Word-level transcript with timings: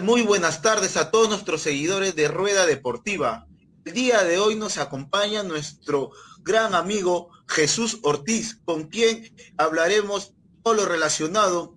Muy 0.00 0.22
buenas 0.22 0.62
tardes 0.62 0.96
a 0.96 1.10
todos 1.10 1.28
nuestros 1.28 1.60
seguidores 1.60 2.16
de 2.16 2.26
Rueda 2.26 2.64
Deportiva. 2.64 3.46
El 3.84 3.92
día 3.92 4.24
de 4.24 4.38
hoy 4.38 4.54
nos 4.54 4.78
acompaña 4.78 5.42
nuestro 5.42 6.12
gran 6.40 6.74
amigo 6.74 7.28
Jesús 7.46 7.98
Ortiz, 8.02 8.58
con 8.64 8.84
quien 8.84 9.36
hablaremos 9.58 10.32
todo 10.62 10.74
lo 10.74 10.86
relacionado 10.86 11.76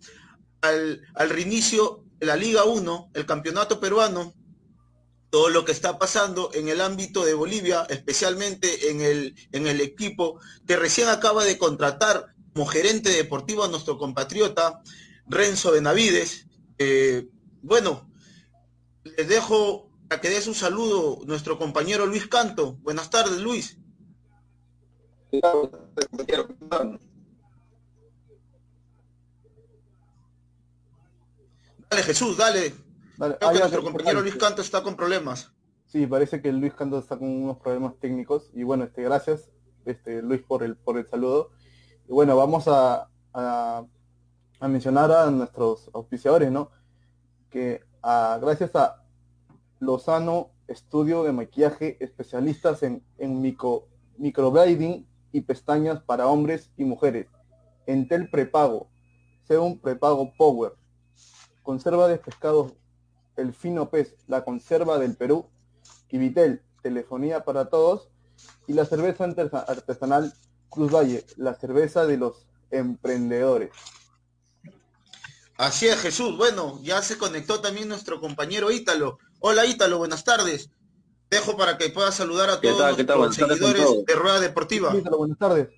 al, 0.62 1.02
al 1.14 1.30
reinicio 1.30 2.06
de 2.18 2.28
la 2.28 2.38
Liga 2.38 2.64
1, 2.64 3.12
el 3.14 3.26
campeonato 3.26 3.82
peruano, 3.82 4.34
todo 5.30 5.50
lo 5.50 5.66
que 5.66 5.74
está 5.74 6.00
pasando 6.00 6.52
en 6.54 6.70
el 6.70 6.80
ámbito 6.80 7.26
de 7.26 7.34
Bolivia, 7.34 7.86
especialmente 7.90 8.92
en 8.92 9.02
el, 9.02 9.36
en 9.52 9.68
el 9.68 9.82
equipo 9.82 10.40
que 10.66 10.78
recién 10.78 11.10
acaba 11.10 11.44
de 11.44 11.58
contratar 11.58 12.28
como 12.54 12.66
gerente 12.66 13.10
deportivo 13.10 13.66
a 13.66 13.68
nuestro 13.68 13.98
compatriota 13.98 14.82
Renzo 15.28 15.72
Benavides. 15.72 16.48
Eh, 16.78 17.28
bueno, 17.66 18.08
les 19.04 19.28
dejo 19.28 19.90
a 20.10 20.22
que 20.22 20.30
des 20.30 20.48
un 20.48 20.54
saludo 20.54 21.20
nuestro 21.26 21.58
compañero 21.58 22.06
Luis 22.06 22.28
Canto. 22.28 22.74
Buenas 22.84 23.10
tardes, 23.10 23.42
Luis. 23.42 23.80
Dale, 31.90 32.04
Jesús, 32.04 32.38
dale. 32.38 32.74
Creo 33.18 33.38
que 33.40 33.60
nuestro 33.60 33.84
compañero 33.84 34.22
Luis 34.22 34.36
Canto 34.36 34.62
está 34.62 34.84
con 34.84 34.96
problemas. 34.96 35.52
Sí, 35.88 36.06
parece 36.06 36.42
que 36.42 36.52
Luis 36.52 36.74
Canto 36.76 37.00
está 37.00 37.18
con 37.18 37.28
unos 37.28 37.58
problemas 37.58 37.96
técnicos. 38.00 38.52
Y 38.54 38.62
bueno, 38.64 38.84
este, 38.84 39.02
gracias, 39.02 39.50
este, 39.86 40.22
Luis, 40.22 40.42
por 40.42 40.62
el, 40.62 40.76
por 40.76 40.98
el 40.98 41.08
saludo. 41.08 41.50
Y 42.08 42.12
bueno, 42.12 42.38
vamos 42.38 42.68
a, 42.68 43.10
a, 43.34 43.86
mencionar 44.62 45.12
a 45.12 45.32
nuestros 45.32 45.90
auspiciadores, 45.94 46.52
¿no? 46.52 46.70
Que 47.56 47.82
gracias 48.42 48.76
a 48.76 49.02
Lozano 49.80 50.52
Estudio 50.68 51.24
de 51.24 51.32
Maquillaje, 51.32 51.96
especialistas 52.04 52.84
en, 52.84 53.02
en 53.18 53.42
micro, 53.42 53.88
microblading 54.18 55.08
y 55.32 55.40
pestañas 55.40 56.04
para 56.04 56.28
hombres 56.28 56.70
y 56.76 56.84
mujeres. 56.84 57.28
Entel 57.86 58.30
Prepago, 58.30 58.90
un 59.48 59.80
Prepago 59.80 60.34
Power, 60.38 60.74
conserva 61.64 62.10
de 62.10 62.18
pescados 62.18 62.74
El 63.38 63.54
Fino 63.54 63.90
Pez, 63.90 64.18
la 64.28 64.44
conserva 64.44 65.00
del 65.00 65.16
Perú, 65.16 65.46
Kivitel, 66.10 66.62
telefonía 66.84 67.46
para 67.46 67.70
todos, 67.70 68.10
y 68.68 68.74
la 68.74 68.84
cerveza 68.84 69.24
artesanal 69.66 70.34
Cruz 70.68 70.94
Valle, 70.94 71.24
la 71.38 71.54
cerveza 71.54 72.06
de 72.06 72.18
los 72.18 72.50
emprendedores. 72.70 73.72
Así 75.58 75.88
es, 75.88 76.00
Jesús. 76.02 76.38
Bueno, 76.38 76.80
ya 76.84 77.02
se 77.02 77.18
conectó 77.18 77.62
también 77.62 77.88
nuestro 77.88 78.20
compañero 78.20 78.72
Ítalo. 78.72 79.20
Hola, 79.40 79.66
Ítalo, 79.66 79.98
buenas 79.98 80.24
tardes. 80.24 80.70
Dejo 81.30 81.56
para 81.58 81.78
que 81.78 81.90
pueda 81.90 82.12
saludar 82.12 82.50
a 82.50 82.62
todos 82.62 82.98
los 82.98 83.36
seguidores 83.36 84.06
de 84.06 84.16
Rueda 84.16 84.40
Deportiva. 84.40 84.96
Ítalo, 84.96 85.18
buenas 85.18 85.38
tardes. 85.38 85.70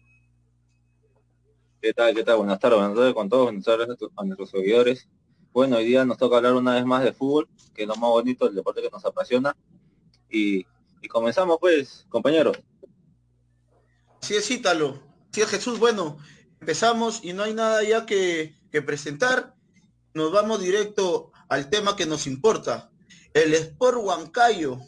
¿Qué 1.82 1.94
tal? 1.94 2.16
¿Qué 2.16 2.24
tal? 2.24 2.38
Buenas 2.38 2.60
tardes, 2.60 2.80
buenas 2.80 2.96
tardes 2.98 3.14
con 3.14 3.30
todos, 3.30 3.44
buenas 3.46 3.64
tardes 3.64 3.88
a 4.16 4.24
nuestros 4.24 4.50
seguidores. 4.50 5.08
Bueno, 5.54 5.78
hoy 5.78 5.86
día 5.86 6.06
nos 6.06 6.18
toca 6.18 6.38
hablar 6.38 6.54
una 6.54 6.74
vez 6.74 6.86
más 6.86 7.04
de 7.04 7.14
fútbol, 7.14 7.48
que 7.74 7.84
es 7.84 7.88
lo 7.88 7.96
más 7.96 8.10
bonito, 8.10 8.48
el 8.48 8.56
deporte 8.56 8.82
que 8.82 8.90
nos 8.90 9.06
apasiona. 9.06 9.56
Y, 10.30 10.66
y 11.02 11.08
comenzamos 11.08 11.58
pues, 11.60 12.06
compañeros. 12.10 12.58
Así 14.22 14.36
es, 14.36 14.50
Ítalo. 14.52 15.00
Así 15.32 15.42
es, 15.42 15.50
Jesús. 15.50 15.80
Bueno, 15.80 16.18
empezamos 16.60 17.24
y 17.24 17.34
no 17.34 17.44
hay 17.44 17.54
nada 17.54 17.84
ya 17.84 18.06
que, 18.06 18.56
presentar. 18.86 19.56
Nos 20.18 20.32
vamos 20.32 20.60
directo 20.60 21.32
al 21.48 21.70
tema 21.70 21.96
que 21.96 22.08
nos 22.08 22.26
importa. 22.26 22.90
El 23.36 23.54
Sport 23.54 24.00
Huancayo 24.02 24.80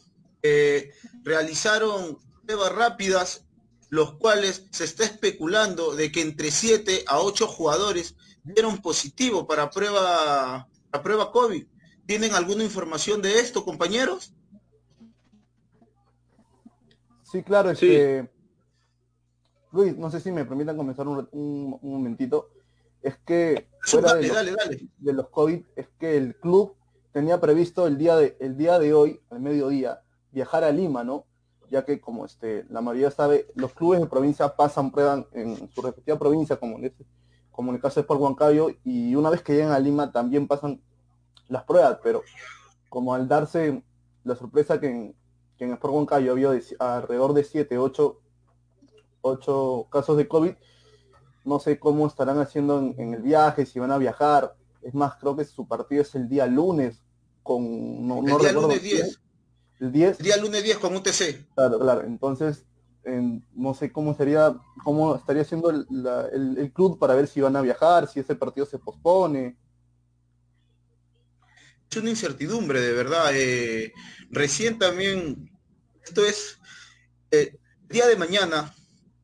eh, 0.41 0.91
realizaron 1.21 2.17
pruebas 2.47 2.73
rápidas, 2.73 3.45
los 3.89 4.15
cuales 4.15 4.65
se 4.71 4.85
está 4.85 5.03
especulando 5.03 5.95
de 5.95 6.11
que 6.11 6.21
entre 6.21 6.49
7 6.49 7.03
a 7.05 7.19
8 7.19 7.45
jugadores 7.45 8.15
dieron 8.43 8.81
positivo 8.81 9.45
para 9.45 9.69
prueba, 9.69 10.67
la 10.91 11.03
prueba 11.03 11.31
COVID. 11.31 11.63
¿Tienen 12.07 12.33
alguna 12.33 12.63
información 12.63 13.21
de 13.21 13.39
esto, 13.39 13.63
compañeros? 13.63 14.33
Sí, 17.21 17.43
claro, 17.43 17.69
este, 17.69 18.27
Luis, 19.71 19.95
no 19.95 20.09
sé 20.09 20.21
si 20.21 20.31
me 20.31 20.43
permitan 20.43 20.75
comenzar 20.75 21.07
un, 21.07 21.79
momentito. 21.83 22.49
Es 23.03 23.15
que 23.19 23.68
fuera 23.81 24.15
de, 24.15 25.13
los, 25.13 25.29
COVID, 25.29 25.61
es 25.75 25.87
que 25.99 26.17
el 26.17 26.35
club 26.35 26.75
tenía 27.11 27.39
previsto 27.39 27.87
el 27.87 27.97
día 27.97 28.15
de, 28.15 28.37
el 28.39 28.57
día 28.57 28.79
de 28.79 28.93
hoy, 28.93 29.19
al 29.29 29.39
mediodía, 29.39 30.01
viajar 30.31 30.63
a 30.63 30.71
Lima, 30.71 31.03
¿no? 31.03 31.25
Ya 31.69 31.85
que 31.85 31.99
como 32.01 32.25
este, 32.25 32.65
la 32.69 32.81
mayoría 32.81 33.11
sabe, 33.11 33.47
los 33.55 33.73
clubes 33.73 33.99
de 33.99 34.07
provincia 34.07 34.55
pasan 34.55 34.91
pruebas 34.91 35.25
en 35.33 35.69
su 35.71 35.81
respectiva 35.81 36.17
provincia, 36.17 36.57
como 36.57 36.77
en, 36.77 36.85
este, 36.85 37.05
como 37.51 37.71
en 37.71 37.75
el 37.75 37.81
caso 37.81 37.95
de 37.95 38.01
Sport 38.01 38.21
Huancayo, 38.21 38.69
y 38.83 39.15
una 39.15 39.29
vez 39.29 39.41
que 39.41 39.53
llegan 39.53 39.71
a 39.71 39.79
Lima 39.79 40.11
también 40.11 40.47
pasan 40.47 40.81
las 41.47 41.63
pruebas, 41.63 41.99
pero 42.03 42.23
como 42.89 43.13
al 43.13 43.27
darse 43.27 43.83
la 44.23 44.35
sorpresa 44.35 44.79
que 44.79 44.87
en, 44.87 45.15
que 45.57 45.65
en 45.65 45.73
Sport 45.73 45.93
Huancayo 45.93 46.31
había 46.31 46.51
alrededor 46.79 47.33
de 47.33 47.43
7, 47.43 47.77
8 47.77 48.19
ocho 49.21 49.87
casos 49.89 50.17
de 50.17 50.27
COVID. 50.27 50.53
No 51.49 51.59
sé 51.59 51.79
cómo 51.79 52.05
estarán 52.05 52.37
haciendo 52.37 52.79
en, 52.95 53.13
el 53.15 53.23
viaje, 53.23 53.65
si 53.65 53.79
van 53.79 53.91
a 53.91 53.97
viajar. 53.97 54.55
Es 54.83 54.93
más, 54.93 55.15
creo 55.15 55.35
que 55.35 55.43
su 55.43 55.67
partido 55.67 56.03
es 56.03 56.13
el 56.13 56.29
día 56.29 56.45
lunes 56.45 57.01
con... 57.41 58.07
No, 58.07 58.19
el 58.19 58.37
día 58.37 58.51
lunes 58.51 58.83
10. 58.83 59.19
El 59.79 59.91
10. 59.91 60.19
El 60.19 60.25
día 60.25 60.37
lunes 60.37 60.63
10 60.63 60.77
con 60.77 60.95
UTC. 60.95 61.47
Claro, 61.55 61.79
claro. 61.79 62.03
Entonces, 62.03 62.67
no 63.03 63.73
sé 63.73 63.91
cómo 63.91 64.13
sería, 64.13 64.55
cómo 64.83 65.15
estaría 65.15 65.41
haciendo 65.41 65.71
el, 65.71 66.71
club 66.71 66.99
para 66.99 67.15
ver 67.15 67.27
si 67.27 67.41
van 67.41 67.55
a 67.55 67.61
viajar, 67.61 68.07
si 68.07 68.19
ese 68.19 68.35
partido 68.35 68.67
se 68.67 68.77
pospone. 68.77 69.57
Es 71.89 71.97
una 71.97 72.11
incertidumbre, 72.11 72.79
de 72.79 72.93
verdad. 72.93 73.31
Eh, 73.33 73.91
recién 74.29 74.77
también, 74.77 75.51
esto 76.03 76.23
es, 76.23 76.59
eh, 77.31 77.57
día 77.87 78.05
de 78.05 78.17
mañana, 78.17 78.71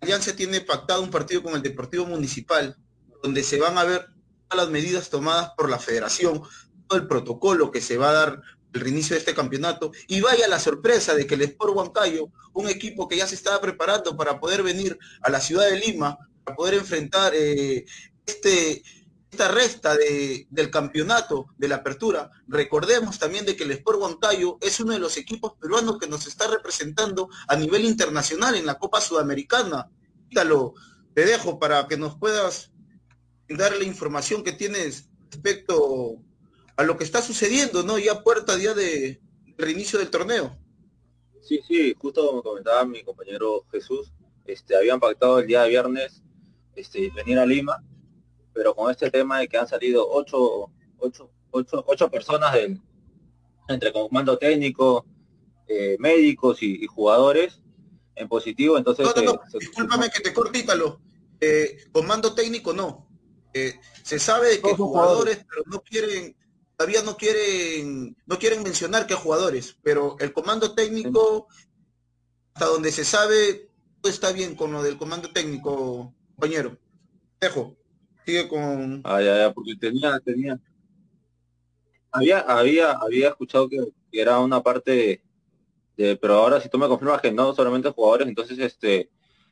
Alianza 0.06 0.36
tiene 0.36 0.62
pactado 0.62 1.02
un 1.02 1.10
partido 1.10 1.42
con 1.42 1.56
el 1.56 1.64
Deportivo 1.64 2.06
Municipal, 2.06 2.78
donde 3.24 3.42
se 3.42 3.60
van 3.60 3.76
a 3.80 3.84
ver 3.84 4.06
todas 4.48 4.66
las 4.66 4.70
medidas 4.70 5.10
tomadas 5.10 5.50
por 5.58 5.68
la 5.68 5.80
federación, 5.80 6.44
todo 6.88 7.00
el 7.00 7.08
protocolo 7.08 7.72
que 7.72 7.82
se 7.82 7.98
va 7.98 8.10
a 8.10 8.14
dar 8.14 8.42
el 8.74 8.82
reinicio 8.82 9.16
de 9.16 9.22
este 9.22 9.34
campeonato, 9.34 9.92
y 10.08 10.22
vaya 10.22 10.48
la 10.48 10.60
sorpresa 10.60 11.16
de 11.16 11.26
que 11.26 11.34
el 11.34 11.42
Sport 11.42 11.76
Huancayo, 11.76 12.30
un 12.54 12.70
equipo 12.70 13.08
que 13.08 13.18
ya 13.18 13.26
se 13.26 13.34
estaba 13.34 13.60
preparando 13.60 14.16
para 14.16 14.40
poder 14.40 14.62
venir 14.62 14.96
a 15.22 15.32
la 15.32 15.42
ciudad 15.42 15.68
de 15.68 15.80
Lima, 15.80 16.20
para 16.44 16.56
poder 16.56 16.76
enfrentar 16.76 17.34
eh, 17.36 17.84
este, 18.28 18.84
esta 19.36 19.50
resta 19.50 19.98
de, 19.98 20.48
del 20.50 20.72
campeonato 20.72 21.48
de 21.58 21.68
la 21.68 21.76
apertura, 21.76 22.32
recordemos 22.48 23.20
también 23.20 23.46
de 23.46 23.58
que 23.58 23.66
el 23.66 23.72
Sport 23.72 24.00
Huancayo 24.00 24.58
es 24.62 24.80
uno 24.80 24.94
de 24.94 25.00
los 25.00 25.18
equipos 25.18 25.56
peruanos 25.60 25.98
que 25.98 26.08
nos 26.08 26.26
está 26.26 26.48
representando 26.48 27.28
a 27.50 27.58
nivel 27.58 27.84
internacional 27.84 28.56
en 28.56 28.66
la 28.66 28.80
Copa 28.80 29.02
Sudamericana. 29.02 29.92
Ítalo, 30.30 30.74
te 31.14 31.26
dejo 31.26 31.60
para 31.60 31.86
que 31.90 31.98
nos 31.98 32.18
puedas 32.18 32.72
dar 33.50 33.76
la 33.76 33.84
información 33.84 34.42
que 34.42 34.54
tienes 34.54 35.10
respecto 35.30 36.16
a 36.78 36.84
lo 36.84 36.98
que 36.98 37.04
está 37.04 37.22
sucediendo, 37.22 37.84
¿no? 37.84 38.00
Ya 38.00 38.24
puerta 38.24 38.56
día 38.56 38.74
de 38.74 39.20
reinicio 39.58 40.00
del 40.00 40.10
torneo. 40.10 40.58
Sí, 41.42 41.60
sí, 41.68 41.94
justo 41.98 42.26
como 42.26 42.42
comentaba 42.42 42.86
mi 42.86 43.04
compañero 43.04 43.66
Jesús, 43.70 44.14
este, 44.46 44.78
habían 44.78 45.02
pactado 45.02 45.40
el 45.40 45.48
día 45.48 45.64
de 45.64 45.70
viernes 45.70 46.24
este, 46.74 47.12
venir 47.14 47.38
a 47.38 47.46
Lima 47.46 47.84
pero 48.56 48.74
con 48.74 48.90
este 48.90 49.12
tema 49.12 49.40
de 49.40 49.50
que 49.50 49.58
han 49.58 49.68
salido 49.68 50.10
ocho, 50.10 50.72
ocho, 50.98 51.30
ocho, 51.52 51.84
ocho 51.86 52.10
personas 52.10 52.54
del, 52.54 52.82
entre 53.68 53.92
comando 53.92 54.38
técnico, 54.38 55.06
eh, 55.68 55.98
médicos 56.00 56.64
y, 56.64 56.88
jugadores 56.88 57.62
en 58.16 58.30
positivo, 58.30 58.78
entonces... 58.78 59.06
No, 59.14 59.22
no, 59.22 59.34
no, 59.34 59.60
discúlpame 59.60 60.10
que 60.10 60.22
te 60.22 60.34
cortítalo. 60.34 61.02
Eh, 61.42 61.90
comando 61.92 62.34
técnico 62.34 62.72
no. 62.72 63.10
Eh, 63.54 63.78
se 64.04 64.20
sabe 64.20 64.62
que 64.62 64.74
jugadores, 64.74 65.46
pero 65.50 65.64
no 65.66 65.82
quieren, 65.82 66.38
todavía 66.78 67.02
no 67.02 67.18
quieren, 67.18 68.16
no 68.26 68.40
quieren 68.40 68.64
mencionar 68.64 69.06
que 69.06 69.16
jugadores, 69.16 69.78
pero 69.84 70.16
el 70.20 70.32
comando 70.32 70.74
técnico, 70.74 71.48
hasta 72.54 72.68
donde 72.68 72.94
se 72.94 73.04
sabe, 73.04 73.70
todo 74.00 74.14
está 74.14 74.32
bien 74.32 74.56
con 74.56 74.72
lo 74.72 74.82
del 74.82 74.98
comando 74.98 75.30
técnico, 75.34 76.14
compañero. 76.36 76.78
Dejo 77.42 77.76
sigue 78.26 78.48
con. 78.48 79.02
Ah, 79.04 79.52
porque 79.54 79.76
tenía, 79.76 80.20
tenía. 80.20 80.60
Había, 82.12 82.40
había, 82.40 82.92
había 82.92 83.30
escuchado 83.30 83.70
que, 83.70 83.80
era 84.12 84.40
una 84.40 84.64
parte 84.64 85.22
de, 85.98 86.16
pero 86.16 86.36
ahora 86.36 86.62
si 86.62 86.70
tú 86.70 86.78
me 86.78 86.88
confirmas 86.88 87.22
que 87.22 87.32
no 87.32 87.54
solamente 87.54 87.90
jugadores, 87.90 88.28
entonces 88.28 88.58
este 88.60 89.10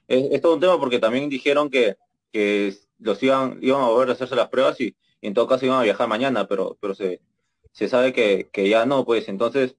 es, 0.08 0.42
todo 0.42 0.56
un 0.56 0.62
tema 0.62 0.80
porque 0.80 1.00
también 1.00 1.30
dijeron 1.30 1.70
que, 1.70 1.98
que 2.32 2.74
los 3.00 3.22
iban, 3.22 3.60
iban 3.62 3.82
a 3.82 3.88
volver 3.88 4.10
a 4.10 4.14
hacerse 4.14 4.36
las 4.36 4.48
pruebas 4.48 4.80
y, 4.80 4.96
en 5.22 5.34
todo 5.34 5.48
caso 5.48 5.66
iban 5.66 5.80
a 5.80 5.84
viajar 5.84 6.08
mañana, 6.08 6.48
pero, 6.48 6.78
pero 6.80 6.96
se, 6.96 7.22
se 7.72 7.88
sabe 7.88 8.14
que, 8.14 8.50
que 8.52 8.70
ya 8.70 8.86
no, 8.86 9.06
pues 9.06 9.28
entonces 9.30 9.76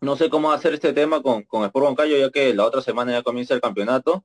no 0.00 0.16
sé 0.16 0.28
cómo 0.28 0.52
hacer 0.52 0.74
este 0.74 0.92
tema 0.92 1.22
con, 1.22 1.42
con 1.44 1.64
Sport 1.64 1.84
Huancayo, 1.84 2.16
ya 2.16 2.30
que 2.30 2.54
la 2.54 2.64
otra 2.64 2.82
semana 2.82 3.12
ya 3.12 3.22
comienza 3.22 3.54
el 3.54 3.60
campeonato 3.60 4.24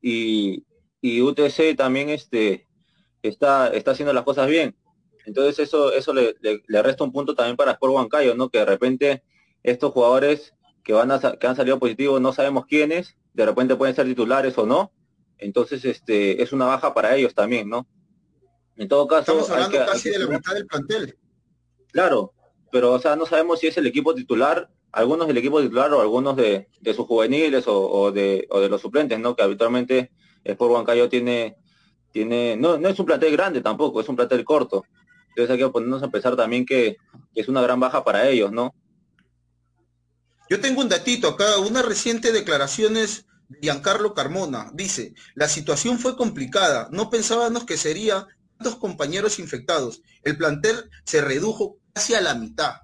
y, 0.00 0.64
y 1.00 1.20
UTC 1.20 1.76
también 1.76 2.08
este, 2.08 2.66
está, 3.22 3.68
está 3.68 3.92
haciendo 3.92 4.12
las 4.12 4.24
cosas 4.24 4.48
bien. 4.48 4.76
Entonces 5.26 5.58
eso, 5.58 5.92
eso 5.92 6.14
le, 6.14 6.34
le, 6.40 6.82
resta 6.82 7.04
un 7.04 7.12
punto 7.12 7.34
también 7.34 7.56
para 7.56 7.72
Sport 7.72 7.94
Huancayo, 7.94 8.34
¿no? 8.34 8.48
Que 8.48 8.58
de 8.58 8.64
repente 8.64 9.22
estos 9.62 9.92
jugadores 9.92 10.54
que 10.82 10.92
van 10.92 11.10
a 11.10 11.20
que 11.20 11.46
han 11.46 11.56
salido 11.56 11.78
positivos 11.78 12.20
no 12.20 12.32
sabemos 12.32 12.64
quiénes, 12.66 13.16
de 13.34 13.46
repente 13.46 13.76
pueden 13.76 13.94
ser 13.94 14.06
titulares 14.06 14.56
o 14.58 14.66
no. 14.66 14.92
Entonces 15.38 15.84
este 15.84 16.42
es 16.42 16.52
una 16.52 16.66
baja 16.66 16.94
para 16.94 17.16
ellos 17.16 17.34
también, 17.34 17.68
¿no? 17.68 17.86
En 18.76 18.88
todo 18.88 19.06
caso. 19.06 19.32
Estamos 19.32 19.50
hablando 19.50 19.92
casi 19.92 20.10
de 20.10 20.18
la 20.18 20.26
mitad 20.26 20.54
del 20.54 20.66
plantel. 20.66 21.18
Claro, 21.92 22.32
pero 22.72 22.92
o 22.92 22.98
sea, 22.98 23.16
no 23.16 23.26
sabemos 23.26 23.60
si 23.60 23.66
es 23.66 23.76
el 23.76 23.86
equipo 23.86 24.14
titular 24.14 24.70
algunos 24.92 25.28
del 25.28 25.38
equipo 25.38 25.60
titular 25.60 25.92
o 25.92 26.00
algunos 26.00 26.36
de, 26.36 26.68
sus 26.84 27.06
juveniles 27.06 27.64
o, 27.66 28.10
de, 28.12 28.46
o 28.50 28.60
de 28.60 28.68
los 28.68 28.80
suplentes, 28.80 29.18
¿no? 29.18 29.36
Que 29.36 29.42
habitualmente 29.42 30.10
Sport 30.44 30.72
Huancayo 30.72 31.08
tiene, 31.08 31.56
tiene, 32.12 32.56
no, 32.56 32.78
no 32.78 32.88
es 32.88 32.98
un 32.98 33.06
plantel 33.06 33.32
grande 33.32 33.60
tampoco, 33.60 34.00
es 34.00 34.08
un 34.08 34.16
plantel 34.16 34.44
corto. 34.44 34.84
Entonces 35.28 35.50
hay 35.50 35.58
que 35.58 35.68
ponernos 35.68 36.02
a 36.02 36.08
pensar 36.08 36.36
también 36.36 36.66
que, 36.66 36.96
es 37.34 37.48
una 37.48 37.62
gran 37.62 37.78
baja 37.78 38.02
para 38.04 38.28
ellos, 38.28 38.50
¿no? 38.50 38.74
Yo 40.48 40.60
tengo 40.60 40.80
un 40.80 40.88
datito 40.88 41.28
acá, 41.28 41.58
unas 41.58 41.84
recientes 41.84 42.32
declaraciones 42.32 43.26
de 43.48 43.58
Giancarlo 43.62 44.14
Carmona. 44.14 44.70
Dice, 44.74 45.14
la 45.34 45.48
situación 45.48 45.98
fue 45.98 46.16
complicada, 46.16 46.88
no 46.90 47.08
pensábamos 47.08 47.64
que 47.64 47.76
sería 47.76 48.26
tantos 48.58 48.76
compañeros 48.76 49.38
infectados. 49.38 50.02
El 50.24 50.36
plantel 50.36 50.90
se 51.04 51.20
redujo 51.20 51.76
casi 51.94 52.14
a 52.14 52.20
la 52.20 52.34
mitad 52.34 52.80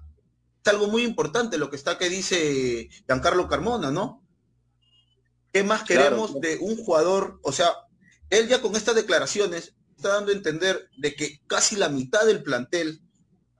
algo 0.67 0.87
muy 0.87 1.03
importante 1.03 1.57
lo 1.57 1.69
que 1.69 1.75
está 1.75 1.97
que 1.97 2.09
dice 2.09 2.89
Giancarlo 3.07 3.47
Carmona, 3.47 3.91
¿no? 3.91 4.23
¿Qué 5.51 5.63
más 5.63 5.83
queremos 5.83 6.39
de 6.39 6.57
un 6.57 6.77
jugador? 6.77 7.39
O 7.41 7.51
sea, 7.51 7.71
él 8.29 8.47
ya 8.47 8.61
con 8.61 8.75
estas 8.75 8.95
declaraciones 8.95 9.75
está 9.95 10.09
dando 10.09 10.31
a 10.31 10.35
entender 10.35 10.89
de 10.97 11.15
que 11.15 11.41
casi 11.47 11.75
la 11.75 11.89
mitad 11.89 12.25
del 12.25 12.43
plantel 12.43 13.01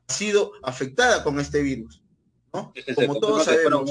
ha 0.08 0.14
sido 0.14 0.52
afectada 0.64 1.24
con 1.24 1.40
este 1.40 1.62
virus, 1.62 2.02
¿no? 2.54 2.74
Como 2.96 3.20
todos 3.20 3.46
sabemos. 3.46 3.90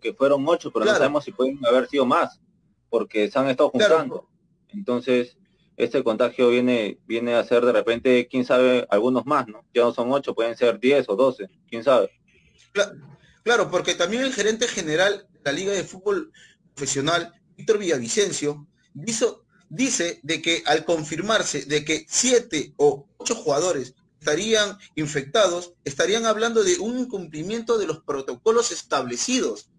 Que 0.00 0.14
fueron, 0.14 0.48
ocho, 0.48 0.70
pero 0.72 0.86
no 0.86 0.92
sabemos 0.92 1.24
si 1.24 1.32
pueden 1.32 1.58
haber 1.66 1.86
sido 1.86 2.06
más, 2.06 2.40
porque 2.88 3.30
se 3.30 3.38
han 3.38 3.48
estado 3.48 3.68
juntando. 3.68 4.30
Entonces, 4.68 5.36
este 5.76 6.02
contagio 6.02 6.48
viene, 6.48 6.98
viene 7.06 7.34
a 7.34 7.44
ser 7.44 7.66
de 7.66 7.72
repente, 7.72 8.26
quién 8.26 8.46
sabe, 8.46 8.86
algunos 8.88 9.26
más, 9.26 9.46
¿no? 9.46 9.64
Ya 9.74 9.82
no 9.82 9.92
son 9.92 10.10
ocho, 10.10 10.34
pueden 10.34 10.56
ser 10.56 10.80
diez 10.80 11.06
o 11.08 11.16
doce, 11.16 11.48
quién 11.68 11.84
sabe. 11.84 12.10
Claro, 13.42 13.70
porque 13.70 13.94
también 13.94 14.22
el 14.22 14.32
gerente 14.32 14.68
general 14.68 15.26
de 15.32 15.40
la 15.44 15.52
Liga 15.52 15.72
de 15.72 15.84
Fútbol 15.84 16.32
Profesional, 16.74 17.34
Víctor 17.56 17.78
Villavicencio, 17.78 18.66
dice 19.70 20.20
de 20.22 20.42
que 20.42 20.62
al 20.66 20.84
confirmarse 20.84 21.64
de 21.64 21.84
que 21.84 22.04
siete 22.08 22.74
o 22.76 23.08
ocho 23.16 23.34
jugadores 23.36 23.94
estarían 24.18 24.76
infectados, 24.96 25.72
estarían 25.84 26.26
hablando 26.26 26.62
de 26.62 26.78
un 26.78 26.98
incumplimiento 26.98 27.78
de 27.78 27.86
los 27.86 28.02
protocolos 28.02 28.70
establecidos. 28.72 29.70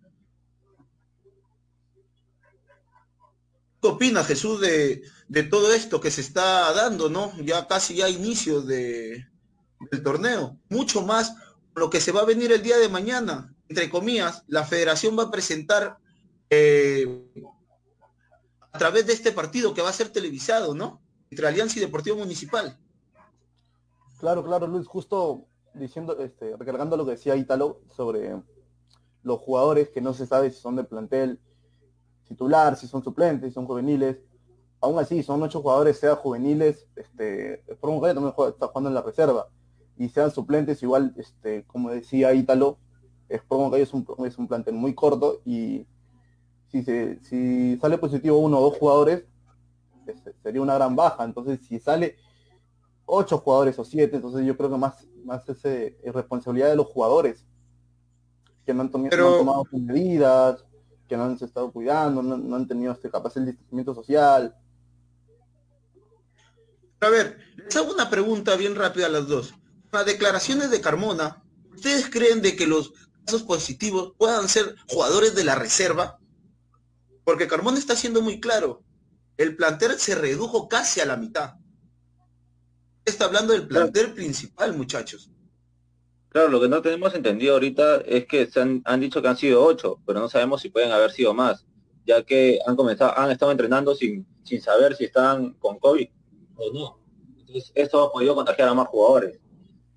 ¿Qué 3.81 3.88
opina 3.88 4.23
Jesús 4.23 4.59
de, 4.61 5.03
todo 5.49 5.73
esto 5.73 6.01
que 6.01 6.09
se 6.09 6.21
está 6.21 6.71
dando, 6.73 7.09
no? 7.09 7.33
Ya 7.44 7.67
casi 7.67 7.95
ya 7.95 8.09
inicio 8.09 8.61
de, 8.61 9.27
del 9.91 10.03
torneo. 10.03 10.57
Mucho 10.69 11.01
más 11.01 11.33
lo 11.75 11.89
que 11.89 12.01
se 12.01 12.11
va 12.11 12.21
a 12.21 12.25
venir 12.25 12.51
el 12.51 12.63
día 12.63 12.77
de 12.77 12.89
mañana, 12.89 13.53
entre 13.69 13.89
comillas, 13.89 14.44
la 14.47 14.65
federación 14.65 15.17
va 15.17 15.23
a 15.23 15.31
presentar 15.31 15.97
eh, 16.49 17.07
a 18.71 18.77
través 18.77 19.06
de 19.07 19.13
este 19.13 19.31
partido 19.31 19.73
que 19.73 19.81
va 19.81 19.89
a 19.89 19.94
ser 19.94 20.09
televisado, 20.09 20.73
¿no? 20.73 21.01
Entre 21.29 21.47
Alianza 21.47 21.77
y 21.77 21.81
Deportivo 21.81 22.18
Municipal. 22.18 22.77
Claro, 24.19 24.44
claro, 24.44 24.68
Luis, 24.68 24.88
justo 24.88 25.45
diciendo, 25.73 26.18
este, 26.19 26.56
recargando 26.57 26.97
lo 26.97 27.06
que 27.06 27.12
decía 27.12 27.35
Ítalo 27.35 27.81
sobre 27.95 28.35
los 29.23 29.39
jugadores 29.39 29.89
que 29.89 30.01
no 30.01 30.13
se 30.13 30.25
sabe 30.25 30.51
si 30.51 30.59
son 30.59 30.75
de 30.75 30.83
plantel 30.83 31.39
titular, 32.27 32.75
si 32.75 32.88
son 32.88 33.03
suplentes, 33.03 33.50
si 33.50 33.53
son 33.53 33.65
juveniles. 33.65 34.18
Aún 34.79 34.97
así, 35.00 35.21
son 35.21 35.44
ocho 35.44 35.62
jugadores, 35.62 36.00
sea 36.00 36.15
juveniles, 36.15 36.88
este, 36.95 37.63
por 37.79 37.89
un 37.89 38.01
también 38.01 38.33
está 38.50 38.68
jugando 38.68 38.89
en 38.89 38.95
la 38.95 39.01
reserva 39.01 39.47
y 39.97 40.09
sean 40.09 40.31
suplentes, 40.31 40.81
igual, 40.81 41.13
este, 41.18 41.63
como 41.65 41.91
decía 41.91 42.33
Ítalo, 42.33 42.79
Sport 43.29 43.73
que 43.73 43.81
es 43.81 43.94
un, 43.94 44.06
es 44.25 44.38
un 44.38 44.47
plantel 44.47 44.73
muy 44.73 44.95
corto 44.95 45.41
y 45.45 45.85
si, 46.71 46.83
se, 46.83 47.19
si 47.23 47.77
sale 47.79 47.97
positivo 47.97 48.38
uno 48.38 48.59
o 48.59 48.69
dos 48.69 48.77
jugadores, 48.77 49.25
sería 50.41 50.62
una 50.62 50.75
gran 50.75 50.95
baja. 50.95 51.23
Entonces, 51.23 51.59
si 51.68 51.79
sale 51.79 52.18
ocho 53.06 53.38
jugadores 53.39 53.77
o 53.79 53.83
siete, 53.83 54.15
entonces 54.15 54.45
yo 54.45 54.56
creo 54.56 54.69
que 54.69 54.77
más, 54.77 55.07
más 55.25 55.47
es, 55.50 55.63
responsabilidad 56.13 56.69
de 56.69 56.75
los 56.75 56.88
jugadores, 56.88 57.45
que 58.65 58.73
no 58.73 58.81
han, 58.81 58.91
tomado 58.91 59.65
sus 59.69 59.81
medidas, 59.81 60.63
que 61.07 61.18
no 61.18 61.23
han 61.23 61.38
estado 61.41 61.71
cuidando, 61.71 62.21
no, 62.21 62.56
han 62.56 62.68
tenido 62.68 62.94
este 62.94 63.09
capaz 63.09 63.35
el 63.38 63.47
distanciamiento 63.47 63.94
social. 63.94 64.56
A 67.01 67.09
ver, 67.09 67.38
les 67.57 67.75
hago 67.75 67.91
una 67.91 68.09
pregunta 68.09 68.56
bien 68.56 68.75
rápida 68.75 69.07
a 69.07 69.09
las 69.09 69.27
dos 69.27 69.53
las 69.91 70.06
declaraciones 70.06 70.71
de 70.71 70.81
Carmona, 70.81 71.44
¿ustedes 71.73 72.09
creen 72.09 72.41
de 72.41 72.56
que 72.56 72.68
los 72.68 72.94
casos 73.25 73.44
positivos 73.44 74.13
puedan 74.18 74.47
ser 74.47 74.75
jugadores 74.88 75.35
de 75.35 75.44
la 75.44 75.56
reserva? 75.56 76.19
Porque 77.31 77.48
Carmona 77.48 77.80
está 77.80 77.95
siendo 77.95 78.22
muy 78.22 78.42
claro. 78.42 78.83
El 79.38 79.56
plantel 79.56 79.98
se 79.98 80.16
redujo 80.16 80.68
casi 80.68 81.00
a 81.00 81.06
la 81.06 81.16
mitad. 81.16 81.54
Está 83.06 83.24
hablando 83.24 83.54
del 83.54 83.69
plantel 83.69 84.13
principal, 84.13 84.75
muchachos. 84.75 85.31
Claro, 86.28 86.50
lo 86.50 86.60
que 86.60 86.68
no 86.68 86.81
tenemos 86.81 87.16
entendido 87.16 87.54
ahorita 87.54 88.01
es 88.01 88.25
que 88.25 88.48
se 88.48 88.60
han, 88.60 88.81
han, 88.83 89.00
dicho 89.00 89.22
que 89.22 89.30
han 89.30 89.38
sido 89.38 89.63
ocho, 89.63 90.01
pero 90.06 90.19
no 90.19 90.28
sabemos 90.28 90.62
si 90.62 90.72
pueden 90.72 90.92
haber 90.92 91.10
sido 91.12 91.33
más, 91.33 91.66
ya 92.06 92.22
que 92.22 92.60
han 92.68 92.75
comenzado, 92.75 93.18
han 93.18 93.31
estado 93.31 93.54
entrenando 93.54 93.95
sin, 93.95 94.28
sin 94.44 94.62
saber 94.62 94.98
si 94.98 95.06
están 95.06 95.54
con 95.54 95.80
COVID 95.80 96.09
o 96.57 96.73
no. 96.73 97.00
Entonces, 97.40 97.71
esto 97.76 98.04
ha 98.04 98.11
podido 98.11 98.35
contagiar 98.35 98.68
a 98.68 98.73
más 98.73 98.90
jugadores. 98.90 99.40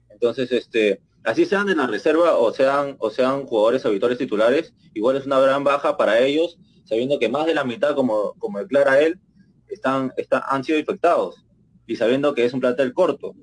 Entonces, 0.08 0.52
este, 0.52 1.02
así 1.24 1.46
sean 1.46 1.68
en 1.68 1.78
la 1.78 1.88
reserva 1.88 2.38
o 2.38 2.52
sean, 2.52 2.94
o 3.00 3.10
sean 3.10 3.44
jugadores 3.44 3.84
habituales 3.84 4.18
titulares, 4.18 4.72
igual 4.94 5.16
es 5.16 5.26
una 5.26 5.40
gran 5.40 5.64
baja 5.64 5.96
para 5.96 6.20
ellos, 6.20 6.58
sabiendo 6.84 7.18
que 7.18 7.28
más 7.28 7.46
de 7.46 7.54
la 7.54 7.64
mitad, 7.64 7.94
como, 7.94 8.34
como 8.38 8.58
declara 8.58 9.00
él, 9.00 9.20
están, 9.68 10.12
están, 10.16 10.42
han 10.46 10.64
sido 10.64 10.78
infectados 10.78 11.44
y 11.86 11.96
sabiendo 11.96 12.34
que 12.34 12.44
es 12.44 12.52
un 12.52 12.60
plantel 12.60 12.92
corto. 12.94 13.34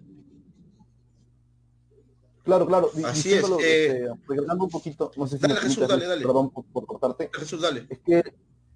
Claro, 2.44 2.66
claro. 2.66 2.90
Así 3.06 3.34
es. 3.34 3.46
Eh, 3.64 4.08
este, 4.08 4.10
un 4.10 4.70
poquito, 4.70 5.12
no 5.16 5.28
sé 5.28 5.38
si 5.38 5.42
dale, 5.42 5.56
Jesús, 5.56 5.88
dale, 5.88 6.08
dale. 6.08 6.22
Perdón 6.26 6.50
por, 6.50 6.86
cortarte. 6.86 7.30
Jesús, 7.34 7.62
dale. 7.62 7.86
Es 7.90 8.00
que 8.00 8.24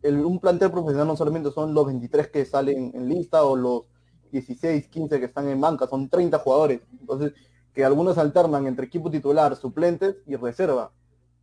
el, 0.04 0.18
un 0.20 0.40
plantel 0.40 0.72
profesional 0.72 1.08
no 1.08 1.16
solamente 1.16 1.52
son 1.52 1.74
los 1.74 1.88
23 1.88 2.28
que 2.28 2.46
salen 2.46 2.92
en 2.94 3.10
lista 3.10 3.44
o 3.44 3.56
los 3.56 3.84
16, 4.32 4.88
15 4.88 5.20
que 5.20 5.26
están 5.26 5.50
en 5.50 5.60
banca, 5.60 5.88
son 5.88 6.10
30 6.10 6.38
jugadores. 6.40 6.82
Entonces, 7.00 7.34
que 7.74 7.84
algunos 7.84 8.18
alternan 8.18 8.68
entre 8.68 8.86
equipo 8.86 9.10
titular, 9.10 9.56
suplentes 9.56 10.18
y 10.28 10.36
reserva. 10.36 10.92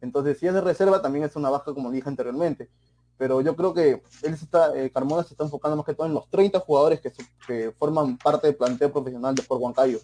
Entonces, 0.00 0.38
si 0.38 0.47
es 0.47 0.55
de 0.55 0.61
reserva, 0.61 1.02
también 1.02 1.25
es 1.25 1.37
una 1.37 1.50
baja, 1.50 1.75
como 1.75 1.91
dije 1.91 2.09
anteriormente. 2.09 2.71
Pero 3.19 3.40
yo 3.40 3.54
creo 3.54 3.73
que 3.73 4.02
él 4.23 4.37
se 4.37 4.45
está, 4.45 4.76
eh, 4.76 4.90
Carmona 4.90 5.23
se 5.23 5.35
está 5.35 5.45
enfocando 5.45 5.76
más 5.76 5.87
que 5.87 5.95
todo 5.95 6.07
en 6.07 6.14
los 6.14 6.28
30 6.31 6.61
jugadores 6.61 7.00
que, 7.00 7.73
forman 7.78 8.16
parte 8.19 8.49
del 8.49 8.57
planteo 8.57 8.92
profesional 8.92 9.35
de 9.35 9.42
Sport 9.42 9.61
Huancayo. 9.61 10.00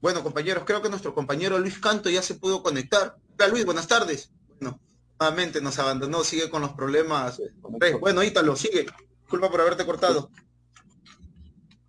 Bueno, 0.00 0.22
compañeros, 0.22 0.64
creo 0.66 0.82
que 0.82 0.88
nuestro 0.88 1.14
compañero 1.14 1.58
Luis 1.58 1.78
Canto 1.78 2.10
ya 2.10 2.22
se 2.22 2.34
pudo 2.34 2.62
conectar. 2.62 3.16
Hola 3.38 3.48
Luis, 3.48 3.64
buenas 3.64 3.88
tardes. 3.88 4.30
Bueno, 4.60 4.78
nuevamente 5.18 5.60
nos 5.60 5.78
abandonó, 5.78 6.22
sigue 6.22 6.48
con 6.50 6.62
los 6.62 6.72
problemas. 6.74 7.40
Bueno, 8.00 8.22
Ítalo, 8.22 8.54
sigue. 8.54 8.86
Disculpa 9.22 9.50
por 9.50 9.60
haberte 9.62 9.84
cortado. 9.84 10.30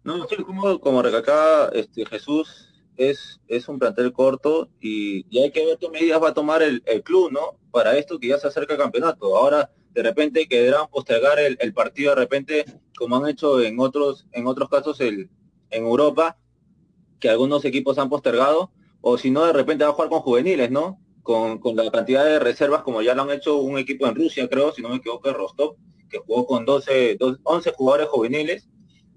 No, 0.04 0.26
sí, 0.28 0.38
como, 0.38 0.80
como 0.80 1.02
recalcaba 1.02 1.70
este, 1.74 2.06
Jesús, 2.06 2.67
es, 2.98 3.40
es 3.48 3.68
un 3.68 3.80
plantel 3.80 4.12
corto 4.12 4.70
y, 4.82 5.26
hay 5.40 5.52
que 5.52 5.66
ver 5.66 5.78
qué 5.80 5.90
medidas 5.90 6.22
va 6.22 6.30
a 6.30 6.34
tomar 6.34 6.62
el, 6.62 6.82
club, 7.04 7.32
¿no? 7.32 7.58
Para 7.72 7.98
esto 7.98 8.20
que 8.20 8.28
ya 8.28 8.38
se 8.38 8.48
acerca 8.48 8.74
el 8.74 8.80
campeonato. 8.80 9.38
Ahora, 9.38 9.72
de 9.94 10.04
repente, 10.04 10.48
quedarán 10.48 10.88
postergar 10.90 11.40
el, 11.40 11.74
partido 11.74 12.12
de 12.12 12.22
repente, 12.22 12.66
como 12.98 13.18
han 13.18 13.28
hecho 13.28 13.62
en 13.62 13.80
otros, 13.80 14.28
en 14.32 14.48
otros 14.48 14.70
casos 14.70 15.00
el, 15.02 15.30
en 15.70 15.84
Europa, 15.86 16.38
que 17.20 17.30
algunos 17.30 17.66
equipos 17.66 17.98
han 17.98 18.10
postergado, 18.10 18.72
o 19.02 19.18
si 19.18 19.32
no, 19.32 19.46
de 19.46 19.54
repente 19.54 19.84
va 19.84 19.92
a 19.92 19.94
jugar 19.94 20.10
con 20.10 20.22
juveniles, 20.22 20.72
¿no? 20.72 21.00
Con, 21.24 21.60
con, 21.60 21.76
la 21.76 21.90
cantidad 21.92 22.26
de 22.26 22.40
reservas, 22.40 22.84
como 22.84 23.02
ya 23.02 23.14
lo 23.14 23.24
han 23.24 23.32
hecho 23.32 23.58
un 23.58 23.78
equipo 23.78 24.08
en 24.08 24.16
Rusia, 24.16 24.48
creo, 24.48 24.72
si 24.72 24.82
no 24.82 24.90
me 24.90 24.98
equivoco, 24.98 25.32
Rostov, 25.34 25.76
que 26.10 26.20
jugó 26.20 26.46
con 26.46 26.66
12, 26.66 27.18
11 27.44 27.74
jugadores 27.74 28.08
juveniles 28.08 28.68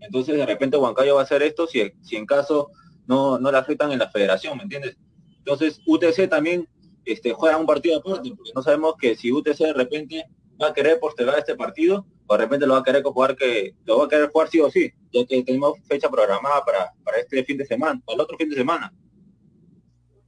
entonces 0.01 0.37
de 0.37 0.47
repente 0.47 0.77
Huancayo 0.77 1.15
va 1.15 1.21
a 1.21 1.25
hacer 1.25 1.43
esto 1.43 1.67
si, 1.67 1.93
si 2.01 2.17
en 2.17 2.27
caso 2.27 2.71
no, 3.11 3.41
no 3.41 3.51
le 3.51 3.59
afectan 3.59 3.91
en 3.91 3.99
la 3.99 4.09
federación, 4.09 4.57
¿me 4.57 4.63
entiendes? 4.63 4.97
Entonces 5.39 5.81
UTC 5.85 6.29
también 6.29 6.69
este, 7.05 7.33
juega 7.33 7.57
un 7.57 7.67
partido 7.67 7.99
aparte, 7.99 8.31
porque 8.37 8.53
no 8.55 8.63
sabemos 8.63 8.95
que 9.01 9.17
si 9.17 9.33
UTC 9.33 9.59
de 9.59 9.73
repente 9.73 10.27
va 10.63 10.69
a 10.69 10.73
querer 10.73 11.01
postergar 11.01 11.37
este 11.37 11.57
partido, 11.57 12.07
o 12.29 12.35
de 12.35 12.39
repente 12.39 12.69
lo 12.69 12.75
va 12.75 12.81
a 12.81 12.85
querer 12.85 13.03
jugar 13.03 13.35
que 13.35 13.75
lo 13.85 13.99
va 13.99 14.05
a 14.05 14.09
querer 14.09 14.31
jugar 14.31 14.49
sí 14.49 14.61
o 14.61 14.71
sí, 14.71 14.93
ya 15.13 15.27
que 15.27 15.43
tenemos 15.43 15.77
fecha 15.89 16.09
programada 16.09 16.65
para, 16.65 16.93
para 17.03 17.19
este 17.19 17.45
fin 17.45 17.59
de 17.59 17.67
semana, 17.67 18.01
para 18.07 18.15
el 18.15 18.21
otro 18.21 18.37
fin 18.39 18.49
de 18.49 18.57
semana. 18.57 18.95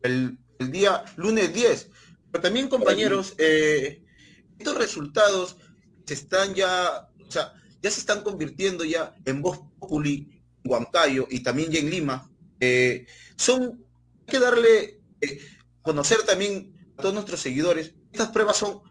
El, 0.03 0.37
día 0.59 1.05
lunes 1.17 1.53
10. 1.53 1.91
Pero 2.31 2.43
también, 2.43 2.69
compañeros, 2.69 3.35
eh, 3.39 4.03
estos 4.59 4.77
resultados 4.79 5.57
se 6.07 6.15
están 6.15 6.55
ya, 6.55 7.09
o 7.27 7.31
sea, 7.31 7.53
ya 7.83 7.91
se 7.91 8.01
están 8.01 8.23
convirtiendo 8.23 8.85
ya 8.85 9.15
en 9.25 9.43
voz 9.43 9.59
populi 9.79 10.43
en 10.65 10.71
Huancayo 10.71 11.27
y 11.31 11.43
también 11.43 11.71
ya 11.71 11.81
en 11.81 11.91
Lima. 11.91 12.32
Eh, 12.65 13.07
son, 13.35 13.85
hay 14.21 14.27
que 14.27 14.39
darle, 14.39 15.01
eh, 15.21 15.41
conocer 15.83 16.23
también 16.23 16.73
a 16.97 17.03
todos 17.03 17.13
nuestros 17.13 17.41
seguidores, 17.41 17.93
estas 18.13 18.29
pruebas 18.29 18.57
son 18.57 18.83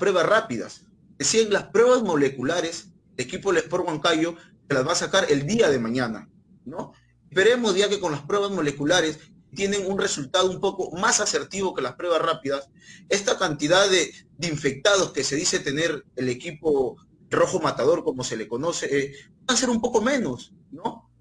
pruebas 0.00 0.26
rápidas. 0.26 0.86
Decían 1.18 1.52
las 1.52 1.68
pruebas 1.68 2.02
moleculares, 2.02 2.88
el 3.16 3.24
equipo 3.24 3.52
del 3.52 3.62
Sport 3.62 3.86
Huancayo 3.86 4.34
se 4.66 4.74
las 4.74 4.84
va 4.84 4.92
a 4.92 4.96
sacar 4.96 5.30
el 5.30 5.46
día 5.46 5.70
de 5.70 5.78
mañana, 5.78 6.28
¿no? 6.64 6.94
Esperemos 7.30 7.76
ya 7.76 7.88
que 7.88 8.00
con 8.00 8.10
las 8.10 8.22
pruebas 8.22 8.50
moleculares 8.50 9.20
tienen 9.54 9.88
un 9.88 9.98
resultado 9.98 10.50
un 10.50 10.60
poco 10.60 10.90
más 10.96 11.20
asertivo 11.20 11.74
que 11.74 11.82
las 11.82 11.94
pruebas 11.94 12.22
rápidas, 12.22 12.70
esta 13.08 13.38
cantidad 13.38 13.88
de, 13.88 14.12
infectados 14.40 15.12
que 15.12 15.22
se 15.22 15.36
dice 15.36 15.60
tener 15.60 16.04
el 16.16 16.28
equipo 16.28 16.96
rojo 17.30 17.60
matador, 17.60 18.02
como 18.02 18.24
se 18.24 18.36
le 18.36 18.48
conoce, 18.48 18.98
eh, 18.98 19.14
va 19.48 19.54
a 19.54 19.56
ser 19.56 19.70
un 19.70 19.80
poco 19.80 20.02
menos, 20.02 20.52
¿no? 20.72 21.11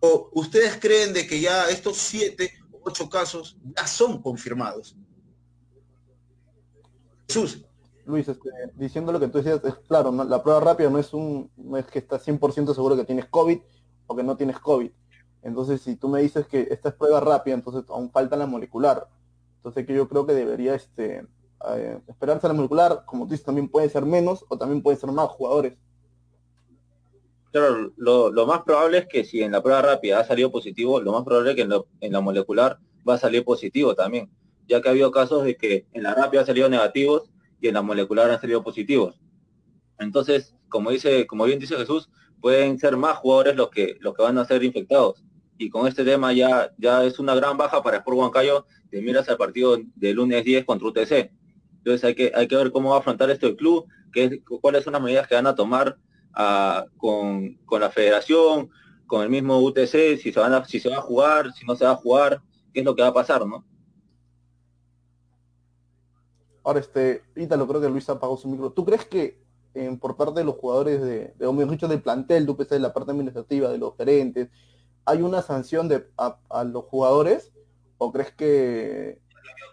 ¿O 0.00 0.30
ustedes 0.32 0.78
creen 0.80 1.12
de 1.12 1.26
que 1.26 1.40
ya 1.40 1.68
estos 1.68 1.98
siete 1.98 2.52
o 2.72 2.80
ocho 2.84 3.08
casos 3.08 3.56
ya 3.76 3.86
son 3.86 4.20
confirmados? 4.22 4.96
Jesús. 7.28 7.64
Luis, 8.06 8.26
este, 8.26 8.48
diciendo 8.74 9.12
lo 9.12 9.20
que 9.20 9.28
tú 9.28 9.38
decías, 9.38 9.60
es 9.62 9.74
claro, 9.86 10.10
la 10.10 10.42
prueba 10.42 10.60
rápida 10.60 10.90
no 10.90 10.98
es 10.98 11.12
un, 11.14 11.50
no 11.56 11.76
es 11.76 11.86
que 11.86 12.00
estás 12.00 12.26
100% 12.26 12.74
seguro 12.74 12.96
que 12.96 13.04
tienes 13.04 13.26
COVID 13.26 13.60
o 14.06 14.16
que 14.16 14.22
no 14.22 14.36
tienes 14.36 14.58
COVID. 14.58 14.90
Entonces, 15.42 15.80
si 15.80 15.96
tú 15.96 16.08
me 16.08 16.20
dices 16.20 16.46
que 16.46 16.68
esta 16.70 16.88
es 16.88 16.94
prueba 16.94 17.20
rápida, 17.20 17.54
entonces 17.54 17.84
aún 17.88 18.10
falta 18.10 18.36
la 18.36 18.46
molecular. 18.46 19.08
Entonces, 19.56 19.86
que 19.86 19.94
yo 19.94 20.08
creo 20.08 20.26
que 20.26 20.32
debería 20.32 20.74
este, 20.74 21.26
eh, 21.68 22.00
esperarse 22.08 22.46
a 22.46 22.50
la 22.50 22.54
molecular, 22.54 23.04
como 23.06 23.24
tú 23.24 23.32
dices, 23.32 23.46
también 23.46 23.68
puede 23.68 23.88
ser 23.88 24.04
menos 24.04 24.44
o 24.48 24.58
también 24.58 24.82
puede 24.82 24.96
ser 24.96 25.12
más 25.12 25.28
jugadores. 25.28 25.74
Claro, 27.52 27.92
lo, 27.96 28.46
más 28.46 28.62
probable 28.62 28.98
es 28.98 29.06
que 29.06 29.24
si 29.24 29.42
en 29.42 29.52
la 29.52 29.62
prueba 29.62 29.82
rápida 29.82 30.20
ha 30.20 30.24
salido 30.24 30.52
positivo, 30.52 31.00
lo 31.00 31.12
más 31.12 31.24
probable 31.24 31.50
es 31.50 31.56
que 31.56 31.62
en, 31.62 32.12
la 32.12 32.20
molecular 32.20 32.78
va 33.08 33.14
a 33.14 33.18
salir 33.18 33.44
positivo 33.44 33.94
también, 33.94 34.30
ya 34.68 34.80
que 34.80 34.88
ha 34.88 34.92
habido 34.92 35.10
casos 35.10 35.44
de 35.44 35.56
que 35.56 35.86
en 35.92 36.04
la 36.04 36.14
rápida 36.14 36.40
han 36.42 36.46
salido 36.46 36.68
negativos 36.68 37.30
y 37.60 37.68
en 37.68 37.74
la 37.74 37.82
molecular 37.82 38.30
han 38.30 38.40
salido 38.40 38.62
positivos. 38.62 39.20
Entonces, 39.98 40.54
como 40.68 40.90
dice, 40.90 41.26
como 41.26 41.44
bien 41.44 41.58
dice 41.58 41.76
Jesús, 41.76 42.08
pueden 42.40 42.78
ser 42.78 42.96
más 42.96 43.18
jugadores 43.18 43.56
los 43.56 43.70
que 43.70 43.96
los 44.00 44.14
que 44.14 44.22
van 44.22 44.38
a 44.38 44.44
ser 44.44 44.62
infectados 44.62 45.24
y 45.60 45.68
con 45.68 45.86
este 45.86 46.04
tema 46.04 46.32
ya, 46.32 46.72
ya 46.78 47.04
es 47.04 47.18
una 47.18 47.34
gran 47.34 47.58
baja 47.58 47.82
para 47.82 47.98
Sport 47.98 48.16
Huancayo 48.16 48.64
de 48.90 49.02
miras 49.02 49.28
al 49.28 49.36
partido 49.36 49.76
de 49.94 50.14
lunes 50.14 50.42
10 50.42 50.64
contra 50.64 50.88
UTC. 50.88 51.30
Entonces 51.78 52.02
hay 52.02 52.14
que, 52.14 52.32
hay 52.34 52.48
que 52.48 52.56
ver 52.56 52.72
cómo 52.72 52.90
va 52.90 52.96
a 52.96 52.98
afrontar 53.00 53.30
esto 53.30 53.46
el 53.46 53.56
club, 53.56 53.86
qué, 54.10 54.42
cuáles 54.42 54.84
son 54.84 54.94
las 54.94 55.02
medidas 55.02 55.28
que 55.28 55.34
van 55.34 55.46
a 55.46 55.54
tomar 55.54 55.98
ah, 56.34 56.84
con, 56.96 57.58
la 57.70 57.90
federación, 57.90 58.70
con 59.06 59.22
el 59.22 59.30
mismo 59.30 59.58
UTC, 59.58 60.18
si 60.18 60.32
se, 60.32 60.40
van 60.40 60.54
a, 60.54 60.64
si 60.64 60.80
se 60.80 60.88
va 60.88 60.98
a 60.98 61.02
jugar, 61.02 61.52
si 61.52 61.64
no 61.66 61.76
se 61.76 61.84
va 61.84 61.92
a 61.92 61.96
jugar, 61.96 62.42
qué 62.72 62.80
es 62.80 62.86
lo 62.86 62.94
que 62.94 63.02
va 63.02 63.08
a 63.08 63.14
pasar, 63.14 63.46
¿no? 63.46 63.64
Ahora, 66.62 66.80
este, 66.80 67.22
Ítalo, 67.36 67.66
creo 67.66 67.80
que 67.80 67.88
Luis 67.88 68.08
apagó 68.08 68.36
su 68.36 68.48
micro. 68.48 68.70
¿Tú 68.70 68.84
crees 68.84 69.04
que 69.06 69.40
por 70.00 70.16
parte 70.16 70.40
de 70.40 70.44
los 70.44 70.56
jugadores 70.56 71.00
de, 71.00 71.34
de 71.38 71.52
mejor 71.52 71.70
dicho, 71.70 71.88
del 71.88 72.02
plantel 72.02 72.44
de 72.44 72.52
UPC, 72.52 72.70
de 72.70 72.80
la 72.80 72.92
parte 72.92 73.12
administrativa, 73.12 73.68
de 73.68 73.78
los 73.78 73.96
gerentes, 73.96 74.48
¿hay 75.04 75.22
una 75.22 75.42
sanción 75.42 75.88
de, 75.88 76.06
a, 76.16 76.64
los 76.64 76.84
jugadores? 76.84 77.52
¿O 77.98 78.12
crees 78.12 78.32
que 78.32 79.20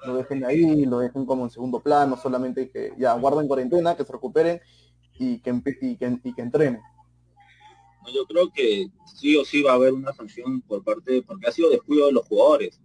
lo 0.05 0.15
dejen 0.15 0.45
ahí, 0.45 0.85
lo 0.85 0.99
dejen 0.99 1.25
como 1.25 1.43
en 1.43 1.49
segundo 1.49 1.79
plano, 1.79 2.15
solamente 2.17 2.69
que 2.69 2.93
ya 2.97 3.13
guarden 3.13 3.47
cuarentena, 3.47 3.95
que 3.95 4.05
se 4.05 4.13
recuperen 4.13 4.61
y 5.19 5.39
que, 5.39 5.51
y 5.81 5.95
que, 5.97 6.19
y 6.23 6.33
que 6.33 6.41
entrenen? 6.41 6.81
Yo 8.13 8.25
creo 8.25 8.51
que 8.51 8.87
sí 9.05 9.35
o 9.35 9.43
sí 9.43 9.61
va 9.61 9.71
a 9.71 9.75
haber 9.75 9.93
una 9.93 10.13
sanción 10.13 10.61
por 10.61 10.83
parte, 10.83 11.21
porque 11.23 11.47
ha 11.47 11.51
sido 11.51 11.69
descuido 11.69 12.07
de 12.07 12.13
los 12.13 12.25
jugadores, 12.25 12.79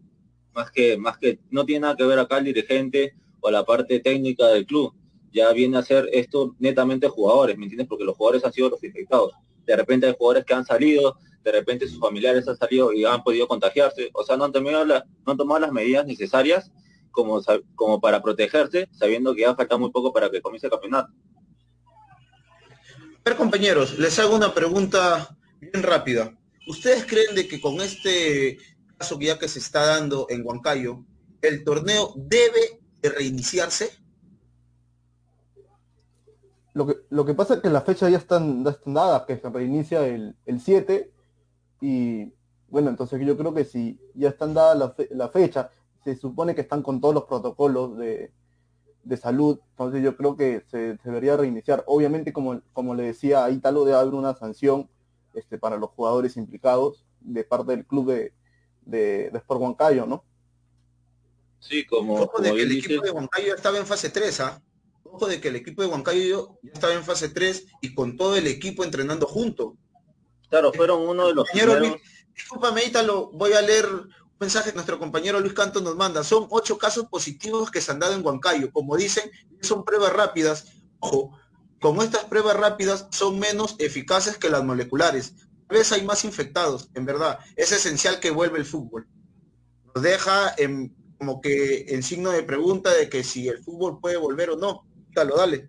más 0.52 0.70
que, 0.70 0.96
más 0.96 1.18
que 1.18 1.38
no 1.50 1.64
tiene 1.64 1.80
nada 1.80 1.96
que 1.96 2.04
ver 2.04 2.18
acá 2.18 2.38
el 2.38 2.44
dirigente 2.44 3.14
o 3.40 3.50
la 3.50 3.64
parte 3.64 4.00
técnica 4.00 4.48
del 4.48 4.66
club, 4.66 4.94
ya 5.32 5.52
viene 5.52 5.78
a 5.78 5.82
ser 5.82 6.08
esto 6.12 6.54
netamente 6.58 7.08
jugadores, 7.08 7.56
¿me 7.56 7.64
entiendes? 7.64 7.88
Porque 7.88 8.04
los 8.04 8.16
jugadores 8.16 8.44
han 8.44 8.52
sido 8.52 8.68
los 8.68 8.84
infectados. 8.84 9.32
De 9.64 9.76
repente 9.76 10.06
hay 10.06 10.14
jugadores 10.18 10.44
que 10.44 10.54
han 10.54 10.64
salido, 10.64 11.16
de 11.42 11.52
repente 11.52 11.88
sus 11.88 11.98
familiares 11.98 12.46
han 12.48 12.56
salido 12.56 12.92
y 12.92 13.04
han 13.04 13.22
podido 13.22 13.48
contagiarse, 13.48 14.10
o 14.12 14.24
sea, 14.24 14.36
no 14.36 14.44
han 14.44 14.52
tomado, 14.52 14.84
no 14.84 15.02
han 15.32 15.36
tomado 15.36 15.60
las 15.60 15.72
medidas 15.72 16.06
necesarias 16.06 16.70
como, 17.10 17.40
como 17.74 18.00
para 18.00 18.22
protegerse, 18.22 18.88
sabiendo 18.92 19.34
que 19.34 19.42
ya 19.42 19.54
falta 19.54 19.76
muy 19.76 19.90
poco 19.90 20.12
para 20.12 20.30
que 20.30 20.42
comience 20.42 20.66
el 20.66 20.70
campeonato. 20.70 21.12
Ver, 23.24 23.36
compañeros, 23.36 23.98
les 23.98 24.18
hago 24.18 24.34
una 24.34 24.52
pregunta 24.52 25.36
bien 25.60 25.82
rápida. 25.82 26.36
¿Ustedes 26.66 27.06
creen 27.06 27.36
de 27.36 27.46
que 27.46 27.60
con 27.60 27.80
este 27.80 28.58
caso 28.98 29.18
que 29.18 29.26
ya 29.26 29.38
que 29.38 29.46
se 29.46 29.60
está 29.60 29.86
dando 29.86 30.26
en 30.28 30.44
Huancayo, 30.44 31.04
el 31.40 31.62
torneo 31.62 32.12
debe 32.16 32.80
de 33.00 33.10
reiniciarse? 33.10 33.90
Lo 36.74 36.86
que, 36.86 36.96
lo 37.10 37.24
que 37.24 37.34
pasa 37.34 37.54
es 37.54 37.60
que 37.60 37.70
la 37.70 37.82
fecha 37.82 38.08
ya 38.08 38.18
están, 38.18 38.64
dadas, 38.64 39.22
que 39.26 39.36
se 39.36 39.50
reinicia 39.50 40.06
el, 40.06 40.34
el 40.46 40.60
7 40.60 41.12
y 41.80 42.32
bueno, 42.68 42.88
entonces 42.90 43.20
yo 43.24 43.36
creo 43.36 43.52
que 43.52 43.64
si 43.64 44.00
ya 44.14 44.30
están 44.30 44.54
dadas 44.54 44.94
la, 45.10 45.28
fecha, 45.28 45.70
se 46.02 46.16
supone 46.16 46.54
que 46.54 46.62
están 46.62 46.82
con 46.82 47.00
todos 47.00 47.14
los 47.14 47.24
protocolos 47.24 47.98
de, 47.98 48.32
salud, 49.16 49.58
entonces 49.70 50.02
yo 50.02 50.16
creo 50.16 50.36
que 50.36 50.62
se, 50.70 50.98
debería 51.04 51.36
reiniciar. 51.36 51.84
Obviamente, 51.86 52.32
como, 52.32 52.60
como 52.72 52.94
le 52.94 53.04
decía 53.04 53.44
a 53.44 53.50
Ítalo, 53.50 53.84
debe 53.84 53.98
haber 53.98 54.14
una 54.14 54.34
sanción 54.34 54.88
este, 55.34 55.58
para 55.58 55.76
los 55.76 55.90
jugadores 55.90 56.36
implicados 56.36 57.04
de 57.20 57.44
parte 57.44 57.72
del 57.72 57.86
club 57.86 58.12
de, 58.12 58.32
de, 58.84 59.30
Sport 59.34 59.60
Huancayo, 59.60 60.06
¿no? 60.06 60.24
Sí, 61.60 61.86
como, 61.86 62.14
Ojo 62.14 62.42
de 62.42 62.52
que 62.52 62.62
el 62.62 62.72
equipo 62.72 63.04
de 63.04 63.10
Huancayo 63.10 63.54
estaba 63.54 63.78
en 63.78 63.86
fase 63.86 64.10
3, 64.10 64.40
¿ah? 64.40 64.62
Ojo 65.04 65.26
de 65.26 65.40
que 65.40 65.48
el 65.48 65.56
equipo 65.56 65.82
de 65.82 65.88
Huancayo 65.88 66.58
ya 66.62 66.72
estaba 66.72 66.94
en 66.94 67.04
fase 67.04 67.28
3 67.28 67.66
y 67.82 67.94
con 67.94 68.16
todo 68.16 68.36
el 68.36 68.46
equipo 68.46 68.82
entrenando 68.84 69.26
junto. 69.26 69.76
Claro, 70.48 70.72
fueron 70.72 71.08
uno 71.08 71.28
de 71.28 71.34
los 71.34 71.48
primeros... 71.50 71.96
discúlpame, 72.34 72.84
Ítalo, 72.84 73.30
voy 73.32 73.52
a 73.52 73.62
leer 73.62 73.86
mensaje 74.42 74.70
que 74.70 74.74
nuestro 74.74 74.98
compañero 74.98 75.40
Luis 75.40 75.54
Canto 75.54 75.80
nos 75.80 75.96
manda. 75.96 76.22
Son 76.22 76.46
ocho 76.50 76.76
casos 76.76 77.06
positivos 77.06 77.70
que 77.70 77.80
se 77.80 77.90
han 77.90 77.98
dado 77.98 78.14
en 78.14 78.24
Huancayo. 78.24 78.70
Como 78.70 78.96
dicen, 78.96 79.30
son 79.62 79.84
pruebas 79.84 80.12
rápidas. 80.12 80.66
Ojo, 80.98 81.38
como 81.80 82.02
estas 82.02 82.24
pruebas 82.24 82.56
rápidas 82.56 83.08
son 83.10 83.38
menos 83.38 83.76
eficaces 83.78 84.36
que 84.36 84.50
las 84.50 84.64
moleculares. 84.64 85.34
A 85.68 85.74
veces 85.74 85.92
hay 85.92 86.04
más 86.04 86.24
infectados, 86.24 86.90
en 86.94 87.06
verdad. 87.06 87.38
Es 87.56 87.72
esencial 87.72 88.20
que 88.20 88.30
vuelva 88.30 88.58
el 88.58 88.66
fútbol. 88.66 89.08
Nos 89.94 90.02
deja 90.02 90.54
en, 90.58 90.94
como 91.18 91.40
que 91.40 91.86
en 91.88 92.02
signo 92.02 92.30
de 92.30 92.42
pregunta 92.42 92.92
de 92.92 93.08
que 93.08 93.24
si 93.24 93.48
el 93.48 93.62
fútbol 93.62 94.00
puede 94.00 94.16
volver 94.16 94.50
o 94.50 94.56
no. 94.56 94.86
Dale 95.14 95.68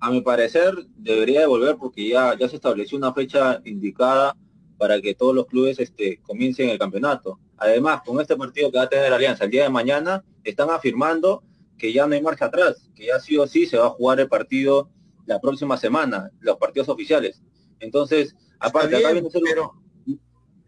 a 0.00 0.10
mi 0.10 0.20
parecer 0.20 0.74
debería 0.96 1.40
de 1.40 1.46
volver 1.46 1.76
porque 1.76 2.08
ya, 2.08 2.36
ya 2.38 2.48
se 2.48 2.56
estableció 2.56 2.96
una 2.96 3.12
fecha 3.12 3.60
indicada 3.64 4.36
para 4.76 5.00
que 5.00 5.14
todos 5.14 5.34
los 5.34 5.46
clubes 5.46 5.78
este, 5.80 6.20
comiencen 6.22 6.68
el 6.68 6.78
campeonato. 6.78 7.40
Además, 7.58 8.02
con 8.04 8.20
este 8.20 8.36
partido 8.36 8.70
que 8.70 8.78
va 8.78 8.84
a 8.84 8.88
tener 8.88 9.12
Alianza 9.12 9.44
el 9.44 9.50
día 9.50 9.64
de 9.64 9.68
mañana, 9.68 10.24
están 10.44 10.70
afirmando 10.70 11.42
que 11.76 11.92
ya 11.92 12.06
no 12.06 12.14
hay 12.14 12.22
marcha 12.22 12.46
atrás, 12.46 12.88
que 12.94 13.06
ya 13.06 13.20
sí 13.20 13.36
o 13.36 13.46
sí 13.46 13.66
se 13.66 13.78
va 13.78 13.86
a 13.86 13.90
jugar 13.90 14.20
el 14.20 14.28
partido 14.28 14.90
la 15.26 15.40
próxima 15.40 15.76
semana, 15.76 16.30
los 16.40 16.56
partidos 16.56 16.88
oficiales. 16.88 17.42
Entonces, 17.80 18.34
aparte, 18.58 18.96
acá 18.96 19.12
viene 19.12 19.28
pero, 19.44 19.74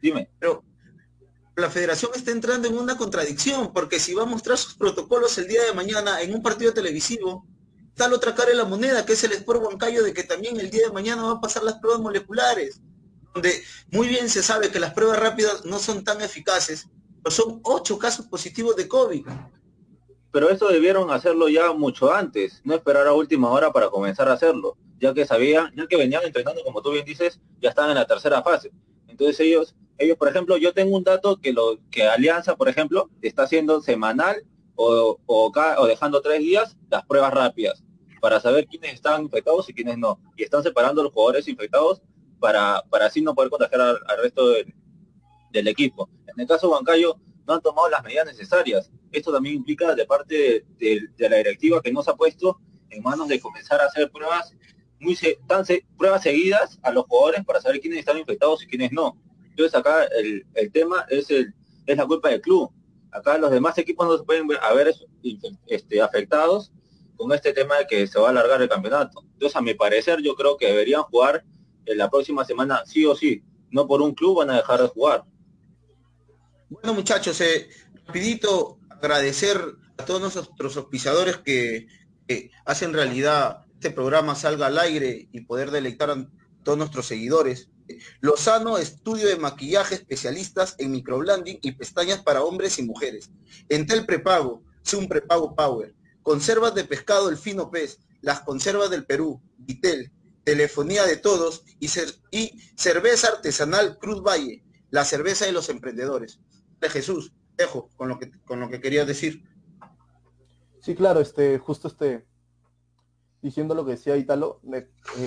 dime. 0.00 0.30
Pero 0.38 0.64
la 1.56 1.70
federación 1.70 2.12
está 2.14 2.30
entrando 2.30 2.68
en 2.68 2.76
una 2.76 2.96
contradicción, 2.96 3.72
porque 3.72 4.00
si 4.00 4.14
va 4.14 4.22
a 4.22 4.26
mostrar 4.26 4.58
sus 4.58 4.74
protocolos 4.74 5.36
el 5.38 5.48
día 5.48 5.62
de 5.64 5.72
mañana 5.72 6.20
en 6.22 6.34
un 6.34 6.42
partido 6.42 6.72
televisivo, 6.72 7.46
está 7.88 8.08
la 8.08 8.16
otra 8.16 8.34
cara 8.34 8.50
de 8.50 8.56
la 8.56 8.64
moneda, 8.64 9.04
que 9.04 9.12
es 9.12 9.24
el 9.24 9.32
Sport 9.32 9.62
Huancayo, 9.62 10.02
de 10.02 10.12
que 10.12 10.24
también 10.24 10.58
el 10.58 10.70
día 10.70 10.86
de 10.86 10.92
mañana 10.92 11.22
va 11.22 11.32
a 11.32 11.40
pasar 11.40 11.62
las 11.62 11.78
pruebas 11.78 12.00
moleculares, 12.00 12.80
donde 13.34 13.62
muy 13.90 14.08
bien 14.08 14.28
se 14.28 14.42
sabe 14.42 14.70
que 14.70 14.80
las 14.80 14.92
pruebas 14.92 15.18
rápidas 15.18 15.64
no 15.64 15.78
son 15.78 16.04
tan 16.04 16.20
eficaces, 16.20 16.88
pero 17.22 17.34
son 17.34 17.60
ocho 17.64 17.98
casos 17.98 18.26
positivos 18.26 18.76
de 18.76 18.88
COVID. 18.88 19.26
Pero 20.32 20.48
eso 20.48 20.68
debieron 20.68 21.10
hacerlo 21.10 21.48
ya 21.48 21.72
mucho 21.72 22.12
antes, 22.12 22.60
no 22.64 22.74
esperar 22.74 23.06
a 23.06 23.12
última 23.12 23.50
hora 23.50 23.72
para 23.72 23.90
comenzar 23.90 24.28
a 24.28 24.34
hacerlo, 24.34 24.76
ya 25.00 25.12
que 25.12 25.26
sabían, 25.26 25.74
ya 25.74 25.86
que 25.86 25.96
venían 25.96 26.22
entrenando, 26.24 26.62
como 26.62 26.82
tú 26.82 26.92
bien 26.92 27.04
dices, 27.04 27.40
ya 27.60 27.70
estaban 27.70 27.90
en 27.90 27.96
la 27.96 28.06
tercera 28.06 28.42
fase. 28.42 28.70
Entonces 29.08 29.40
ellos 29.40 29.74
ellos, 30.00 30.16
por 30.16 30.28
ejemplo, 30.28 30.56
yo 30.56 30.72
tengo 30.72 30.96
un 30.96 31.04
dato 31.04 31.36
que 31.36 31.52
lo 31.52 31.78
que 31.90 32.04
Alianza, 32.04 32.56
por 32.56 32.70
ejemplo, 32.70 33.10
está 33.20 33.42
haciendo 33.42 33.82
semanal 33.82 34.42
o, 34.74 35.20
o, 35.26 35.86
dejando 35.86 36.22
tres 36.22 36.40
días 36.40 36.74
las 36.88 37.04
pruebas 37.04 37.34
rápidas 37.34 37.84
para 38.18 38.40
saber 38.40 38.66
quiénes 38.66 38.94
están 38.94 39.22
infectados 39.22 39.68
y 39.68 39.74
quiénes 39.74 39.98
no. 39.98 40.18
Y 40.36 40.42
están 40.42 40.62
separando 40.62 41.02
los 41.02 41.12
jugadores 41.12 41.48
infectados 41.48 42.00
para, 42.40 42.82
para 42.90 43.06
así 43.06 43.20
no 43.20 43.34
poder 43.34 43.50
contagiar 43.50 43.80
al, 43.80 44.22
resto 44.22 44.48
del, 44.48 45.68
equipo. 45.68 46.08
En 46.26 46.40
el 46.40 46.46
caso 46.46 46.66
de 46.66 46.72
Huancayo, 46.72 47.16
no 47.46 47.54
han 47.54 47.60
tomado 47.60 47.88
las 47.88 48.02
medidas 48.02 48.26
necesarias. 48.26 48.90
Esto 49.12 49.32
también 49.32 49.56
implica 49.56 49.94
de 49.94 50.06
parte 50.06 50.64
de, 50.78 51.08
la 51.18 51.36
directiva 51.36 51.82
que 51.82 51.92
no 51.92 52.02
se 52.02 52.10
ha 52.10 52.14
puesto 52.14 52.58
en 52.88 53.02
manos 53.02 53.28
de 53.28 53.40
comenzar 53.40 53.80
a 53.80 53.86
hacer 53.86 54.10
pruebas 54.10 54.54
muy 54.98 55.16
tan, 55.46 55.64
pruebas 55.96 56.22
seguidas 56.22 56.78
a 56.82 56.90
los 56.90 57.04
jugadores 57.04 57.44
para 57.44 57.60
saber 57.60 57.80
quiénes 57.80 58.00
están 58.00 58.18
infectados 58.18 58.62
y 58.62 58.66
quiénes 58.66 58.92
no. 58.92 59.16
Entonces 59.50 59.74
acá 59.74 60.04
el, 60.04 60.72
tema 60.72 61.06
es, 61.08 61.30
el, 61.30 61.54
es 61.86 61.96
la 61.96 62.06
culpa 62.06 62.28
del 62.28 62.40
club. 62.40 62.70
Acá 63.12 63.38
los 63.38 63.50
demás 63.50 63.76
equipos 63.78 64.06
no 64.06 64.16
se 64.16 64.24
pueden 64.24 64.46
ver 64.46 64.58
este, 65.66 66.00
afectados 66.00 66.72
con 67.16 67.32
este 67.32 67.52
tema 67.52 67.76
de 67.78 67.86
que 67.86 68.06
se 68.06 68.18
va 68.18 68.28
a 68.28 68.30
alargar 68.30 68.62
el 68.62 68.68
campeonato. 68.68 69.22
Entonces, 69.32 69.56
a 69.56 69.60
mi 69.60 69.74
parecer, 69.74 70.22
yo 70.22 70.34
creo 70.34 70.56
que 70.56 70.66
deberían 70.66 71.02
jugar 71.02 71.44
en 71.86 71.98
la 71.98 72.10
próxima 72.10 72.44
semana 72.44 72.82
sí 72.86 73.04
o 73.04 73.14
sí. 73.14 73.42
No 73.70 73.86
por 73.86 74.02
un 74.02 74.14
club 74.14 74.38
van 74.38 74.50
a 74.50 74.56
dejar 74.56 74.80
de 74.80 74.88
jugar. 74.88 75.24
Bueno, 76.68 76.94
muchachos, 76.94 77.40
eh, 77.40 77.68
rapidito 78.06 78.78
agradecer 78.88 79.60
a 79.98 80.04
todos 80.04 80.20
nuestros 80.20 80.76
auspiciadores 80.76 81.38
que, 81.38 81.88
hacen 82.64 82.92
realidad 82.92 83.64
este 83.74 83.90
programa 83.90 84.36
salga 84.36 84.66
al 84.66 84.78
aire 84.78 85.28
y 85.32 85.40
poder 85.40 85.72
deleitar 85.72 86.10
a 86.10 86.28
todos 86.62 86.78
nuestros 86.78 87.06
seguidores. 87.06 87.70
Lozano, 88.20 88.78
estudio 88.78 89.26
de 89.26 89.36
maquillaje 89.36 89.96
especialistas 89.96 90.76
en 90.78 90.92
microblending 90.92 91.58
y 91.60 91.72
pestañas 91.72 92.22
para 92.22 92.44
hombres 92.44 92.78
y 92.78 92.84
mujeres. 92.84 93.32
Entel 93.68 94.06
Prepago, 94.06 94.62
un 94.96 95.08
Prepago 95.08 95.56
Power. 95.56 95.94
Conservas 96.22 96.74
de 96.74 96.84
pescado 96.84 97.30
El 97.30 97.36
Fino 97.36 97.70
Pez, 97.70 97.98
las 98.20 98.42
conservas 98.42 98.90
del 98.90 99.06
Perú, 99.06 99.40
Vitel, 99.58 100.12
telefonía 100.50 101.06
de 101.06 101.16
todos 101.16 101.64
y, 101.78 101.88
y 102.32 102.60
cerveza 102.74 103.28
artesanal 103.28 103.98
Cruz 103.98 104.20
Valle, 104.20 104.64
la 104.90 105.04
cerveza 105.04 105.46
de 105.46 105.52
los 105.52 105.68
emprendedores. 105.68 106.40
De 106.80 106.90
Jesús, 106.90 107.32
dejo 107.56 107.88
con 107.96 108.08
lo 108.08 108.18
que 108.18 108.32
con 108.44 108.58
lo 108.58 108.68
que 108.68 108.80
querías 108.80 109.06
decir. 109.06 109.44
Sí, 110.80 110.96
claro, 110.96 111.20
este, 111.20 111.58
justo 111.58 111.86
este, 111.86 112.26
diciendo 113.40 113.76
lo 113.76 113.84
que 113.84 113.92
decía 113.92 114.16
Italo, 114.16 114.60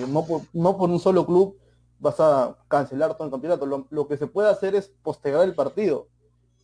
no, 0.09 0.25
por, 0.25 0.41
no 0.51 0.77
por 0.77 0.89
un 0.89 0.99
solo 0.99 1.25
club 1.25 1.57
vas 1.99 2.19
a 2.19 2.57
cancelar 2.67 3.15
todo 3.15 3.23
el 3.23 3.31
campeonato. 3.31 3.65
Lo, 3.65 4.07
que 4.09 4.17
se 4.17 4.27
puede 4.27 4.49
hacer 4.49 4.75
es 4.75 4.89
postergar 5.03 5.43
el 5.43 5.55
partido. 5.55 6.09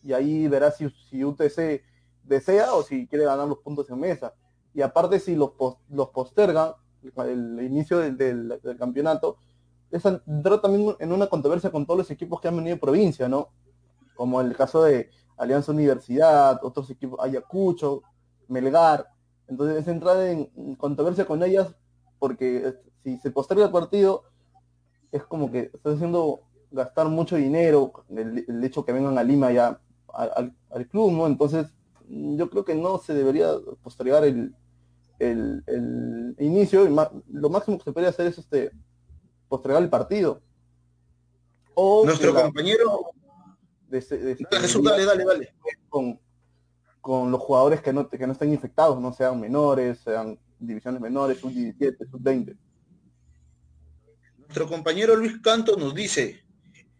Y 0.02 0.12
ahí 0.12 0.48
verás 0.48 0.76
si, 0.76 0.90
si 1.08 1.24
UTC 1.24 1.82
desea 2.24 2.74
o 2.74 2.82
si 2.82 3.06
quiere 3.06 3.24
ganar 3.24 3.48
los 3.48 3.60
puntos 3.60 3.88
en 3.88 4.00
mesa. 4.00 4.34
Y 4.74 4.82
aparte 4.82 5.18
si 5.18 5.34
los, 5.34 5.52
los 5.88 6.10
postergan, 6.10 6.74
el, 7.02 7.62
inicio 7.62 7.98
del, 7.98 8.60
campeonato, 8.78 9.38
es 9.90 10.04
entrar 10.04 10.60
también 10.60 10.94
en 10.98 11.12
una 11.12 11.26
controversia 11.26 11.70
con 11.70 11.86
todos 11.86 11.98
los 11.98 12.10
equipos 12.10 12.40
que 12.40 12.48
han 12.48 12.56
venido 12.56 12.76
de 12.76 12.80
provincia, 12.80 13.28
¿no? 13.28 13.48
Como 14.14 14.40
el 14.40 14.54
caso 14.56 14.82
de 14.84 15.10
Alianza 15.36 15.72
Universidad, 15.72 16.60
otros 16.62 16.90
equipos, 16.90 17.18
Ayacucho, 17.20 18.02
Melgar. 18.48 19.08
Entonces 19.48 19.78
es 19.78 19.88
entrar 19.88 20.16
en 20.26 20.76
controversia 20.76 21.24
con 21.24 21.42
ellas 21.42 21.74
porque 22.18 22.74
si 23.02 23.16
se 23.18 23.30
posterga 23.30 23.64
el 23.64 23.72
partido, 23.72 24.24
es 25.10 25.24
como 25.24 25.50
que 25.50 25.70
está 25.72 25.90
haciendo 25.90 26.42
gastar 26.70 27.08
mucho 27.08 27.36
dinero 27.36 27.92
el, 28.10 28.62
hecho 28.62 28.84
que 28.84 28.92
vengan 28.92 29.18
a 29.18 29.24
Lima 29.24 29.50
ya 29.50 29.80
al, 30.12 30.54
club, 30.88 31.12
¿no? 31.12 31.26
Entonces, 31.26 31.72
yo 32.08 32.50
creo 32.50 32.64
que 32.64 32.74
no 32.74 32.98
se 32.98 33.14
debería 33.14 33.48
postergar 33.82 34.24
el, 34.24 34.54
el, 35.20 36.34
inicio, 36.38 36.88
lo 36.88 37.50
máximo 37.50 37.78
que 37.78 37.84
se 37.84 37.92
podría 37.92 38.10
hacer 38.10 38.26
es 38.26 38.38
este 38.38 38.72
postergar 39.48 39.82
el 39.82 39.90
partido. 39.90 40.42
O 41.74 42.04
Nuestro 42.04 42.34
compañero 42.34 43.12
de, 43.88 44.00
dale, 44.50 45.04
dale, 45.04 45.24
dale. 45.24 45.54
Con, 45.88 46.20
con 47.00 47.30
los 47.30 47.40
jugadores 47.40 47.80
que 47.80 47.92
no, 47.92 48.08
que 48.08 48.26
no 48.26 48.32
estén 48.32 48.52
infectados, 48.52 49.00
no 49.00 49.12
sean 49.12 49.40
menores, 49.40 49.98
sean 50.00 50.38
divisiones 50.58 51.00
menores, 51.00 51.38
sub 51.38 51.50
17, 51.52 52.06
sub 52.06 52.20
20. 52.22 52.56
Nuestro 54.38 54.68
compañero 54.68 55.16
Luis 55.16 55.40
Canto 55.42 55.76
nos 55.76 55.94
dice, 55.94 56.42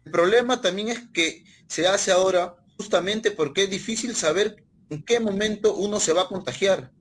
el 0.05 0.11
problema 0.11 0.61
también 0.61 0.89
es 0.89 1.07
que 1.09 1.43
se 1.67 1.87
hace 1.87 2.11
ahora 2.11 2.55
justamente 2.77 3.31
porque 3.31 3.63
es 3.63 3.69
difícil 3.69 4.15
saber 4.15 4.63
en 4.89 5.03
qué 5.03 5.19
momento 5.19 5.75
uno 5.75 5.99
se 5.99 6.13
va 6.13 6.23
a 6.23 6.27
contagiar. 6.27 6.91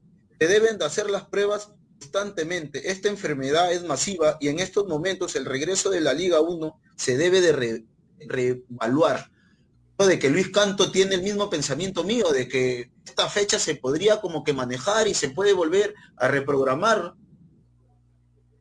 Se 0.41 0.49
deben 0.49 0.79
de 0.79 0.87
hacer 0.87 1.11
las 1.11 1.27
pruebas 1.27 1.71
constantemente. 1.99 2.91
Esta 2.91 3.09
enfermedad 3.09 3.73
es 3.73 3.85
masiva 3.85 4.39
y 4.41 4.49
en 4.49 4.59
estos 4.59 4.89
momentos 4.89 5.37
el 5.37 5.45
regreso 5.45 5.91
de 5.91 6.01
la 6.01 6.15
Liga 6.15 6.41
1 6.41 6.81
se 6.97 7.17
debe 7.17 7.41
de 7.41 7.85
reevaluar. 8.27 9.31
De 9.99 10.19
que 10.19 10.31
Luis 10.31 10.49
Canto 10.49 10.91
tiene 10.91 11.17
el 11.17 11.23
mismo 11.23 11.51
pensamiento 11.51 12.05
mío, 12.05 12.31
de 12.31 12.49
que 12.49 12.91
esta 13.05 13.29
fecha 13.29 13.59
se 13.59 13.75
podría 13.75 14.23
como 14.23 14.45
que 14.45 14.55
manejar 14.55 15.07
y 15.07 15.13
se 15.13 15.29
puede 15.29 15.53
volver 15.53 15.95
a 16.17 16.27
reprogramar 16.27 17.15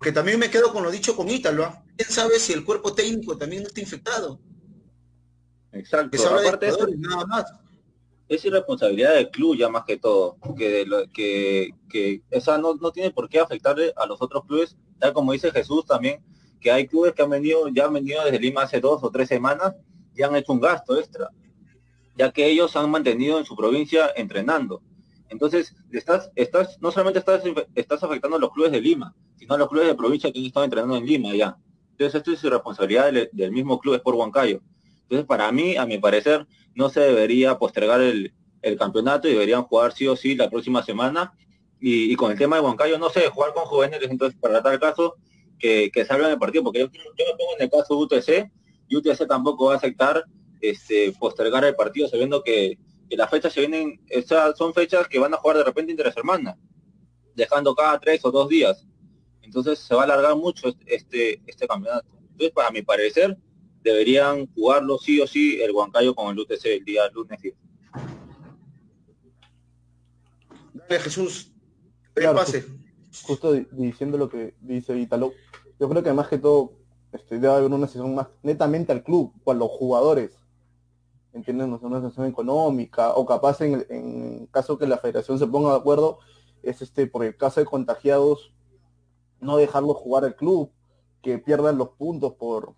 que 0.02 0.12
también 0.12 0.40
me 0.40 0.50
quedo 0.50 0.72
con 0.72 0.84
lo 0.84 0.92
dicho 0.92 1.16
con 1.16 1.30
Ítalo. 1.30 1.66
¿ah? 1.66 1.84
¿Quién 1.98 2.10
sabe 2.10 2.40
si 2.40 2.54
el 2.54 2.64
cuerpo 2.64 2.94
técnico 2.94 3.38
también 3.38 3.64
está 3.64 3.82
infectado? 3.82 4.40
Exacto. 5.72 6.18
nada 6.98 7.26
más. 7.26 7.46
Es 8.30 8.46
irresponsabilidad 8.46 9.16
del 9.16 9.30
club 9.30 9.58
ya 9.58 9.70
más 9.70 9.84
que 9.86 9.98
todo, 9.98 10.38
que, 10.58 10.86
que, 11.14 11.72
que 11.90 12.22
esa 12.30 12.58
no, 12.58 12.76
no 12.76 12.92
tiene 12.92 13.12
por 13.12 13.28
qué 13.28 13.40
afectarle 13.40 13.92
a 13.98 14.06
los 14.06 14.22
otros 14.22 14.46
clubes, 14.46 14.78
tal 15.00 15.12
como 15.14 15.34
dice 15.34 15.52
Jesús 15.52 15.86
también, 15.86 16.24
que 16.62 16.72
hay 16.72 16.88
clubes 16.88 17.14
que 17.14 17.22
han 17.22 17.30
venido, 17.30 17.68
ya 17.70 17.86
han 17.86 17.94
venido 17.94 18.24
desde 18.24 18.40
Lima 18.40 18.64
hace 18.64 18.80
dos 18.80 19.04
o 19.04 19.12
tres 19.12 19.28
semanas 19.28 19.76
y 20.16 20.22
han 20.24 20.36
hecho 20.36 20.54
un 20.54 20.60
gasto 20.60 20.98
extra, 20.98 21.30
ya 22.18 22.32
que 22.32 22.46
ellos 22.46 22.76
han 22.76 22.90
mantenido 22.92 23.40
en 23.40 23.46
su 23.46 23.56
provincia 23.56 24.12
entrenando. 24.16 24.82
Entonces, 25.30 25.76
estás, 25.92 26.32
estás, 26.36 26.78
no 26.82 26.92
solamente 26.92 27.20
estás, 27.20 27.44
estás 27.76 28.04
afectando 28.04 28.38
a 28.38 28.40
los 28.40 28.52
clubes 28.52 28.72
de 28.72 28.82
Lima, 28.82 29.16
sino 29.38 29.54
a 29.54 29.58
los 29.58 29.70
clubes 29.70 29.88
de 29.88 29.96
provincia 29.96 30.32
que 30.32 30.40
han 30.40 30.46
estado 30.46 30.66
entrenando 30.66 30.98
en 30.98 31.06
Lima 31.06 31.34
ya. 31.36 31.58
Entonces, 31.92 32.16
esto 32.16 32.32
es 32.32 32.42
responsabilidad 32.44 33.12
del, 33.32 33.52
mismo 33.52 33.80
club 33.80 33.96
Sport 33.96 34.18
Huancayo. 34.18 34.62
Entonces, 35.10 35.26
para 35.26 35.52
mí, 35.52 35.76
a 35.76 35.86
mi 35.86 35.98
parecer, 35.98 36.46
no 36.76 36.90
se 36.90 37.00
debería 37.00 37.58
postergar 37.58 38.02
el, 38.02 38.34
campeonato 38.78 39.28
y 39.28 39.34
deberían 39.34 39.64
jugar 39.64 39.94
sí 39.94 40.06
o 40.08 40.16
sí 40.16 40.36
la 40.36 40.50
próxima 40.50 40.84
semana. 40.84 41.34
Y, 41.80 42.16
con 42.16 42.32
el 42.32 42.38
tema 42.38 42.58
de 42.58 42.62
Huancayo, 42.62 42.98
no 43.00 43.10
sé, 43.10 43.30
jugar 43.30 43.54
con 43.54 43.64
jóvenes, 43.64 44.00
entonces, 44.04 44.38
para 44.40 44.62
tal 44.62 44.80
caso, 44.80 45.16
que, 45.58 45.90
que 45.92 46.06
salgan 46.06 46.32
el 46.32 46.38
partido, 46.38 46.64
porque 46.64 46.80
yo, 46.80 46.88
yo 46.92 47.26
me 47.26 47.38
pongo 47.38 47.56
en 47.58 47.64
el 47.64 47.70
caso 47.70 47.96
de 47.96 48.04
UTC, 48.04 48.52
y 48.90 48.98
UTC 48.98 49.28
tampoco 49.28 49.68
va 49.68 49.76
a 49.76 49.78
aceptar 49.78 50.26
este, 50.62 51.14
postergar 51.20 51.64
el 51.64 51.76
partido 51.76 52.08
sabiendo 52.08 52.44
que 52.44 52.78
que 53.10 53.18
las 53.18 53.30
fechas 53.30 53.52
se 53.52 53.62
vienen, 53.62 54.00
esas 54.08 54.56
son 54.58 54.74
fechas 54.74 55.08
que 55.08 55.20
van 55.20 55.34
a 55.34 55.38
jugar 55.38 55.58
de 55.58 55.64
repente 55.64 55.92
entre 55.92 56.12
semanas, 56.12 56.56
dejando 57.36 57.74
cada 57.74 58.00
tres 58.00 58.24
o 58.24 58.32
dos 58.32 58.48
días. 58.48 58.86
Entonces 59.42 59.80
se 59.80 59.96
va 59.96 60.02
a 60.02 60.04
alargar 60.04 60.36
mucho 60.36 60.72
este, 60.86 61.42
este 61.48 61.68
campeonato. 61.68 62.08
Entonces, 62.22 62.52
para 62.52 62.70
mi 62.70 62.84
parecer, 62.84 63.36
deberían 63.84 64.48
jugarlo 64.54 64.98
sí 64.98 65.20
o 65.22 65.28
sí 65.28 65.62
el 65.62 65.72
Huancayo 65.72 66.14
con 66.14 66.32
el 66.32 66.40
UTC 66.40 66.66
el 66.66 66.86
día 66.86 67.10
lunes 67.14 67.40
Dale, 70.74 71.00
Jesús. 71.00 71.52
pase. 72.14 72.66
Justo 73.24 73.54
diciendo 73.54 74.18
lo 74.18 74.30
que 74.30 74.56
dice 74.62 74.98
Italo, 74.98 75.34
yo 75.80 75.90
creo 75.90 76.04
que 76.04 76.14
más 76.14 76.28
que 76.28 76.38
todo 76.38 76.74
este, 77.12 77.36
debe 77.40 77.54
haber 77.54 77.72
una 77.72 77.88
sesión 77.88 78.14
más 78.16 78.28
netamente 78.44 78.92
al 78.92 79.04
club, 79.04 79.34
con 79.44 79.58
los 79.58 79.70
jugadores 79.70 80.40
entienden 81.34 81.78
una 81.82 82.02
sanción 82.02 82.28
económica, 82.28 83.14
o 83.14 83.26
capaz 83.26 83.62
en, 83.62 83.86
en 83.90 84.48
caso 84.48 84.78
que 84.78 84.88
la 84.88 84.98
federación 84.98 85.38
se 85.38 85.48
ponga 85.48 85.72
de 85.72 85.78
acuerdo, 85.78 86.20
es 86.64 86.82
este, 86.82 87.08
por 87.08 87.24
el 87.24 87.38
caso 87.38 87.60
de 87.60 87.66
contagiados, 87.66 88.54
no 89.40 89.58
dejarlos 89.58 89.98
jugar 89.98 90.26
al 90.26 90.36
club, 90.36 90.72
que 91.22 91.38
pierdan 91.38 91.78
los 91.78 91.90
puntos 91.90 92.34
por 92.34 92.76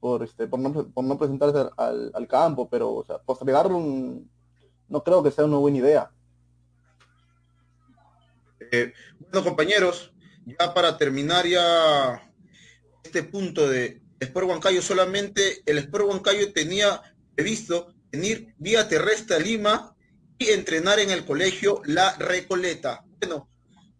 por 0.00 0.22
este 0.24 0.48
por 0.48 0.58
no, 0.58 0.88
por 0.88 1.04
no 1.04 1.18
presentarse 1.18 1.70
al, 1.76 2.26
campo, 2.26 2.68
pero 2.68 2.92
o 2.92 3.04
sea, 3.04 3.18
postergarlo 3.18 3.78
no 3.78 5.04
creo 5.04 5.22
que 5.22 5.30
sea 5.30 5.44
una 5.44 5.58
buena 5.58 5.78
idea. 5.78 6.10
Eh, 8.72 8.92
bueno 9.20 9.44
compañeros, 9.44 10.12
ya 10.46 10.74
para 10.74 10.96
terminar 10.96 11.46
ya 11.46 12.32
este 13.02 13.22
punto 13.22 13.68
de 13.68 14.02
Sport 14.18 14.48
Huancayo, 14.48 14.82
solamente 14.82 15.62
el 15.66 15.78
Sport 15.78 16.06
Huancayo 16.06 16.52
tenía 16.52 17.02
visto 17.36 17.94
venir 18.10 18.54
vía 18.58 18.88
terrestre 18.88 19.36
a 19.36 19.38
Lima 19.38 19.96
y 20.38 20.48
entrenar 20.48 20.98
en 20.98 21.10
el 21.10 21.24
colegio 21.24 21.82
La 21.84 22.16
Recoleta. 22.16 23.04
Bueno, 23.20 23.48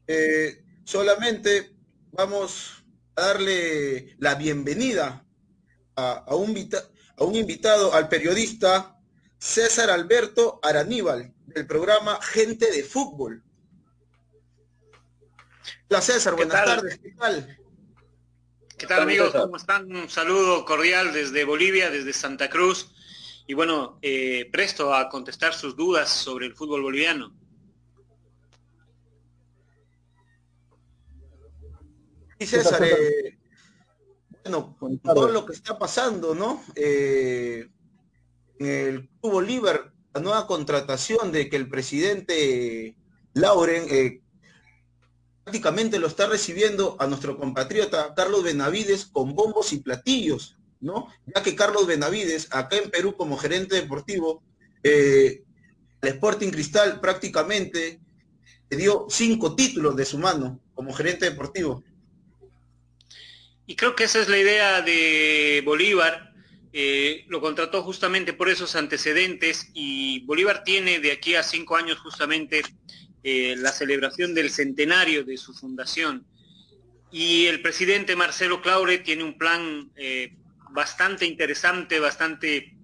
eh, 0.07 0.63
solamente 0.85 1.73
vamos 2.11 2.85
a 3.17 3.27
darle 3.27 4.17
la 4.19 4.35
bienvenida 4.35 5.25
a, 5.97 6.35
un, 6.35 6.71
a 7.17 7.25
un 7.25 7.35
invitado, 7.37 7.93
al 7.93 8.09
periodista 8.09 8.97
César 9.39 9.91
Alberto 9.91 10.61
Araníbal, 10.63 11.35
del 11.47 11.67
programa 11.67 12.21
Gente 12.23 12.71
de 12.71 12.83
Fútbol. 12.83 13.43
Hola 15.89 16.01
César, 16.01 16.37
buenas 16.37 16.65
tardes, 16.65 16.99
¿qué 16.99 17.11
tal? 17.13 17.59
¿Qué 18.77 18.87
tal 18.87 19.03
amigos? 19.03 19.33
¿Cómo 19.33 19.57
están? 19.57 19.95
Un 19.95 20.09
saludo 20.09 20.65
cordial 20.65 21.13
desde 21.13 21.45
Bolivia, 21.45 21.91
desde 21.91 22.13
Santa 22.13 22.49
Cruz. 22.49 22.95
Y 23.47 23.53
bueno, 23.55 23.99
eh, 24.01 24.49
presto 24.53 24.95
a 24.95 25.09
contestar 25.09 25.53
sus 25.53 25.77
dudas 25.77 26.09
sobre 26.09 26.47
el 26.47 26.55
fútbol 26.55 26.83
boliviano. 26.83 27.37
Y 32.39 32.47
César, 32.47 32.83
eh, 32.85 33.40
bueno, 34.51 34.99
todo 35.03 35.29
lo 35.29 35.47
que 35.47 35.53
está 35.53 35.79
pasando, 35.79 36.35
¿no? 36.35 36.63
Eh, 36.75 37.69
en 38.59 38.67
el 38.67 39.09
Club 39.21 39.33
Bolívar, 39.33 39.93
la 40.13 40.21
nueva 40.21 40.47
contratación 40.47 41.33
de 41.33 41.49
que 41.49 41.57
el 41.57 41.69
presidente 41.69 42.97
Lauren 43.35 43.85
eh, 43.89 44.21
prácticamente 45.45 45.99
lo 45.99 46.07
está 46.07 46.27
recibiendo 46.27 46.97
a 46.99 47.07
nuestro 47.07 47.39
compatriota 47.39 48.15
Carlos 48.15 48.43
Benavides 48.43 49.07
con 49.07 49.35
bombos 49.35 49.73
y 49.73 49.79
platillos, 49.79 50.59
¿no? 50.81 51.09
Ya 51.35 51.43
que 51.43 51.57
Carlos 51.57 51.87
Benavides, 51.87 52.49
acá 52.51 52.77
en 52.77 52.91
Perú 52.91 53.17
como 53.17 53.37
gerente 53.37 53.77
deportivo, 53.77 54.43
eh, 54.83 55.43
el 56.03 56.09
Sporting 56.09 56.51
Cristal 56.51 57.01
prácticamente 57.01 58.01
le 58.71 58.77
dio 58.77 59.07
cinco 59.09 59.55
títulos 59.55 59.97
de 59.97 60.05
su 60.05 60.19
mano 60.19 60.61
como 60.75 60.93
gerente 60.93 61.27
deportivo. 61.29 61.83
Y 63.71 63.77
creo 63.77 63.95
que 63.95 64.03
esa 64.03 64.19
es 64.19 64.29
la 64.29 64.37
idea 64.37 64.83
de 64.83 65.63
Bolívar. 65.65 66.33
Eh, 66.73 67.25
lo 67.29 67.41
contrató 67.41 67.85
justamente 67.85 68.33
por 68.33 68.49
esos 68.49 68.75
antecedentes 68.75 69.71
y 69.75 70.25
Bolívar 70.25 70.65
tiene 70.65 70.99
de 70.99 71.13
aquí 71.13 71.37
a 71.37 71.45
cinco 71.45 71.77
años 71.77 72.01
justamente 72.01 72.63
eh, 73.23 73.55
la 73.57 73.71
celebración 73.71 74.35
del 74.35 74.51
centenario 74.51 75.23
de 75.23 75.37
su 75.37 75.55
fundación. 75.55 76.27
Y 77.13 77.47
el 77.47 77.63
presidente 77.63 78.17
Marcelo 78.17 78.61
Claure 78.61 78.99
tiene 78.99 79.23
un 79.23 79.39
plan 79.39 79.93
eh, 79.95 80.35
bastante 80.73 81.25
interesante, 81.25 82.01
bastante 82.01 82.75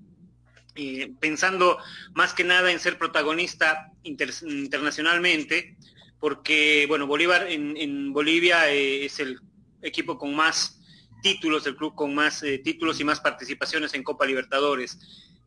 pensando 1.19 1.79
más 2.15 2.33
que 2.33 2.45
nada 2.45 2.71
en 2.71 2.79
ser 2.79 2.97
protagonista 2.97 3.91
internacionalmente, 4.05 5.77
porque 6.21 6.85
bueno, 6.87 7.09
Bolívar 7.09 7.49
en 7.51 8.13
Bolivia 8.13 8.71
es 8.71 9.19
el 9.19 9.41
equipo 9.87 10.19
con 10.19 10.35
más 10.35 10.81
títulos, 11.23 11.65
del 11.65 11.77
club 11.77 11.95
con 11.95 12.15
más 12.15 12.43
eh, 12.43 12.59
títulos 12.59 13.01
y 13.01 13.05
más 13.05 13.21
participaciones 13.21 13.95
en 13.95 14.03
Copa 14.03 14.27
Libertadores. 14.27 14.99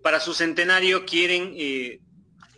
Para 0.02 0.20
su 0.20 0.34
centenario 0.34 1.06
quieren 1.06 1.54
eh, 1.56 2.00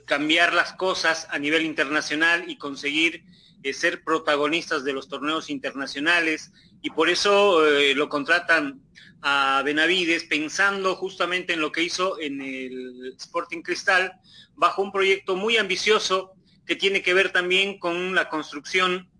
cambiar 0.06 0.54
las 0.54 0.74
cosas 0.74 1.28
a 1.30 1.40
nivel 1.40 1.66
internacional 1.66 2.50
y 2.50 2.58
conseguir 2.58 3.24
eh, 3.64 3.74
ser 3.74 4.04
protagonistas 4.04 4.84
de 4.84 4.94
los 4.94 5.08
torneos 5.08 5.50
internacionales 5.50 6.52
y 6.82 6.90
por 6.90 7.10
eso 7.10 7.62
lo 7.94 8.10
contratan 8.10 8.82
a 9.22 9.62
Benavides 9.64 10.24
pensando 10.24 10.96
justamente 10.96 11.54
en 11.54 11.62
lo 11.62 11.72
que 11.72 11.84
hizo 11.84 12.20
en 12.20 12.42
el 12.42 13.14
Sporting 13.20 13.62
Cristal 13.62 14.14
bajo 14.56 14.82
un 14.82 14.92
proyecto 14.92 15.36
muy 15.36 15.58
ambicioso 15.58 16.34
que 16.66 16.76
tiene 16.76 17.04
que 17.04 17.14
ver 17.14 17.32
también 17.32 17.78
con 17.78 18.16
la 18.16 18.30
construcción 18.30 19.12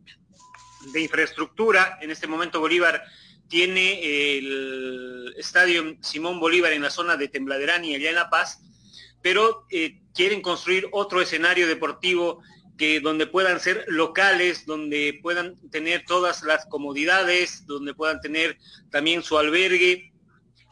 de 0.94 1.02
infraestructura. 1.02 1.98
En 2.02 2.12
este 2.12 2.28
momento 2.28 2.60
Bolívar 2.60 3.04
tiene 3.48 4.38
el 4.38 5.34
estadio 5.38 5.98
Simón 6.02 6.40
Bolívar 6.40 6.72
en 6.72 6.82
la 6.82 6.90
zona 6.90 7.18
de 7.18 7.28
Tembladerán 7.28 7.84
y 7.84 7.96
allá 7.96 8.10
en 8.10 8.16
La 8.16 8.30
Paz, 8.30 8.62
pero 9.22 9.66
eh, 9.70 10.00
quieren 10.14 10.42
construir 10.42 10.88
otro 10.92 11.22
escenario 11.22 11.68
deportivo 11.68 12.42
que 12.78 13.00
donde 13.00 13.28
puedan 13.28 13.60
ser 13.60 13.86
locales, 13.88 14.66
donde 14.66 15.20
puedan 15.22 15.56
tener 15.70 16.04
todas 16.06 16.44
las 16.44 16.66
comodidades, 16.66 17.66
donde 17.68 17.94
puedan 17.94 18.22
tener 18.22 18.58
también 18.90 19.22
su 19.22 19.38
albergue 19.38 20.12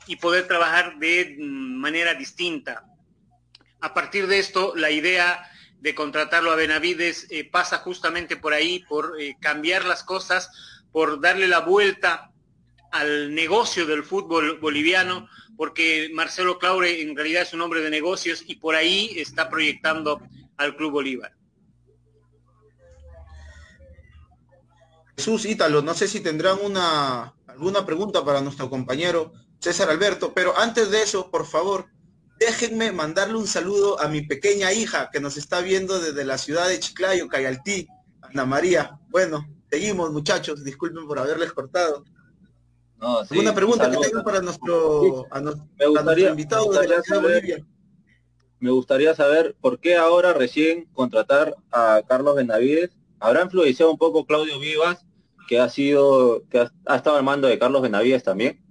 y 0.07 0.15
poder 0.15 0.47
trabajar 0.47 0.97
de 0.97 1.35
manera 1.39 2.15
distinta. 2.15 2.83
A 3.81 3.93
partir 3.93 4.25
de 4.27 4.39
esto, 4.39 4.73
la 4.75 4.89
idea 4.89 5.47
de 5.79 5.95
contratarlo 5.95 6.51
a 6.51 6.55
Benavides 6.55 7.27
eh, 7.29 7.49
pasa 7.49 7.77
justamente 7.79 8.35
por 8.37 8.53
ahí, 8.53 8.79
por 8.87 9.19
eh, 9.19 9.37
cambiar 9.39 9.85
las 9.85 10.03
cosas, 10.03 10.49
por 10.91 11.21
darle 11.21 11.47
la 11.47 11.59
vuelta 11.59 12.31
al 12.91 13.33
negocio 13.33 13.85
del 13.85 14.03
fútbol 14.03 14.59
boliviano, 14.59 15.29
porque 15.55 16.09
Marcelo 16.13 16.57
Claure 16.57 17.01
en 17.01 17.15
realidad 17.15 17.43
es 17.43 17.53
un 17.53 17.61
hombre 17.61 17.81
de 17.81 17.89
negocios 17.89 18.43
y 18.47 18.55
por 18.55 18.75
ahí 18.75 19.13
está 19.17 19.49
proyectando 19.49 20.21
al 20.57 20.75
Club 20.75 20.91
Bolívar. 20.91 21.33
Jesús 25.17 25.45
Ítalo, 25.45 25.81
no 25.81 25.93
sé 25.93 26.07
si 26.07 26.21
tendrán 26.21 26.59
una 26.63 27.33
alguna 27.59 27.85
pregunta 27.85 28.23
para 28.23 28.39
nuestro 28.39 28.69
compañero 28.69 29.33
César 29.59 29.89
Alberto, 29.89 30.33
pero 30.33 30.57
antes 30.57 30.91
de 30.91 31.03
eso, 31.03 31.29
por 31.29 31.45
favor, 31.45 31.87
déjenme 32.39 32.91
mandarle 32.91 33.37
un 33.37 33.47
saludo 33.47 33.99
a 33.99 34.07
mi 34.07 34.21
pequeña 34.21 34.71
hija 34.71 35.09
que 35.11 35.19
nos 35.19 35.37
está 35.37 35.61
viendo 35.61 35.99
desde 35.99 36.23
la 36.23 36.37
ciudad 36.37 36.67
de 36.67 36.79
Chiclayo, 36.79 37.27
Cayaltí, 37.27 37.87
Ana 38.21 38.45
María. 38.45 38.97
Bueno, 39.09 39.45
seguimos 39.69 40.11
muchachos, 40.11 40.63
disculpen 40.63 41.05
por 41.05 41.19
haberles 41.19 41.51
cortado. 41.51 42.03
Una 43.31 43.53
pregunta 43.53 43.89
que 43.89 43.97
tengo 43.97 44.23
para 44.23 44.41
nuestro, 44.41 45.25
me 45.77 45.85
gustaría, 45.85 46.29
invitado 46.29 46.69
de 46.71 46.87
la 46.87 47.19
Bolivia. 47.21 47.65
Me 48.59 48.71
gustaría 48.71 49.15
saber 49.15 49.55
por 49.61 49.79
qué 49.79 49.95
ahora 49.95 50.33
recién 50.33 50.85
contratar 50.93 51.55
a 51.71 52.01
Carlos 52.07 52.35
Benavides. 52.35 52.91
¿Habrá 53.19 53.43
influenciado 53.43 53.91
un 53.91 53.97
poco 53.97 54.25
Claudio 54.25 54.59
Vivas, 54.59 55.05
que 55.47 55.59
ha 55.59 55.69
sido, 55.69 56.43
que 56.49 56.59
ha, 56.59 56.95
estado 56.95 57.15
al 57.15 57.23
mando 57.23 57.47
de 57.47 57.57
Carlos 57.57 57.81
Benavides 57.81 58.23
también? 58.23 58.61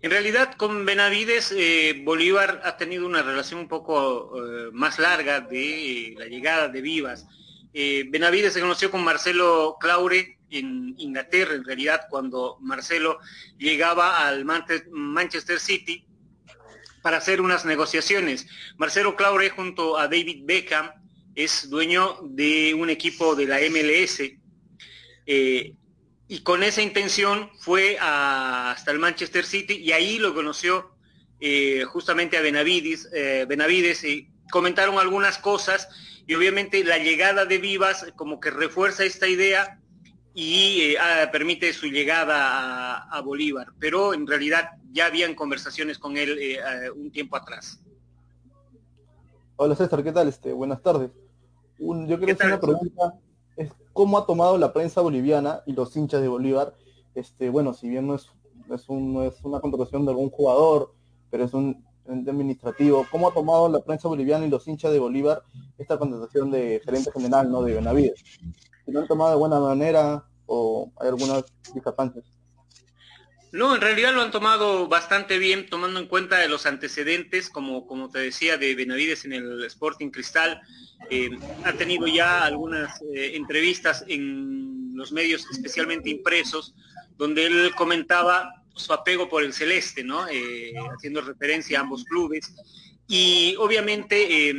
En 0.00 0.12
realidad 0.12 0.54
con 0.54 0.84
Benavides 0.84 1.52
eh, 1.56 2.00
Bolívar 2.04 2.60
ha 2.64 2.76
tenido 2.76 3.04
una 3.04 3.22
relación 3.22 3.58
un 3.58 3.68
poco 3.68 4.32
eh, 4.36 4.70
más 4.72 5.00
larga 5.00 5.40
de 5.40 6.14
la 6.16 6.26
llegada 6.26 6.68
de 6.68 6.80
Vivas. 6.80 7.26
Eh, 7.74 8.04
Benavides 8.08 8.52
se 8.52 8.60
conoció 8.60 8.92
con 8.92 9.02
Marcelo 9.02 9.76
Claure 9.80 10.38
en 10.50 10.94
Inglaterra, 10.98 11.54
en 11.54 11.64
realidad, 11.64 12.02
cuando 12.08 12.58
Marcelo 12.60 13.18
llegaba 13.58 14.26
al 14.26 14.44
Manchester 14.44 15.58
City 15.58 16.06
para 17.02 17.18
hacer 17.18 17.40
unas 17.40 17.64
negociaciones. 17.64 18.46
Marcelo 18.76 19.16
Claure 19.16 19.50
junto 19.50 19.98
a 19.98 20.04
David 20.04 20.44
Beckham 20.44 20.90
es 21.34 21.68
dueño 21.70 22.18
de 22.22 22.72
un 22.74 22.88
equipo 22.88 23.34
de 23.34 23.46
la 23.46 23.58
MLS 23.70 24.22
eh, 25.26 25.74
y 26.28 26.40
con 26.40 26.62
esa 26.62 26.82
intención 26.82 27.50
fue 27.58 27.96
hasta 27.98 28.90
el 28.90 28.98
Manchester 28.98 29.46
City 29.46 29.78
y 29.78 29.92
ahí 29.92 30.18
lo 30.18 30.34
conoció 30.34 30.90
eh, 31.40 31.84
justamente 31.84 32.36
a 32.36 32.42
Benavides, 32.42 33.08
eh, 33.14 33.46
Benavides 33.48 34.04
y 34.04 34.28
comentaron 34.50 34.98
algunas 34.98 35.38
cosas 35.38 35.88
y 36.26 36.34
obviamente 36.34 36.84
la 36.84 36.98
llegada 36.98 37.46
de 37.46 37.58
Vivas 37.58 38.12
como 38.14 38.40
que 38.40 38.50
refuerza 38.50 39.04
esta 39.04 39.26
idea 39.26 39.80
y 40.34 40.82
eh, 40.82 40.98
ah, 41.00 41.30
permite 41.32 41.72
su 41.72 41.86
llegada 41.86 43.08
a, 43.08 43.20
Bolívar, 43.22 43.68
pero 43.78 44.12
en 44.12 44.26
realidad 44.26 44.72
ya 44.92 45.06
habían 45.06 45.34
conversaciones 45.34 45.98
con 45.98 46.16
él 46.16 46.60
un 46.94 47.10
tiempo 47.10 47.36
atrás. 47.36 47.80
Hola 49.56 49.74
César, 49.74 50.04
¿qué 50.04 50.12
tal? 50.12 50.28
Este, 50.28 50.52
buenas 50.52 50.82
tardes. 50.82 51.10
yo 51.78 52.18
quiero 52.18 52.32
hacer 52.34 52.46
una 52.46 52.60
pregunta, 52.60 53.14
cómo 53.98 54.16
ha 54.16 54.26
tomado 54.26 54.56
la 54.58 54.72
prensa 54.72 55.00
boliviana 55.00 55.60
y 55.66 55.72
los 55.72 55.96
hinchas 55.96 56.20
de 56.20 56.28
Bolívar, 56.28 56.72
este, 57.16 57.50
bueno, 57.50 57.74
si 57.74 57.88
bien 57.88 58.06
no 58.06 58.14
es, 58.14 58.30
es, 58.72 58.88
un, 58.88 59.24
es 59.24 59.42
una 59.42 59.58
contratación 59.58 60.04
de 60.04 60.12
algún 60.12 60.30
jugador, 60.30 60.94
pero 61.32 61.42
es 61.42 61.52
un 61.52 61.84
administrativo, 62.06 63.04
¿cómo 63.10 63.28
ha 63.28 63.34
tomado 63.34 63.68
la 63.68 63.80
prensa 63.80 64.06
boliviana 64.06 64.46
y 64.46 64.50
los 64.50 64.68
hinchas 64.68 64.92
de 64.92 65.00
Bolívar 65.00 65.42
esta 65.78 65.98
contratación 65.98 66.48
de 66.52 66.80
gerente 66.84 67.10
general, 67.10 67.50
no 67.50 67.64
de 67.64 67.74
Benavides? 67.74 68.22
Si 68.84 68.92
lo 68.92 69.00
han 69.00 69.08
tomado 69.08 69.30
de 69.30 69.36
buena 69.36 69.58
manera, 69.58 70.24
o 70.46 70.92
hay 71.00 71.08
algunas 71.08 71.42
discrepancias? 71.74 72.24
No, 73.50 73.74
en 73.74 73.80
realidad 73.80 74.14
lo 74.14 74.22
han 74.22 74.30
tomado 74.30 74.86
bastante 74.86 75.38
bien, 75.38 75.68
tomando 75.68 75.98
en 75.98 76.06
cuenta 76.06 76.38
de 76.38 76.48
los 76.48 76.66
antecedentes, 76.66 77.50
como, 77.50 77.84
como 77.88 78.10
te 78.10 78.20
decía, 78.20 78.58
de 78.58 78.76
Benavides 78.76 79.24
en 79.24 79.32
el 79.32 79.64
Sporting 79.64 80.10
Cristal. 80.10 80.62
Eh, 81.10 81.30
ha 81.64 81.72
tenido 81.72 82.06
ya 82.06 82.44
algunas 82.44 83.00
eh, 83.14 83.32
entrevistas 83.34 84.04
en 84.08 84.94
los 84.94 85.12
medios, 85.12 85.46
especialmente 85.50 86.10
impresos, 86.10 86.74
donde 87.16 87.46
él 87.46 87.74
comentaba 87.76 88.62
su 88.74 88.92
apego 88.92 89.28
por 89.28 89.42
el 89.42 89.52
celeste, 89.52 90.04
¿no? 90.04 90.28
Eh, 90.28 90.74
haciendo 90.94 91.20
referencia 91.20 91.78
a 91.78 91.82
ambos 91.82 92.04
clubes. 92.04 92.52
Y 93.08 93.56
obviamente 93.58 94.52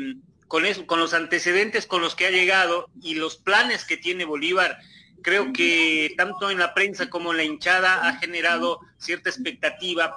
con, 0.47 0.65
eso, 0.65 0.87
con 0.87 0.99
los 0.99 1.13
antecedentes 1.13 1.85
con 1.85 2.01
los 2.01 2.15
que 2.15 2.25
ha 2.25 2.31
llegado 2.31 2.89
y 3.01 3.13
los 3.13 3.37
planes 3.37 3.85
que 3.85 3.97
tiene 3.97 4.25
Bolívar 4.25 4.79
creo 5.21 5.53
que 5.53 6.13
tanto 6.17 6.49
en 6.49 6.57
la 6.57 6.73
prensa 6.73 7.09
como 7.09 7.31
en 7.31 7.37
la 7.37 7.43
hinchada 7.43 8.07
ha 8.07 8.17
generado 8.17 8.79
cierta 8.97 9.29
expectativa 9.29 10.15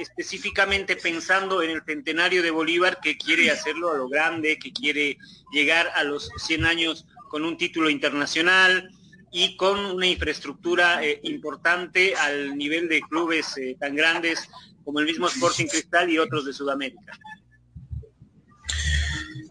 específicamente 0.00 0.96
pensando 0.96 1.62
en 1.62 1.70
el 1.70 1.82
centenario 1.84 2.42
de 2.42 2.50
Bolívar 2.50 3.00
que 3.00 3.16
quiere 3.16 3.50
hacerlo 3.50 3.92
a 3.92 3.96
lo 3.96 4.08
grande, 4.08 4.58
que 4.58 4.72
quiere 4.72 5.18
llegar 5.52 5.90
a 5.94 6.04
los 6.04 6.30
100 6.38 6.64
años 6.64 7.06
con 7.28 7.44
un 7.44 7.56
título 7.56 7.90
internacional 7.90 8.90
y 9.30 9.56
con 9.56 9.78
una 9.78 10.06
infraestructura 10.06 11.04
eh, 11.04 11.20
importante 11.24 12.14
al 12.16 12.56
nivel 12.56 12.88
de 12.88 13.00
clubes 13.02 13.56
eh, 13.56 13.76
tan 13.78 13.94
grandes 13.94 14.48
como 14.84 15.00
el 15.00 15.06
mismo 15.06 15.28
Sporting 15.28 15.66
Cristal 15.66 16.10
y 16.10 16.18
otros 16.18 16.46
de 16.46 16.52
Sudamérica. 16.52 17.12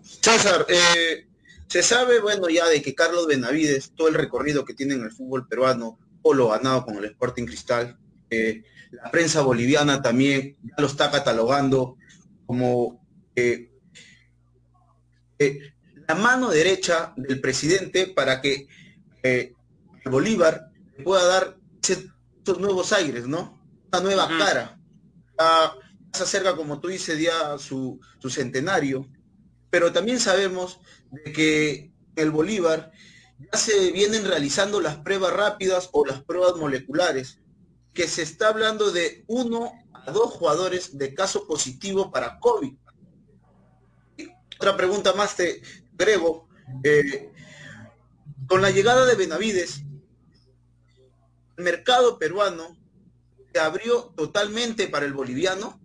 César, 0.03 0.65
eh, 0.67 1.27
se 1.67 1.83
sabe, 1.83 2.19
bueno, 2.19 2.49
ya 2.49 2.67
de 2.67 2.81
que 2.81 2.95
Carlos 2.95 3.27
Benavides, 3.27 3.93
todo 3.95 4.09
el 4.09 4.15
recorrido 4.15 4.65
que 4.65 4.73
tiene 4.73 4.95
en 4.95 5.03
el 5.03 5.11
fútbol 5.11 5.47
peruano, 5.47 5.97
o 6.21 6.33
lo 6.33 6.49
ganado 6.49 6.83
con 6.83 6.97
el 6.97 7.05
Sporting 7.05 7.45
Cristal, 7.45 7.97
la 8.91 9.11
prensa 9.11 9.41
boliviana 9.41 10.01
también 10.01 10.57
ya 10.63 10.75
lo 10.77 10.87
está 10.87 11.11
catalogando 11.11 11.97
como 12.45 13.05
eh, 13.35 13.71
eh, 15.37 15.59
la 16.07 16.15
mano 16.15 16.49
derecha 16.49 17.13
del 17.15 17.39
presidente 17.39 18.07
para 18.07 18.41
que 18.41 18.67
eh, 19.23 19.53
Bolívar 20.05 20.71
pueda 21.03 21.25
dar 21.25 21.57
estos 21.81 22.59
nuevos 22.59 22.91
aires, 22.93 23.27
¿no? 23.27 23.61
Una 23.91 24.01
nueva 24.01 24.27
cara. 24.37 24.79
Se 26.11 26.23
acerca, 26.23 26.55
como 26.55 26.79
tú 26.79 26.87
dices, 26.87 27.19
ya 27.19 27.57
su, 27.59 27.99
su 28.17 28.29
centenario, 28.29 29.07
pero 29.69 29.93
también 29.93 30.19
sabemos 30.19 30.79
de 31.11 31.31
que 31.31 31.91
el 32.15 32.31
Bolívar 32.31 32.91
ya 33.37 33.59
se 33.59 33.91
vienen 33.91 34.25
realizando 34.25 34.81
las 34.81 34.97
pruebas 34.97 35.33
rápidas 35.33 35.89
o 35.91 36.05
las 36.05 36.23
pruebas 36.23 36.55
moleculares 36.55 37.39
que 37.93 38.07
se 38.07 38.21
está 38.21 38.49
hablando 38.49 38.91
de 38.91 39.23
uno 39.27 39.71
a 39.93 40.11
dos 40.11 40.31
jugadores 40.31 40.97
de 40.97 41.13
caso 41.13 41.47
positivo 41.47 42.11
para 42.11 42.39
COVID. 42.39 42.73
Otra 44.55 44.75
pregunta 44.75 45.13
más 45.13 45.35
te 45.35 45.61
agrego. 45.93 46.47
Eh, 46.83 47.31
con 48.47 48.61
la 48.61 48.71
llegada 48.71 49.05
de 49.05 49.15
Benavides, 49.15 49.83
el 51.57 51.63
mercado 51.63 52.17
peruano 52.17 52.77
se 53.53 53.59
abrió 53.59 54.13
totalmente 54.15 54.87
para 54.87 55.05
el 55.05 55.13
boliviano. 55.13 55.79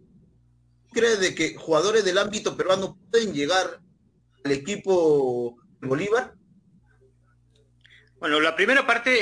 ¿Cree 0.92 1.16
de 1.16 1.34
que 1.34 1.56
jugadores 1.56 2.04
del 2.04 2.18
ámbito 2.18 2.56
peruano 2.56 2.98
pueden 3.10 3.32
llegar 3.34 3.80
al 4.44 4.52
equipo 4.52 5.56
Bolívar? 5.80 6.34
Bueno, 8.24 8.40
la 8.40 8.56
primera 8.56 8.86
parte, 8.86 9.12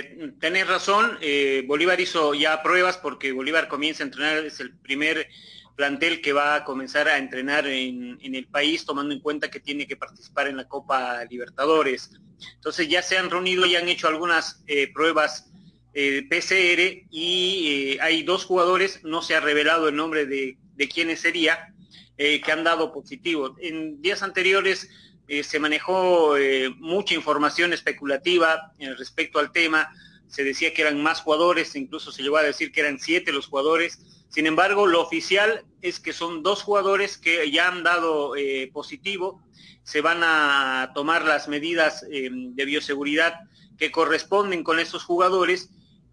eh, 0.00 0.32
tenés 0.38 0.68
razón, 0.68 1.16
eh, 1.22 1.64
Bolívar 1.66 1.98
hizo 1.98 2.34
ya 2.34 2.62
pruebas 2.62 2.98
porque 2.98 3.32
Bolívar 3.32 3.68
comienza 3.68 4.02
a 4.02 4.06
entrenar, 4.08 4.44
es 4.44 4.60
el 4.60 4.76
primer 4.76 5.30
plantel 5.76 6.20
que 6.20 6.34
va 6.34 6.56
a 6.56 6.64
comenzar 6.64 7.08
a 7.08 7.16
entrenar 7.16 7.66
en, 7.66 8.18
el 8.20 8.46
país, 8.48 8.84
tomando 8.84 9.14
en 9.14 9.20
cuenta 9.20 9.50
que 9.50 9.60
tiene 9.60 9.86
que 9.86 9.96
participar 9.96 10.46
en 10.46 10.58
la 10.58 10.68
Copa 10.68 11.24
Libertadores. 11.24 12.10
Entonces 12.56 12.86
ya 12.86 13.00
se 13.00 13.16
han 13.16 13.30
reunido 13.30 13.64
y 13.64 13.76
han 13.76 13.88
hecho 13.88 14.08
algunas 14.08 14.62
eh, 14.66 14.92
pruebas 14.92 15.50
PCR 15.94 17.06
y 17.10 17.96
hay 17.98 18.24
dos 18.24 18.44
jugadores, 18.44 19.02
no 19.04 19.22
se 19.22 19.36
ha 19.36 19.40
revelado 19.40 19.88
el 19.88 19.96
nombre 19.96 20.26
de, 20.26 20.58
de 20.74 20.88
quiénes 20.90 21.20
sería, 21.20 21.74
que 22.18 22.52
han 22.52 22.62
dado 22.62 22.92
positivo. 22.92 23.56
En 23.58 24.02
días 24.02 24.22
anteriores 24.22 24.90
eh, 25.32 25.44
se 25.44 25.60
manejó 25.60 26.36
eh, 26.36 26.74
mucha 26.80 27.14
información 27.14 27.72
especulativa 27.72 28.72
eh, 28.80 28.92
respecto 28.96 29.38
al 29.38 29.52
tema, 29.52 29.88
se 30.26 30.42
decía 30.42 30.74
que 30.74 30.82
eran 30.82 31.00
más 31.00 31.20
jugadores, 31.20 31.76
incluso 31.76 32.10
se 32.10 32.24
llegó 32.24 32.38
a 32.38 32.42
decir 32.42 32.72
que 32.72 32.80
eran 32.80 32.98
siete 32.98 33.30
los 33.30 33.46
jugadores, 33.46 34.00
sin 34.28 34.48
embargo, 34.48 34.88
lo 34.88 35.00
oficial 35.00 35.64
es 35.82 36.00
que 36.00 36.12
son 36.12 36.42
dos 36.42 36.64
jugadores 36.64 37.16
que 37.16 37.48
ya 37.48 37.68
han 37.68 37.84
dado 37.84 38.32
positivo, 38.72 39.40
se 39.84 40.00
van 40.00 40.22
a 40.24 40.90
tomar 40.96 41.24
las 41.24 41.46
medidas 41.46 42.04
de 42.08 42.64
bioseguridad 42.64 43.34
que 43.78 43.92
corresponden 43.92 44.64
con 44.64 44.78
esos 44.78 45.04
jugadores 45.04 45.70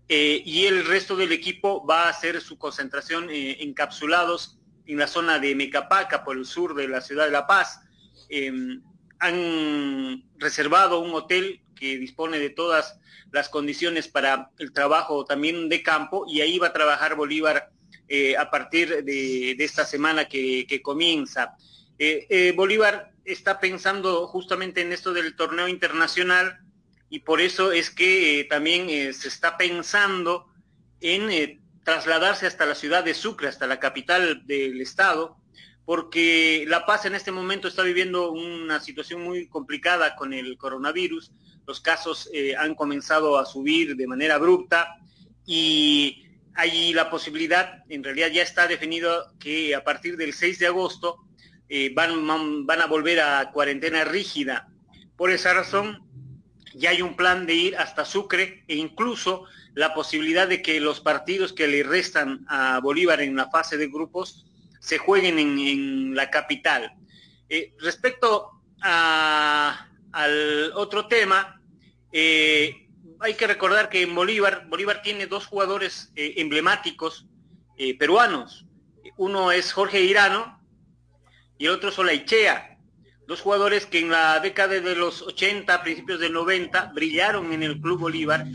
y 0.08 0.66
el 0.66 0.86
resto 0.86 1.16
del 1.16 1.32
equipo 1.32 1.86
va 1.86 2.04
a 2.04 2.10
hacer 2.10 2.42
su 2.42 2.58
concentración 2.58 3.30
encapsulados 3.30 4.58
en 4.88 4.98
la 4.98 5.08
zona 5.08 5.38
de 5.38 5.54
Mecapaca, 5.54 6.24
por 6.24 6.38
el 6.38 6.46
sur 6.46 6.74
de 6.74 6.88
la 6.88 7.02
ciudad 7.02 7.26
de 7.26 7.32
La 7.32 7.46
Paz. 7.46 7.82
Han 9.20 10.24
reservado 10.38 11.00
un 11.00 11.14
hotel 11.14 11.62
que 11.76 11.98
dispone 11.98 12.40
de 12.40 12.50
todas 12.50 13.00
las 13.32 13.50
condiciones 13.50 14.08
para 14.08 14.52
el 14.58 14.72
trabajo 14.72 15.26
también 15.26 15.70
de 15.70 15.84
campo 15.84 16.26
y 16.28 16.42
ahí 16.42 16.58
va 16.60 16.68
a 16.68 16.74
trabajar 16.74 17.16
Bolívar 17.16 17.72
eh, 18.08 18.38
a 18.38 18.50
partir 18.50 19.04
de, 19.04 19.52
esta 19.60 19.86
semana 19.86 20.28
que, 20.28 20.82
comienza. 20.82 21.56
Eh, 22.00 22.26
eh, 22.30 22.54
Bolívar 22.56 23.12
está 23.26 23.60
pensando 23.60 24.28
justamente 24.28 24.82
en 24.82 24.94
esto 24.94 25.14
del 25.14 25.36
torneo 25.36 25.68
internacional 25.68 26.60
y 27.10 27.20
por 27.20 27.42
eso 27.42 27.72
es 27.72 27.90
que 27.90 28.48
también 28.50 29.14
se 29.14 29.28
está 29.28 29.58
pensando 29.58 30.48
en 31.02 31.62
trasladarse 31.84 32.48
hasta 32.48 32.66
la 32.66 32.76
ciudad 32.76 33.04
de 33.04 33.14
Sucre, 33.14 33.48
hasta 33.48 33.68
la 33.68 33.80
capital 33.80 34.46
del 34.46 34.82
estado, 34.82 35.38
porque 35.88 36.66
La 36.68 36.86
Paz 36.86 37.06
en 37.06 37.16
este 37.16 37.32
momento 37.32 37.70
está 37.70 37.82
viviendo 37.82 38.34
una 38.34 38.82
situación 38.82 39.24
muy 39.24 39.48
complicada 39.48 40.18
con 40.18 40.34
el 40.34 40.58
coronavirus. 40.58 41.32
Los 41.66 41.80
casos 41.80 42.30
eh, 42.34 42.58
han 42.58 42.76
comenzado 42.76 43.40
a 43.40 43.46
subir 43.46 43.96
de 43.96 44.06
manera 44.06 44.36
abrupta 44.36 44.98
y 45.46 46.26
hay 46.56 46.92
la 46.92 47.10
posibilidad, 47.10 47.86
en 47.88 48.04
realidad 48.04 48.28
ya 48.28 48.44
está 48.44 48.68
definido 48.68 49.32
que 49.40 49.74
a 49.76 49.86
partir 49.86 50.18
del 50.18 50.34
6 50.34 50.60
de 50.60 50.68
agosto 50.68 51.20
eh, 51.70 51.94
van, 51.96 52.66
van 52.66 52.82
a 52.82 52.88
volver 52.88 53.22
a 53.22 53.50
cuarentena 53.54 54.04
rígida. 54.04 54.68
Por 55.16 55.32
esa 55.32 55.54
razón, 55.54 56.04
ya 56.74 56.90
hay 56.90 57.02
un 57.02 57.16
plan 57.16 57.46
de 57.46 57.54
ir 57.54 57.78
hasta 57.78 58.04
Sucre 58.04 58.66
e 58.68 58.76
incluso 58.76 59.46
la 59.74 59.94
posibilidad 59.94 60.50
de 60.50 60.62
que 60.62 60.82
los 60.82 61.00
partidos 61.00 61.54
que 61.54 61.70
le 61.70 61.84
restan 61.84 62.46
a 62.50 62.82
Bolívar 62.82 63.22
en 63.22 63.38
la 63.38 63.50
fase 63.50 63.78
de 63.78 63.88
grupos 63.88 64.47
se 64.88 64.98
jueguen 65.00 65.38
en, 65.38 66.16
la 66.16 66.30
capital. 66.30 66.94
Eh, 67.50 67.74
respecto 67.80 68.52
al 68.82 70.72
otro 70.76 71.08
tema, 71.08 71.62
eh, 72.14 72.88
hay 73.20 73.34
que 73.34 73.48
recordar 73.48 73.90
que 73.90 74.04
en 74.04 74.16
Bolívar, 74.16 74.66
Bolívar 74.70 75.02
tiene 75.02 75.28
dos 75.28 75.46
jugadores 75.46 76.14
eh, 76.16 76.36
emblemáticos 76.38 77.28
peruanos. 78.00 78.66
Uno 79.18 79.52
es 79.52 79.74
Jorge 79.74 80.02
Irano 80.02 80.60
y 81.58 81.66
el 81.66 81.72
otro 81.74 81.90
es 81.90 82.00
Olaichea. 82.00 82.80
Dos 83.28 83.42
jugadores 83.42 83.86
que 83.86 84.00
en 84.00 84.10
la 84.10 84.40
década 84.40 84.80
de 84.80 84.96
los 84.96 85.22
80, 85.22 85.84
principios 85.84 86.20
del 86.22 86.32
90, 86.32 86.94
brillaron 86.96 87.52
en 87.52 87.62
el 87.62 87.80
Club 87.82 88.00
Bolívar 88.00 88.46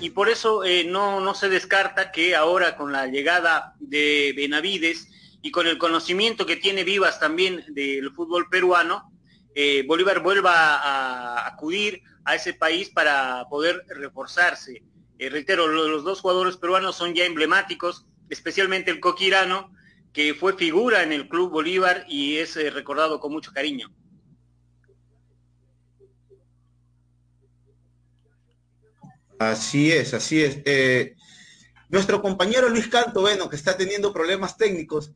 y 0.00 0.10
por 0.10 0.30
eso 0.30 0.62
no, 0.86 1.20
no 1.20 1.34
se 1.34 1.50
descarta 1.50 2.12
que 2.12 2.34
ahora 2.34 2.76
con 2.76 2.92
la 2.92 3.08
llegada 3.08 3.74
de 3.78 4.32
Benavides 4.34 5.08
y 5.42 5.50
con 5.50 5.66
el 5.66 5.76
conocimiento 5.76 6.46
que 6.46 6.56
tiene 6.56 6.84
Vivas 6.84 7.18
también 7.18 7.64
del 7.74 8.12
fútbol 8.12 8.48
peruano, 8.48 9.12
eh, 9.54 9.84
Bolívar 9.86 10.22
vuelva 10.22 10.76
a, 10.76 11.46
acudir 11.46 12.02
a 12.24 12.36
ese 12.36 12.54
país 12.54 12.90
para 12.90 13.44
poder 13.50 13.84
reforzarse. 13.88 14.84
Eh, 15.18 15.28
reitero, 15.28 15.66
los, 15.66 16.04
dos 16.04 16.20
jugadores 16.20 16.56
peruanos 16.56 16.96
son 16.96 17.12
ya 17.14 17.24
emblemáticos, 17.24 18.06
especialmente 18.30 18.92
el 18.92 19.00
Coquirano, 19.00 19.74
que 20.12 20.32
fue 20.34 20.56
figura 20.56 21.02
en 21.02 21.12
el 21.12 21.28
Club 21.28 21.50
Bolívar 21.50 22.04
y 22.08 22.36
es 22.36 22.56
eh, 22.56 22.70
recordado 22.70 23.18
con 23.18 23.32
mucho 23.32 23.52
cariño. 23.52 23.88
Así 29.40 29.90
es, 29.90 30.14
así 30.14 30.40
es. 30.40 30.62
nuestro 31.88 32.22
compañero 32.22 32.68
Luis 32.68 32.86
Canto, 32.86 33.22
bueno, 33.22 33.50
que 33.50 33.56
está 33.56 33.76
teniendo 33.76 34.12
problemas 34.12 34.56
técnicos, 34.56 35.12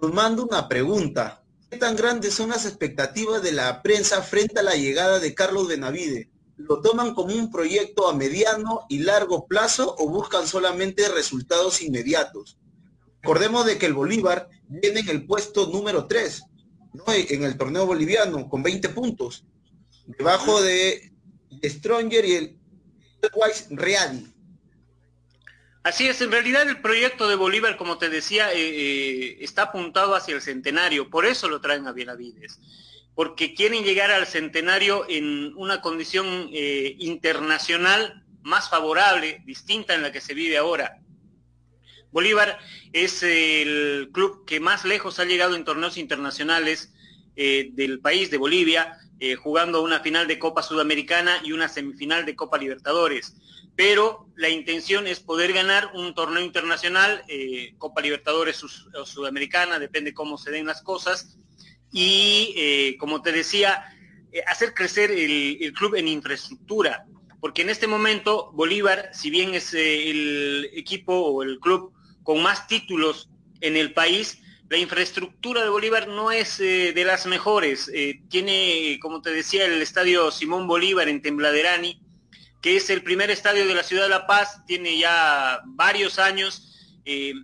nos 0.00 0.12
manda 0.12 0.42
una 0.42 0.68
pregunta. 0.68 1.42
¿Qué 1.70 1.76
tan 1.76 1.96
grandes 1.96 2.34
son 2.34 2.50
las 2.50 2.66
expectativas 2.66 3.42
de 3.42 3.52
la 3.52 3.82
prensa 3.82 4.22
frente 4.22 4.60
a 4.60 4.62
la 4.62 4.76
llegada 4.76 5.18
de 5.18 5.34
Carlos 5.34 5.68
Benavide? 5.68 6.30
¿Lo 6.56 6.80
toman 6.80 7.14
como 7.14 7.34
un 7.34 7.50
proyecto 7.50 8.08
a 8.08 8.14
mediano 8.14 8.82
y 8.88 8.98
largo 8.98 9.46
plazo 9.46 9.94
o 9.98 10.08
buscan 10.08 10.46
solamente 10.46 11.08
resultados 11.08 11.82
inmediatos? 11.82 12.58
Recordemos 13.22 13.66
de 13.66 13.78
que 13.78 13.86
el 13.86 13.94
Bolívar 13.94 14.48
viene 14.68 15.00
en 15.00 15.08
el 15.08 15.26
puesto 15.26 15.66
número 15.66 16.06
3, 16.06 16.42
¿no? 16.92 17.04
en 17.08 17.42
el 17.42 17.56
torneo 17.56 17.86
boliviano, 17.86 18.48
con 18.48 18.62
20 18.62 18.90
puntos, 18.90 19.44
debajo 20.06 20.62
de 20.62 21.12
Stronger 21.64 22.24
y 22.24 22.32
el 22.34 22.58
Wise 23.34 23.66
Real. 23.70 24.33
Así 25.84 26.08
es, 26.08 26.22
en 26.22 26.32
realidad 26.32 26.66
el 26.66 26.80
proyecto 26.80 27.28
de 27.28 27.34
Bolívar, 27.34 27.76
como 27.76 27.98
te 27.98 28.08
decía, 28.08 28.50
eh, 28.54 28.56
eh, 28.56 29.36
está 29.40 29.64
apuntado 29.64 30.14
hacia 30.14 30.34
el 30.34 30.40
centenario, 30.40 31.10
por 31.10 31.26
eso 31.26 31.46
lo 31.46 31.60
traen 31.60 31.86
a 31.86 31.92
Benavides, 31.92 32.58
porque 33.14 33.52
quieren 33.52 33.84
llegar 33.84 34.10
al 34.10 34.26
centenario 34.26 35.04
en 35.10 35.54
una 35.56 35.82
condición 35.82 36.48
eh, 36.54 36.96
internacional 37.00 38.24
más 38.40 38.70
favorable, 38.70 39.42
distinta 39.44 39.94
en 39.94 40.00
la 40.00 40.10
que 40.10 40.22
se 40.22 40.32
vive 40.32 40.56
ahora. 40.56 41.00
Bolívar 42.10 42.58
es 42.94 43.22
el 43.22 44.08
club 44.10 44.46
que 44.46 44.60
más 44.60 44.86
lejos 44.86 45.18
ha 45.18 45.26
llegado 45.26 45.54
en 45.54 45.64
torneos 45.64 45.98
internacionales 45.98 46.94
del 47.34 47.98
país, 48.00 48.30
de 48.30 48.38
Bolivia, 48.38 48.96
jugando 49.42 49.82
una 49.82 49.98
final 50.00 50.28
de 50.28 50.38
Copa 50.38 50.62
Sudamericana 50.62 51.40
y 51.42 51.50
una 51.50 51.68
semifinal 51.68 52.24
de 52.24 52.36
Copa 52.36 52.58
Libertadores. 52.58 53.34
Pero 53.76 54.28
la 54.36 54.48
intención 54.48 55.06
es 55.06 55.20
poder 55.20 55.52
ganar 55.52 55.90
un 55.94 56.14
torneo 56.14 56.42
internacional, 56.42 57.24
eh, 57.28 57.74
Copa 57.78 58.00
Libertadores 58.00 58.62
o 58.62 59.06
Sudamericana, 59.06 59.78
depende 59.78 60.14
cómo 60.14 60.38
se 60.38 60.50
den 60.50 60.66
las 60.66 60.82
cosas. 60.82 61.36
Y 61.92 62.96
como 62.98 63.22
te 63.22 63.30
decía, 63.30 63.84
hacer 64.48 64.74
crecer 64.74 65.12
el, 65.12 65.72
club 65.74 65.94
en 65.94 66.08
infraestructura, 66.08 67.06
porque 67.40 67.62
en 67.62 67.70
este 67.70 67.86
momento 67.86 68.50
Bolívar, 68.52 69.10
si 69.12 69.30
bien 69.30 69.54
es 69.54 69.74
el 69.74 70.68
equipo 70.74 71.14
o 71.14 71.44
el 71.44 71.60
club 71.60 71.92
con 72.24 72.42
más 72.42 72.66
títulos 72.66 73.28
en 73.60 73.76
el 73.76 73.92
país, 73.92 74.42
la 74.68 74.78
infraestructura 74.78 75.62
de 75.62 75.68
Bolívar 75.68 76.08
no 76.08 76.32
es 76.32 76.58
eh, 76.58 76.92
de 76.92 77.04
las 77.04 77.26
mejores. 77.26 77.90
Eh, 77.94 78.22
tiene, 78.28 78.98
como 79.00 79.22
te 79.22 79.30
decía, 79.30 79.66
el 79.66 79.80
estadio 79.82 80.30
Simón 80.30 80.66
Bolívar 80.66 81.08
en 81.08 81.22
Tembladerani, 81.22 82.00
que 82.64 82.76
es 82.78 82.88
el 82.88 83.02
primer 83.02 83.30
estadio 83.30 83.66
de 83.66 83.74
la 83.74 83.82
ciudad 83.82 84.04
de 84.04 84.08
La 84.08 84.26
Paz, 84.26 84.64
tiene 84.66 84.96
ya 84.96 85.60
varios 85.66 86.18
años, 86.18 86.72
eh, 87.04 87.34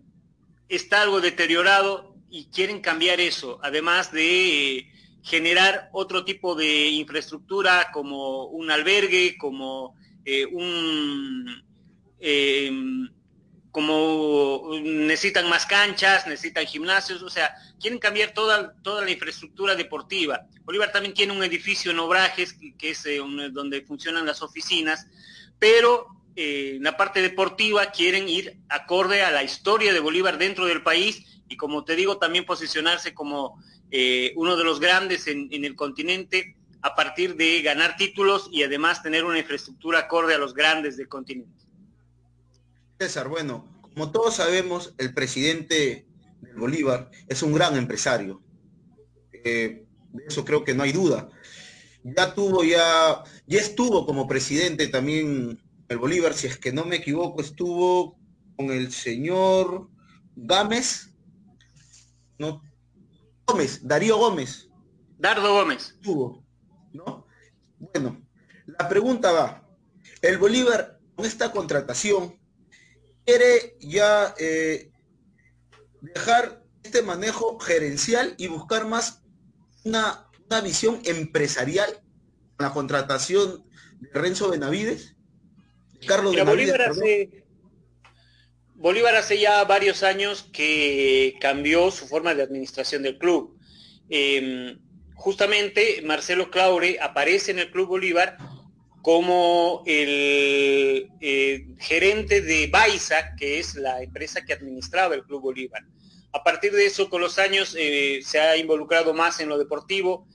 está 0.70 1.02
algo 1.02 1.20
deteriorado 1.20 2.16
y 2.30 2.46
quieren 2.46 2.80
cambiar 2.80 3.20
eso, 3.20 3.60
además 3.62 4.12
de 4.12 4.90
generar 5.22 5.90
otro 5.92 6.24
tipo 6.24 6.54
de 6.54 6.88
infraestructura 6.88 7.90
como 7.92 8.46
un 8.46 8.70
albergue, 8.70 9.36
como 9.36 9.94
un 10.52 11.62
como 13.70 14.70
necesitan 14.82 15.48
más 15.48 15.64
canchas, 15.66 16.26
necesitan 16.26 16.66
gimnasios, 16.66 17.22
o 17.22 17.30
sea, 17.30 17.54
quieren 17.80 17.98
cambiar 17.98 18.34
toda, 18.34 18.74
toda 18.82 19.04
la 19.04 19.10
infraestructura 19.10 19.76
deportiva. 19.76 20.46
Bolívar 20.64 20.90
también 20.90 21.14
tiene 21.14 21.32
un 21.32 21.44
edificio 21.44 21.92
en 21.92 22.00
Obrajes, 22.00 22.56
que 22.78 22.90
es 22.90 23.06
eh, 23.06 23.20
donde 23.52 23.82
funcionan 23.82 24.26
las 24.26 24.42
oficinas, 24.42 25.06
pero 25.58 26.08
eh, 26.34 26.74
en 26.76 26.82
la 26.82 26.96
parte 26.96 27.22
deportiva 27.22 27.86
quieren 27.92 28.28
ir 28.28 28.58
acorde 28.68 29.22
a 29.22 29.30
la 29.30 29.44
historia 29.44 29.92
de 29.92 30.00
Bolívar 30.00 30.38
dentro 30.38 30.66
del 30.66 30.82
país 30.82 31.24
y 31.48 31.56
como 31.56 31.84
te 31.84 31.96
digo, 31.96 32.18
también 32.18 32.46
posicionarse 32.46 33.12
como 33.14 33.62
eh, 33.90 34.32
uno 34.36 34.56
de 34.56 34.64
los 34.64 34.80
grandes 34.80 35.26
en, 35.26 35.48
en 35.52 35.64
el 35.64 35.74
continente 35.74 36.56
a 36.82 36.94
partir 36.94 37.36
de 37.36 37.60
ganar 37.62 37.96
títulos 37.96 38.48
y 38.52 38.62
además 38.62 39.02
tener 39.02 39.24
una 39.24 39.38
infraestructura 39.38 40.00
acorde 40.00 40.34
a 40.34 40.38
los 40.38 40.54
grandes 40.54 40.96
del 40.96 41.08
continente. 41.08 41.69
César, 43.00 43.28
bueno, 43.28 43.64
como 43.94 44.12
todos 44.12 44.34
sabemos, 44.34 44.94
el 44.98 45.14
presidente 45.14 46.06
de 46.42 46.52
Bolívar 46.52 47.10
es 47.28 47.42
un 47.42 47.54
gran 47.54 47.74
empresario. 47.78 48.42
Eh, 49.32 49.86
de 50.12 50.24
eso 50.26 50.44
creo 50.44 50.64
que 50.64 50.74
no 50.74 50.82
hay 50.82 50.92
duda. 50.92 51.30
Ya 52.04 52.34
tuvo, 52.34 52.62
ya, 52.62 53.24
ya 53.46 53.58
estuvo 53.58 54.04
como 54.04 54.28
presidente 54.28 54.86
también 54.88 55.62
el 55.88 55.96
Bolívar, 55.96 56.34
si 56.34 56.46
es 56.46 56.58
que 56.58 56.74
no 56.74 56.84
me 56.84 56.96
equivoco, 56.96 57.40
estuvo 57.40 58.18
con 58.54 58.70
el 58.70 58.92
señor 58.92 59.88
Gámez, 60.36 61.08
no, 62.38 62.62
Gómez, 63.46 63.80
Darío 63.82 64.18
Gómez. 64.18 64.68
Dardo 65.16 65.54
Gómez. 65.54 65.94
Estuvo, 65.96 66.44
¿no? 66.92 67.24
Bueno, 67.78 68.20
la 68.66 68.86
pregunta 68.90 69.32
va, 69.32 69.66
el 70.20 70.36
Bolívar 70.36 71.00
con 71.14 71.24
esta 71.24 71.50
contratación 71.50 72.39
quiere 73.30 73.76
ya 73.80 74.34
eh, 74.38 74.90
dejar 76.00 76.64
este 76.82 77.02
manejo 77.02 77.58
gerencial 77.60 78.34
y 78.38 78.48
buscar 78.48 78.86
más 78.86 79.22
una, 79.84 80.26
visión 80.64 81.00
empresarial 81.04 82.00
la 82.58 82.72
contratación 82.72 83.64
de 84.00 84.20
Renzo 84.20 84.50
Benavides, 84.50 85.14
Carlos 86.06 86.34
Bolívar 86.44 86.82
hace, 86.82 87.44
Bolívar 88.74 89.14
hace 89.14 89.38
ya 89.38 89.62
varios 89.64 90.02
años 90.02 90.48
que 90.52 91.36
cambió 91.40 91.92
su 91.92 92.08
forma 92.08 92.34
de 92.34 92.42
administración 92.42 93.04
del 93.04 93.16
club. 93.16 93.56
Em, 94.08 94.80
justamente 95.14 96.02
Marcelo 96.02 96.50
Claure 96.50 96.98
aparece 97.00 97.52
en 97.52 97.60
el 97.60 97.70
Club 97.70 97.88
Bolívar 97.88 98.38
como 99.02 99.82
el 99.86 101.10
eh, 101.20 101.66
gerente 101.78 102.42
de 102.42 102.66
Baiza, 102.66 103.34
que 103.36 103.58
es 103.58 103.74
la 103.74 104.02
empresa 104.02 104.44
que 104.44 104.52
administraba 104.52 105.14
el 105.14 105.24
Club 105.24 105.42
Bolívar. 105.42 105.82
A 106.32 106.44
partir 106.44 106.72
de 106.72 106.86
eso, 106.86 107.08
con 107.08 107.20
los 107.20 107.38
años, 107.38 107.74
eh, 107.78 108.20
se 108.22 108.38
ha 108.38 108.56
involucrado 108.56 109.14
más 109.14 109.40
en 109.40 109.48
lo 109.48 109.58
deportivo 109.58 110.26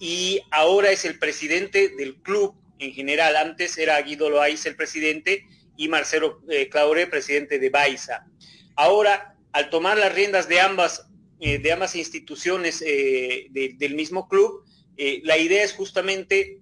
y 0.00 0.40
ahora 0.50 0.90
es 0.90 1.04
el 1.04 1.18
presidente 1.18 1.90
del 1.90 2.16
club 2.16 2.54
en 2.78 2.92
general. 2.92 3.36
Antes 3.36 3.76
era 3.78 4.00
Guido 4.00 4.30
Loaiza 4.30 4.68
el 4.68 4.76
presidente 4.76 5.46
y 5.76 5.88
Marcelo 5.88 6.40
eh, 6.48 6.68
Claure, 6.68 7.06
presidente 7.06 7.58
de 7.58 7.70
Baiza. 7.70 8.26
Ahora, 8.74 9.36
al 9.52 9.70
tomar 9.70 9.98
las 9.98 10.14
riendas 10.14 10.48
de 10.48 10.60
ambas, 10.60 11.06
de 11.38 11.72
ambas 11.72 11.94
instituciones 11.94 12.80
del 12.80 13.94
mismo 13.94 14.28
club, 14.28 14.64
la 14.96 15.36
idea 15.36 15.62
es 15.62 15.74
justamente 15.74 16.58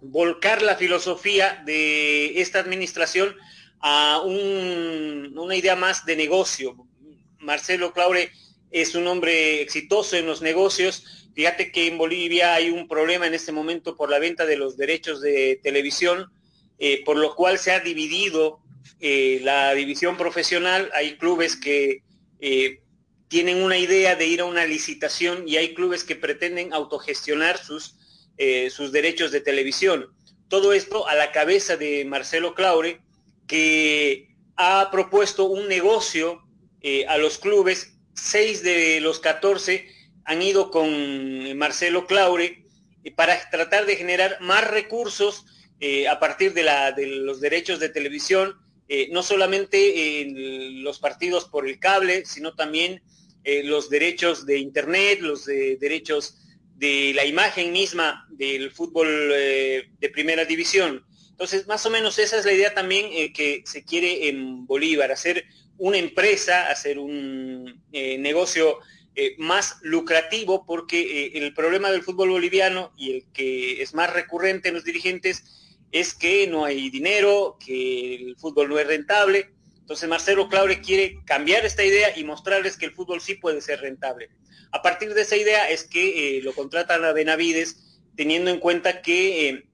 volcar 0.00 0.62
la 0.62 0.76
filosofía 0.76 1.62
de 1.64 2.40
esta 2.40 2.58
administración 2.58 3.34
a 3.80 4.20
una 4.24 5.56
idea 5.56 5.76
más 5.76 6.04
de 6.06 6.16
negocio. 6.16 6.76
Marcelo 7.38 7.92
Claure 7.92 8.30
es 8.70 8.94
un 8.94 9.06
hombre 9.06 9.62
exitoso 9.62 10.16
en 10.16 10.26
los 10.26 10.42
negocios. 10.42 11.28
Fíjate 11.34 11.70
que 11.70 11.86
en 11.86 11.98
Bolivia 11.98 12.54
hay 12.54 12.70
un 12.70 12.88
problema 12.88 13.26
en 13.26 13.34
este 13.34 13.52
momento 13.52 13.96
por 13.96 14.10
la 14.10 14.18
venta 14.18 14.46
de 14.46 14.56
los 14.56 14.76
derechos 14.76 15.20
de 15.20 15.60
televisión, 15.62 16.32
eh, 16.78 17.02
por 17.04 17.16
lo 17.16 17.34
cual 17.34 17.58
se 17.58 17.72
ha 17.72 17.80
dividido 17.80 18.60
eh, 19.00 19.40
la 19.42 19.74
división 19.74 20.16
profesional. 20.16 20.90
Hay 20.94 21.16
clubes 21.16 21.56
que 21.56 22.02
eh, 22.40 22.80
tienen 23.28 23.62
una 23.62 23.78
idea 23.78 24.16
de 24.16 24.26
ir 24.26 24.40
a 24.40 24.44
una 24.46 24.66
licitación 24.66 25.46
y 25.46 25.56
hay 25.56 25.74
clubes 25.74 26.04
que 26.04 26.16
pretenden 26.16 26.72
autogestionar 26.72 27.58
sus 27.58 27.96
eh, 28.38 28.68
sus 28.68 28.92
derechos 28.92 29.32
de 29.32 29.40
televisión. 29.40 30.12
Todo 30.48 30.74
esto 30.74 31.08
a 31.08 31.14
la 31.14 31.32
cabeza 31.32 31.78
de 31.78 32.04
Marcelo 32.04 32.54
Claure, 32.54 33.00
que 33.46 34.36
ha 34.56 34.90
propuesto 34.92 35.46
un 35.46 35.68
negocio 35.68 36.42
eh, 36.82 37.06
a 37.06 37.16
los 37.16 37.38
clubes. 37.38 37.94
Seis 38.14 38.62
de 38.62 39.00
los 39.00 39.20
14 39.20 39.88
han 40.24 40.42
ido 40.42 40.70
con 40.70 41.56
Marcelo 41.56 42.06
Claure 42.06 42.64
eh, 43.04 43.10
para 43.10 43.38
tratar 43.48 43.86
de 43.86 43.96
generar 43.96 44.38
más 44.40 44.68
recursos 44.68 45.46
a 46.10 46.18
partir 46.18 46.54
de, 46.54 46.64
los 47.06 47.40
derechos 47.40 47.80
de 47.80 47.90
televisión, 47.90 48.56
no 49.10 49.22
solamente 49.22 50.22
en 50.22 50.82
los 50.82 50.98
partidos 50.98 51.44
por 51.44 51.68
el 51.68 51.78
cable, 51.78 52.24
sino 52.24 52.54
también 52.54 53.02
los 53.44 53.90
derechos 53.90 54.46
de 54.46 54.56
Internet, 54.56 55.20
los 55.20 55.44
derechos 55.44 56.38
de 56.76 57.12
la 57.14 57.24
imagen 57.24 57.72
misma 57.72 58.26
del 58.30 58.70
fútbol 58.70 59.08
eh, 59.34 59.90
de 59.98 60.10
primera 60.10 60.44
división. 60.44 61.04
Entonces, 61.30 61.66
más 61.66 61.84
o 61.86 61.90
menos 61.90 62.18
esa 62.18 62.38
es 62.38 62.44
la 62.44 62.52
idea 62.52 62.74
también 62.74 63.08
eh, 63.12 63.32
que 63.32 63.62
se 63.66 63.84
quiere 63.84 64.28
en 64.28 64.66
Bolívar, 64.66 65.10
hacer 65.10 65.44
una 65.78 65.98
empresa, 65.98 66.70
hacer 66.70 66.98
un 66.98 67.82
eh, 67.92 68.18
negocio 68.18 68.78
más 69.38 69.78
lucrativo, 69.80 70.66
porque 70.66 71.28
el 71.32 71.54
problema 71.54 71.90
del 71.90 72.02
fútbol 72.02 72.28
boliviano 72.28 72.92
y 72.98 73.12
el 73.12 73.24
que 73.32 73.80
es 73.80 73.94
más 73.94 74.12
recurrente 74.12 74.68
en 74.68 74.74
los 74.74 74.84
dirigentes 74.84 75.42
es 75.90 76.12
que 76.12 76.46
no 76.46 76.66
hay 76.66 76.90
dinero, 76.90 77.56
que 77.58 78.14
el 78.14 78.36
fútbol 78.36 78.68
no 78.68 78.78
es 78.78 78.86
rentable. 78.86 79.55
Entonces 79.86 80.08
Marcelo 80.08 80.48
Claure 80.48 80.80
quiere 80.80 81.22
cambiar 81.24 81.64
esta 81.64 81.84
idea 81.84 82.18
y 82.18 82.24
mostrarles 82.24 82.76
que 82.76 82.86
el 82.86 82.92
fútbol 82.92 83.20
sí 83.20 83.36
puede 83.36 83.60
ser 83.60 83.82
rentable. 83.82 84.30
A 84.72 84.82
partir 84.82 85.14
de 85.14 85.22
esa 85.22 85.36
idea 85.36 85.70
es 85.70 85.84
que 85.84 86.38
eh, 86.38 86.42
lo 86.42 86.52
contratan 86.54 87.04
a 87.04 87.12
Benavides, 87.12 88.00
teniendo 88.16 88.50
en 88.50 88.58
cuenta 88.58 89.00
que 89.00 89.48
eh, 89.48 89.68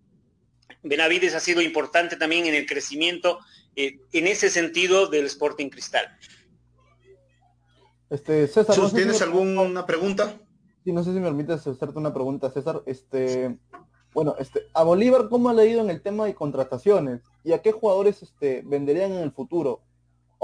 Benavides 0.82 1.34
ha 1.34 1.40
sido 1.40 1.62
importante 1.62 2.16
también 2.16 2.44
en 2.44 2.54
el 2.54 2.66
crecimiento 2.66 3.38
eh, 3.74 4.00
en 4.12 4.26
ese 4.26 4.50
sentido 4.50 5.06
del 5.06 5.24
Sporting 5.24 5.70
Cristal. 5.70 6.04
Este, 8.10 8.46
César, 8.48 8.76
¿tienes 8.92 9.22
alguna 9.22 9.86
pregunta? 9.86 10.38
Sí, 10.84 10.92
no 10.92 11.02
sé 11.02 11.14
si 11.14 11.20
me 11.20 11.28
permites 11.28 11.66
hacerte 11.66 11.98
una 11.98 12.12
pregunta, 12.12 12.50
César. 12.50 12.82
Este, 12.84 13.56
bueno, 14.12 14.36
este, 14.38 14.66
a 14.74 14.82
Bolívar, 14.82 15.30
¿cómo 15.30 15.48
ha 15.48 15.54
leído 15.54 15.80
en 15.80 15.88
el 15.88 16.02
tema 16.02 16.26
de 16.26 16.34
contrataciones? 16.34 17.22
¿Y 17.44 17.52
a 17.52 17.62
qué 17.62 17.72
jugadores 17.72 18.22
este, 18.22 18.60
venderían 18.66 19.12
en 19.12 19.22
el 19.22 19.32
futuro? 19.32 19.80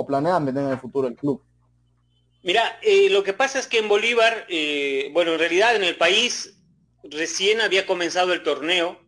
¿O 0.01 0.07
planean 0.07 0.47
vender 0.47 0.63
en 0.63 0.71
el 0.71 0.79
futuro 0.79 1.09
el 1.09 1.17
club? 1.17 1.43
Mira, 2.45 2.79
eh, 2.83 3.11
lo 3.11 3.25
que 3.25 3.33
pasa 3.33 3.59
es 3.59 3.67
que 3.67 3.79
en 3.79 3.89
Bolívar, 3.89 4.47
eh, 4.49 5.11
bueno, 5.13 5.33
en 5.33 5.41
realidad 5.41 5.75
en 5.75 5.83
el 5.83 5.97
país 5.97 6.57
recién 7.03 7.61
había 7.61 7.85
comenzado 7.85 8.33
el 8.33 8.45
torneo 8.45 9.01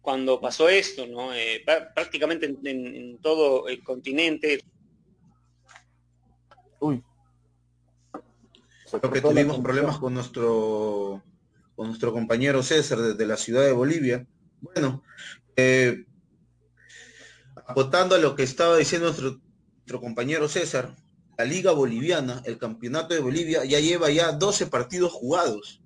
cuando 0.00 0.40
pasó 0.40 0.68
esto, 0.68 1.04
¿no? 1.08 1.34
Eh, 1.34 1.64
prácticamente 1.96 2.46
en, 2.46 3.18
todo 3.18 3.66
el 3.66 3.82
continente. 3.82 4.62
Uy. 6.78 7.02
Creo 8.88 9.12
que 9.12 9.20
tuvimos 9.20 9.58
problemas 9.58 9.98
con 9.98 10.14
nuestro 10.14 11.24
con 11.74 11.88
nuestro 11.88 12.12
compañero 12.12 12.62
César 12.62 12.98
desde 12.98 13.26
la 13.26 13.36
ciudad 13.36 13.64
de 13.64 13.72
Bolivia. 13.72 14.24
Bueno, 14.60 15.02
eh, 15.56 16.04
a 17.56 18.18
lo 18.18 18.36
que 18.36 18.44
estaba 18.44 18.76
diciendo 18.76 19.08
nuestro, 19.08 19.40
nuestro 19.90 20.06
compañero 20.06 20.48
César, 20.48 20.94
la 21.36 21.44
Liga 21.44 21.72
Boliviana, 21.72 22.44
el 22.46 22.58
Campeonato 22.58 23.12
de 23.12 23.18
Bolivia, 23.18 23.64
ya 23.64 23.80
lleva 23.80 24.08
ya 24.08 24.30
12 24.30 24.68
partidos 24.68 25.10
jugados, 25.10 25.82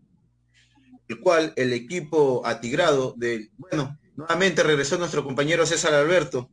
el 1.08 1.20
cual 1.20 1.54
el 1.56 1.72
equipo 1.72 2.42
atigrado 2.44 3.14
de, 3.16 3.48
bueno, 3.56 3.98
nuevamente 4.14 4.62
regresó 4.62 4.98
nuestro 4.98 5.24
compañero 5.24 5.64
César 5.64 5.94
Alberto. 5.94 6.50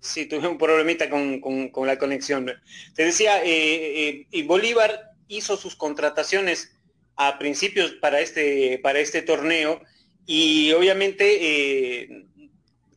Sí, 0.00 0.24
tuve 0.24 0.48
un 0.48 0.56
problemita 0.56 1.10
con, 1.10 1.70
la 1.86 1.98
conexión. 1.98 2.50
Te 2.94 3.04
decía, 3.04 3.44
eh, 3.44 4.26
eh, 4.32 4.42
Bolívar 4.44 5.10
hizo 5.28 5.58
sus 5.58 5.76
contrataciones 5.76 6.72
a 7.16 7.38
principios 7.38 7.92
para 8.00 8.20
este, 8.20 8.80
para 8.82 9.00
este 9.00 9.20
torneo 9.20 9.82
y 10.24 10.72
obviamente 10.72 12.04
eh, 12.04 12.26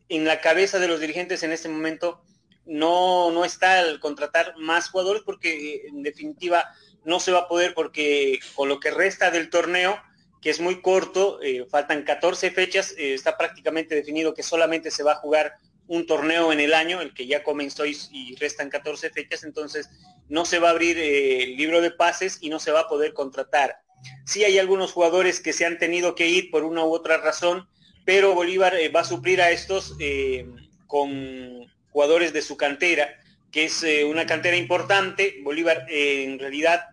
en 0.08 0.24
la 0.24 0.40
cabeza 0.40 0.78
de 0.78 0.88
los 0.88 1.00
dirigentes 1.00 1.42
en 1.42 1.52
este 1.52 1.68
momento 1.68 2.22
no, 2.68 3.30
no 3.32 3.44
está 3.44 3.80
el 3.80 3.98
contratar 3.98 4.54
más 4.58 4.90
jugadores 4.90 5.22
porque 5.24 5.74
eh, 5.74 5.82
en 5.88 6.02
definitiva 6.02 6.64
no 7.04 7.18
se 7.18 7.32
va 7.32 7.40
a 7.40 7.48
poder 7.48 7.74
porque 7.74 8.38
con 8.54 8.68
lo 8.68 8.78
que 8.78 8.90
resta 8.90 9.30
del 9.30 9.50
torneo, 9.50 9.98
que 10.42 10.50
es 10.50 10.60
muy 10.60 10.80
corto, 10.80 11.40
eh, 11.42 11.66
faltan 11.70 12.04
14 12.04 12.50
fechas, 12.50 12.94
está 12.96 13.36
prácticamente 13.36 13.94
definido 13.94 14.34
que 14.34 14.42
solamente 14.42 14.90
se 14.90 15.02
va 15.02 15.12
a 15.12 15.16
jugar 15.16 15.54
un 15.88 16.06
torneo 16.06 16.52
en 16.52 16.60
el 16.60 16.74
año, 16.74 17.00
el 17.00 17.14
que 17.14 17.26
ya 17.26 17.42
comenzó 17.42 17.84
y, 17.86 18.36
restan 18.38 18.68
14 18.68 19.10
fechas, 19.10 19.42
entonces 19.42 19.88
no 20.28 20.44
se 20.44 20.58
va 20.58 20.68
a 20.68 20.72
abrir 20.72 20.98
el 20.98 21.56
libro 21.56 21.80
de 21.80 21.90
pases 21.90 22.38
y 22.40 22.50
no 22.50 22.60
se 22.60 22.70
va 22.70 22.80
a 22.80 22.88
poder 22.88 23.14
contratar. 23.14 23.80
Sí 24.26 24.44
hay 24.44 24.58
algunos 24.58 24.92
jugadores 24.92 25.40
que 25.40 25.54
se 25.54 25.64
han 25.64 25.78
tenido 25.78 26.14
que 26.14 26.28
ir 26.28 26.50
por 26.50 26.64
una 26.64 26.84
u 26.84 26.92
otra 26.92 27.16
razón, 27.16 27.66
pero 28.04 28.34
Bolívar 28.34 28.74
eh, 28.74 28.90
va 28.90 29.00
a 29.00 29.04
suplir 29.04 29.40
a 29.40 29.50
estos 29.50 29.96
eh, 29.98 30.46
con 30.86 31.66
jugadores 31.98 32.32
de 32.32 32.42
su 32.42 32.56
cantera, 32.56 33.18
que 33.50 33.64
es 33.64 33.82
eh, 33.82 34.04
una 34.04 34.24
cantera 34.24 34.56
importante. 34.56 35.40
Bolívar 35.42 35.84
en 35.88 36.38
realidad 36.38 36.84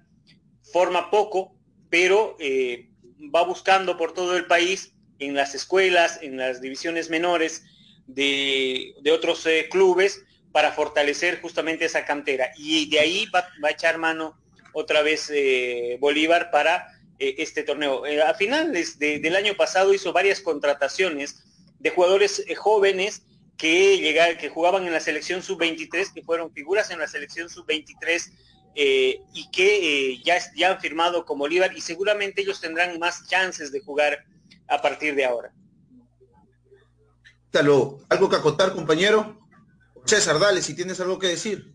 forma 0.73 1.11
poco, 1.11 1.55
pero 1.91 2.35
va 3.33 3.43
buscando 3.43 3.97
por 3.97 4.15
todo 4.15 4.35
el 4.35 4.47
país, 4.47 4.93
en 5.19 5.35
las 5.35 5.53
escuelas, 5.53 6.17
en 6.23 6.37
las 6.37 6.59
divisiones 6.59 7.11
menores 7.11 7.63
de, 8.07 8.95
otros 9.13 9.47
clubes, 9.69 10.23
para 10.51 10.71
fortalecer 10.71 11.39
justamente 11.39 11.85
esa 11.85 12.03
cantera. 12.03 12.51
Y 12.57 12.89
de 12.89 12.99
ahí 12.99 13.27
va, 13.27 13.47
a 13.61 13.69
echar 13.69 13.99
mano 13.99 14.41
otra 14.73 15.03
vez 15.03 15.31
Bolívar 15.99 16.49
para 16.49 16.95
eh, 17.17 17.35
este 17.37 17.63
torneo. 17.63 18.05
Eh, 18.05 18.21
a 18.21 18.33
finales 18.33 18.99
del 18.99 19.35
año 19.37 19.55
pasado 19.55 19.93
hizo 19.93 20.11
varias 20.11 20.41
contrataciones 20.41 21.45
de 21.79 21.89
jugadores 21.89 22.43
eh, 22.45 22.55
jóvenes 22.55 23.23
que, 23.57 23.97
llegaron, 23.97 24.37
que 24.37 24.49
jugaban 24.49 24.85
en 24.85 24.93
la 24.93 24.99
selección 24.99 25.41
sub-23, 25.41 26.13
que 26.13 26.23
fueron 26.23 26.51
figuras 26.51 26.91
en 26.91 26.99
la 26.99 27.07
selección 27.07 27.49
sub-23 27.49 28.31
y 28.75 29.49
que 29.51 30.21
ya, 30.23 30.37
ya 30.55 30.71
han 30.71 30.81
firmado 30.81 31.25
como 31.25 31.45
Bolívar 31.45 31.75
y 31.75 31.81
seguramente 31.81 32.41
ellos 32.41 32.59
tendrán 32.59 32.99
más 32.99 33.25
chances 33.27 33.71
de 33.71 33.79
jugar 33.79 34.25
a 34.67 34.81
partir 34.81 35.15
de 35.15 35.25
ahora. 35.25 35.53
¿Algo 37.53 38.29
que 38.29 38.35
acotar, 38.35 38.73
compañero? 38.73 39.39
César, 40.05 40.39
dale, 40.39 40.61
si 40.61 40.75
tienes 40.75 40.99
algo 40.99 41.17
que 41.17 41.27
decir. 41.27 41.73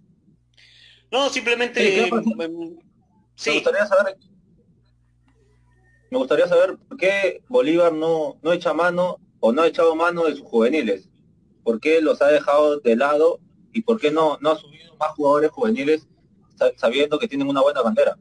No, 1.10 1.30
simplemente... 1.30 2.10
Sí, 3.34 3.50
Me 3.50 3.54
gustaría 3.54 3.86
saber 3.86 4.16
me 6.10 6.18
gustaría 6.18 6.48
saber 6.48 6.76
por 6.76 6.96
qué 6.96 7.42
Bolívar 7.48 7.92
no, 7.92 8.38
no 8.42 8.52
echa 8.52 8.74
mano 8.74 9.18
o 9.38 9.52
no 9.52 9.62
ha 9.62 9.68
echado 9.68 9.94
mano 9.94 10.24
de 10.24 10.32
sus 10.32 10.42
juveniles. 10.42 11.08
¿Por 11.62 11.80
qué 11.80 12.00
los 12.00 12.20
ha 12.22 12.28
dejado 12.28 12.80
de 12.80 12.96
lado 12.96 13.40
y 13.72 13.82
por 13.82 14.00
qué 14.00 14.10
no, 14.10 14.38
no 14.40 14.50
ha 14.50 14.56
subido 14.56 14.94
más 14.96 15.10
jugadores 15.10 15.50
juveniles 15.50 16.06
sabiendo 16.76 17.18
que 17.18 17.28
tienen 17.28 17.48
una 17.48 17.62
buena 17.62 17.82
bandera? 17.82 18.16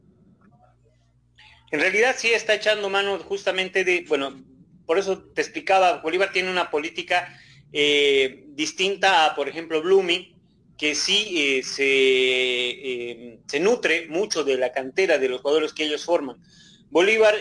En 1.71 1.79
realidad 1.79 2.15
sí 2.17 2.29
está 2.29 2.55
echando 2.55 2.89
mano 2.89 3.19
justamente 3.19 3.83
de, 3.83 4.05
bueno, 4.07 4.43
por 4.85 4.97
eso 4.97 5.19
te 5.19 5.41
explicaba, 5.41 5.97
Bolívar 6.01 6.31
tiene 6.31 6.49
una 6.49 6.71
política 6.71 7.39
eh, 7.71 8.45
distinta 8.47 9.27
a, 9.27 9.35
por 9.35 9.47
ejemplo, 9.47 9.81
Blooming, 9.81 10.35
que 10.77 10.95
sí 10.95 11.35
eh, 11.37 11.63
se, 11.63 11.83
eh, 11.85 13.39
se 13.45 13.59
nutre 13.59 14.07
mucho 14.07 14.43
de 14.43 14.57
la 14.57 14.71
cantera 14.71 15.19
de 15.19 15.29
los 15.29 15.41
jugadores 15.41 15.73
que 15.73 15.85
ellos 15.85 16.05
forman. 16.05 16.41
Bolívar 16.89 17.35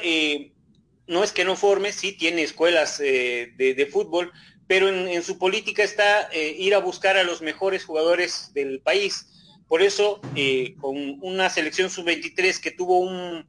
no 1.06 1.24
es 1.24 1.32
que 1.32 1.44
no 1.44 1.56
forme, 1.56 1.92
sí 1.92 2.12
tiene 2.12 2.42
escuelas 2.42 2.98
de, 2.98 3.88
fútbol, 3.90 4.30
pero 4.68 4.88
en, 4.88 5.22
su 5.24 5.38
política 5.38 5.82
está 5.82 6.28
eh, 6.30 6.54
ir 6.56 6.74
a 6.76 6.78
buscar 6.78 7.16
a 7.16 7.24
los 7.24 7.42
mejores 7.42 7.84
jugadores 7.84 8.52
del 8.54 8.80
país. 8.80 9.26
Por 9.66 9.82
eso, 9.82 10.20
con 10.80 11.18
una 11.20 11.50
selección 11.50 11.90
sub-23 11.90 12.58
que 12.60 12.70
tuvo 12.70 13.00
un 13.00 13.44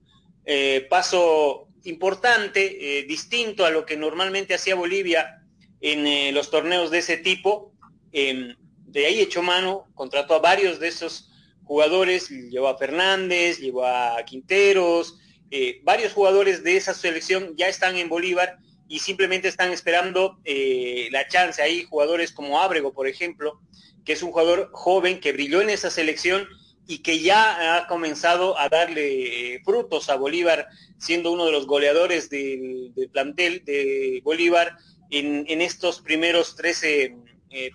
paso 0.89 1.69
importante, 1.85 3.05
distinto 3.07 3.65
a 3.65 3.69
lo 3.69 3.85
que 3.85 3.95
normalmente 3.95 4.53
hacía 4.53 4.75
Bolivia 4.75 5.45
en 5.79 6.35
los 6.35 6.49
torneos 6.49 6.91
de 6.91 6.97
ese 6.97 7.15
tipo, 7.15 7.71
em, 8.11 8.53
de 8.91 9.05
ahí 9.05 9.19
echó 9.21 9.41
mano, 9.41 9.87
contrató 9.95 10.33
a 10.33 10.39
varios 10.39 10.79
de 10.79 10.87
esos 10.87 11.29
jugadores, 11.63 12.29
llevó 12.29 12.67
a 12.67 12.77
Fernández, 12.77 13.59
llevó 13.59 13.85
a 13.85 14.23
Quinteros, 14.25 15.19
eh, 15.51 15.81
varios 15.83 16.13
jugadores 16.13 16.63
de 16.63 16.77
esa 16.77 16.95
selección 16.95 17.53
ya 17.55 17.67
están 17.67 17.95
en 17.95 18.09
Bolívar 18.09 18.57
y 18.89 18.99
simplemente 18.99 19.47
están 19.47 19.71
esperando 19.71 20.39
eh, 20.43 21.07
la 21.11 21.27
chance. 21.27 21.61
Hay 21.61 21.83
jugadores 21.83 22.31
como 22.31 22.59
Ábrego, 22.59 22.91
por 22.91 23.07
ejemplo, 23.07 23.61
que 24.03 24.13
es 24.13 24.23
un 24.23 24.31
jugador 24.31 24.71
joven 24.73 25.21
que 25.21 25.31
brilló 25.31 25.61
en 25.61 25.69
esa 25.69 25.89
selección 25.89 26.47
y 26.87 26.97
que 26.97 27.19
ya 27.19 27.77
ha 27.77 27.87
comenzado 27.87 28.59
a 28.59 28.67
darle 28.67 29.53
eh, 29.53 29.61
frutos 29.63 30.09
a 30.09 30.15
Bolívar, 30.15 30.67
siendo 30.97 31.31
uno 31.31 31.45
de 31.45 31.51
los 31.51 31.67
goleadores 31.67 32.29
del, 32.31 32.91
plantel 33.13 33.63
de 33.63 34.21
Bolívar 34.23 34.75
en, 35.11 35.45
en 35.47 35.61
estos 35.61 36.01
primeros 36.01 36.55
13 36.55 37.15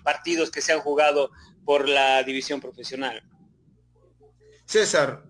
partidos 0.03 0.51
que 0.51 0.61
se 0.61 0.71
han 0.71 0.79
jugado 0.79 1.31
por 1.65 1.89
la 1.89 2.23
división 2.23 2.61
profesional. 2.61 3.23
César, 4.65 5.23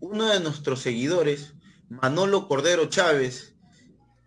uno 0.00 0.28
de 0.28 0.40
nuestros 0.40 0.82
seguidores 0.82 1.54
Manolo 1.88 2.48
Cordero 2.48 2.86
Chávez 2.86 3.55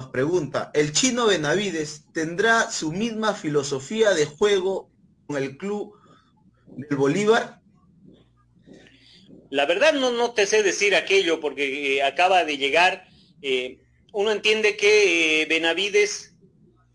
pregunta, 0.08 0.72
¿el 0.74 0.94
chino 0.94 1.28
Benavides 1.28 2.06
tendrá 2.14 2.72
su 2.72 2.92
misma 2.92 3.34
filosofía 3.34 4.12
de 4.12 4.26
juego 4.26 4.90
con 5.28 5.38
el 5.38 5.58
club 5.58 5.94
del 6.68 6.98
Bolívar? 6.98 7.60
La 9.50 9.66
verdad 9.66 9.94
no, 9.94 10.32
te 10.32 10.46
sé 10.46 10.64
decir 10.64 10.96
aquello 10.96 11.40
porque 11.40 11.98
eh, 11.98 12.04
acaba 12.04 12.46
de 12.46 12.58
llegar. 12.58 13.08
Eh, 13.42 13.80
uno 14.14 14.32
entiende 14.32 14.78
que 14.78 15.42
eh, 15.42 15.46
Benavides, 15.46 16.36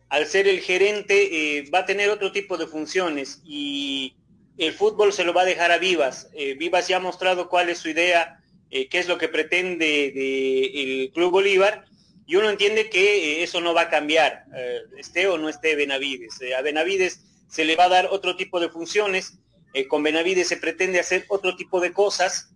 al 0.09 0.27
ser 0.27 0.47
el 0.47 0.61
gerente, 0.61 1.69
va 1.75 1.81
a 1.81 1.87
tener 1.87 2.11
otro 2.11 2.31
tipo 2.31 2.57
de 2.57 2.67
funciones 2.67 3.41
y 3.45 4.15
el 4.57 4.73
fútbol 4.73 5.13
se 5.13 5.25
lo 5.25 5.33
va 5.33 5.43
a 5.43 5.47
dejar 5.47 5.73
a 5.73 5.79
Vivas. 5.79 6.29
Vivas 6.57 6.87
ya 6.87 6.99
ha 6.99 7.01
mostrado 7.01 7.49
cuál 7.49 7.69
es 7.69 7.79
su 7.79 7.89
idea 7.89 8.41
qué 8.71 8.99
es 8.99 9.09
lo 9.09 9.19
que 9.19 9.29
pretende 9.29 10.13
el 11.03 11.13
Club 11.13 11.33
Bolívar, 11.33 11.85
y 12.27 12.37
uno 12.37 12.49
entiende 12.51 12.89
que 12.91 13.41
eh, 13.41 13.43
eso 13.43 13.61
no 13.61 13.75
va 13.75 13.83
a 13.83 13.91
cambiar, 13.91 14.45
eh, 14.57 14.81
esté 14.99 15.27
o 15.27 15.39
no 15.39 15.49
esté 15.49 15.77
Benavides. 15.77 16.41
a 16.57 16.63
Benavides 16.63 17.25
se 17.49 17.65
le 17.65 17.77
va 17.77 17.85
a 17.85 17.89
dar 17.89 18.09
otro 18.11 18.37
tipo 18.37 18.61
de 18.61 18.69
funciones, 18.69 19.39
con 19.89 20.05
Benavides 20.05 20.47
se 20.47 20.57
pretende 20.57 21.01
hacer 21.01 21.25
otro 21.29 21.57
tipo 21.57 21.81
de 21.81 21.93
cosas, 21.93 22.53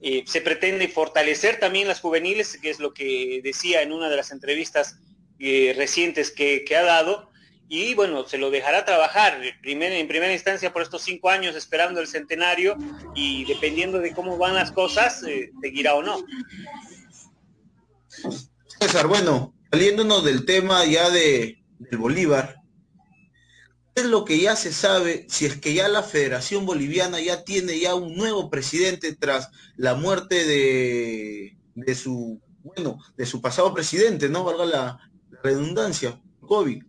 se 0.00 0.40
pretende 0.40 0.88
fortalecer 0.88 1.60
también 1.60 1.88
las 1.88 2.00
juveniles, 2.00 2.58
que 2.60 2.70
es 2.70 2.78
lo 2.78 2.94
que 2.94 3.40
decía 3.44 3.82
en 3.82 3.92
una 3.92 4.08
de 4.08 4.16
las 4.16 4.32
entrevistas 4.32 4.96
recientes 5.38 6.30
que, 6.30 6.64
ha 6.74 6.82
dado, 6.82 7.30
y 7.68 7.94
bueno, 7.94 8.26
se 8.26 8.38
lo 8.38 8.50
dejará 8.50 8.84
trabajar 8.84 9.40
en 9.42 10.08
primera 10.08 10.32
instancia 10.32 10.72
por 10.72 10.82
estos 10.82 11.02
cinco 11.02 11.30
años 11.30 11.56
esperando 11.56 12.00
el 12.00 12.06
centenario 12.06 12.76
y 13.14 13.44
dependiendo 13.46 13.98
de 13.98 14.12
cómo 14.12 14.36
van 14.36 14.54
las 14.54 14.70
cosas, 14.70 15.22
eh, 15.24 15.50
seguirá 15.62 15.94
o 15.94 16.02
no. 16.02 16.24
César, 18.84 19.06
bueno, 19.06 19.54
saliéndonos 19.70 20.22
del 20.24 20.44
tema 20.44 20.84
ya 20.84 21.08
de, 21.08 21.64
del 21.78 21.98
Bolívar, 21.98 22.56
¿qué 23.94 24.02
es 24.02 24.06
lo 24.06 24.26
que 24.26 24.38
ya 24.38 24.56
se 24.56 24.74
sabe 24.74 25.24
si 25.30 25.46
es 25.46 25.56
que 25.56 25.72
ya 25.72 25.88
la 25.88 26.02
Federación 26.02 26.66
Boliviana 26.66 27.18
ya 27.18 27.44
tiene 27.44 27.78
ya 27.78 27.94
un 27.94 28.14
nuevo 28.14 28.50
presidente 28.50 29.16
tras 29.16 29.48
la 29.78 29.94
muerte 29.94 30.44
de, 30.44 31.56
de 31.74 31.94
su, 31.94 32.42
bueno, 32.62 32.98
de 33.16 33.24
su 33.24 33.40
pasado 33.40 33.72
presidente, 33.72 34.28
¿no? 34.28 34.44
Valga 34.44 34.66
la, 34.66 35.10
la 35.30 35.40
redundancia, 35.42 36.20
COVID. 36.42 36.82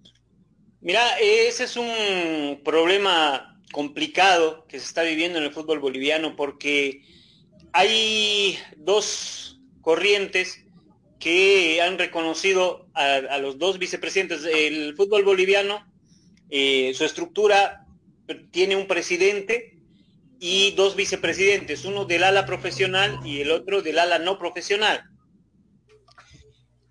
Mira, 0.81 1.17
ese 1.19 1.63
es 1.63 1.77
un 1.77 2.61
problema 2.65 3.57
complicado 3.71 4.65
que 4.67 4.81
se 4.81 4.85
está 4.85 5.03
viviendo 5.03 5.39
en 5.39 5.45
el 5.45 5.53
fútbol 5.53 5.79
boliviano 5.79 6.35
porque 6.35 7.03
hay 7.71 8.59
dos 8.75 9.61
corrientes 9.79 10.64
que 11.19 11.81
han 11.81 11.97
reconocido 11.97 12.87
a, 12.93 13.37
los 13.39 13.57
dos 13.57 13.79
vicepresidentes. 13.79 14.43
El 14.45 14.95
fútbol 14.95 15.23
boliviano, 15.23 15.85
eh, 16.49 16.93
su 16.93 17.05
estructura 17.05 17.85
tiene 18.51 18.75
un 18.75 18.87
presidente 18.87 19.77
y 20.39 20.71
dos 20.71 20.95
vicepresidentes, 20.95 21.85
uno 21.85 22.05
del 22.05 22.23
ala 22.23 22.45
profesional 22.45 23.19
y 23.25 23.41
el 23.41 23.51
otro 23.51 23.81
del 23.81 23.99
ala 23.99 24.19
no 24.19 24.37
profesional. 24.37 25.03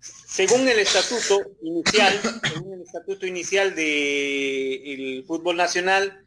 Según 0.01 0.67
el 0.67 0.79
estatuto 0.79 1.39
inicial, 1.61 2.19
según 2.51 2.73
el 2.73 2.81
estatuto 2.81 3.25
inicial 3.25 3.73
del 3.73 5.23
fútbol 5.25 5.55
nacional, 5.55 6.25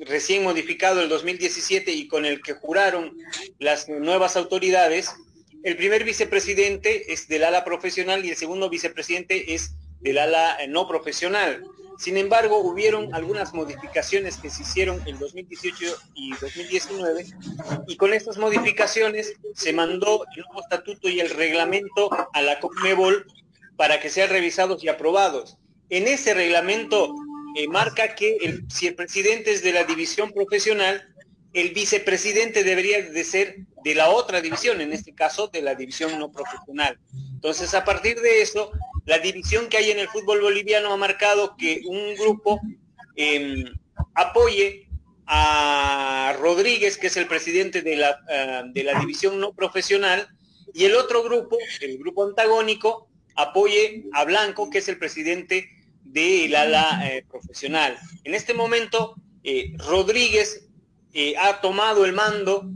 recién 0.00 0.44
modificado 0.44 1.02
el 1.02 1.08
2017 1.08 1.92
y 1.92 2.06
con 2.06 2.24
el 2.24 2.42
que 2.42 2.54
juraron 2.54 3.16
las 3.58 3.88
nuevas 3.88 4.36
autoridades, 4.36 5.10
el 5.62 5.76
primer 5.76 6.04
vicepresidente 6.04 7.12
es 7.12 7.28
del 7.28 7.44
ala 7.44 7.64
profesional 7.64 8.24
y 8.24 8.30
el 8.30 8.36
segundo 8.36 8.70
vicepresidente 8.70 9.54
es 9.54 9.74
del 10.00 10.18
ala 10.18 10.56
no 10.68 10.88
profesional. 10.88 11.64
Sin 11.98 12.16
embargo, 12.16 12.58
hubieron 12.60 13.14
algunas 13.14 13.52
modificaciones 13.52 14.38
que 14.38 14.48
se 14.48 14.62
hicieron 14.62 15.02
en 15.06 15.18
2018 15.18 15.96
y 16.14 16.30
2019 16.30 17.26
y 17.86 17.96
con 17.98 18.14
estas 18.14 18.38
modificaciones 18.38 19.34
se 19.54 19.74
mandó 19.74 20.24
el 20.34 20.42
nuevo 20.44 20.62
estatuto 20.62 21.10
y 21.10 21.20
el 21.20 21.28
reglamento 21.28 22.08
a 22.32 22.40
la 22.40 22.58
CONMEBOL 22.58 23.26
para 23.76 24.00
que 24.00 24.08
sean 24.08 24.30
revisados 24.30 24.82
y 24.82 24.88
aprobados. 24.88 25.58
En 25.90 26.08
ese 26.08 26.32
reglamento 26.32 27.14
eh, 27.54 27.68
marca 27.68 28.14
que 28.14 28.62
si 28.70 28.86
el 28.86 28.94
presidente 28.94 29.52
es 29.52 29.62
de 29.62 29.72
la 29.72 29.84
división 29.84 30.32
profesional, 30.32 31.09
el 31.52 31.70
vicepresidente 31.70 32.62
debería 32.62 33.02
de 33.02 33.24
ser 33.24 33.66
de 33.82 33.94
la 33.94 34.10
otra 34.10 34.40
división, 34.40 34.80
en 34.80 34.92
este 34.92 35.14
caso 35.14 35.48
de 35.48 35.62
la 35.62 35.74
división 35.74 36.18
no 36.18 36.30
profesional. 36.30 36.98
Entonces, 37.32 37.74
a 37.74 37.84
partir 37.84 38.20
de 38.20 38.42
eso, 38.42 38.70
la 39.04 39.18
división 39.18 39.68
que 39.68 39.78
hay 39.78 39.90
en 39.90 39.98
el 39.98 40.08
fútbol 40.08 40.40
boliviano 40.40 40.92
ha 40.92 40.96
marcado 40.96 41.56
que 41.56 41.82
un 41.86 42.14
grupo 42.14 42.60
em, 43.16 43.64
apoye 44.14 44.88
a 45.26 46.36
Rodríguez, 46.38 46.98
que 46.98 47.08
es 47.08 47.16
el 47.16 47.26
presidente 47.26 47.82
de 47.82 47.96
la, 47.96 48.18
ah, 48.28 48.62
de 48.66 48.84
la 48.84 48.98
división 49.00 49.40
no 49.40 49.52
profesional, 49.52 50.28
y 50.72 50.84
el 50.84 50.94
otro 50.94 51.22
grupo, 51.22 51.58
el 51.80 51.98
grupo 51.98 52.24
antagónico, 52.24 53.08
apoye 53.34 54.04
a 54.12 54.24
Blanco, 54.24 54.70
que 54.70 54.78
es 54.78 54.88
el 54.88 54.98
presidente 54.98 55.68
del 56.04 56.54
ala 56.54 57.08
eh, 57.08 57.24
profesional. 57.28 57.98
En 58.24 58.34
este 58.34 58.54
momento, 58.54 59.14
eh, 59.42 59.72
Rodríguez 59.78 60.69
eh, 61.14 61.34
ha 61.38 61.60
tomado 61.60 62.04
el 62.04 62.12
mando, 62.12 62.70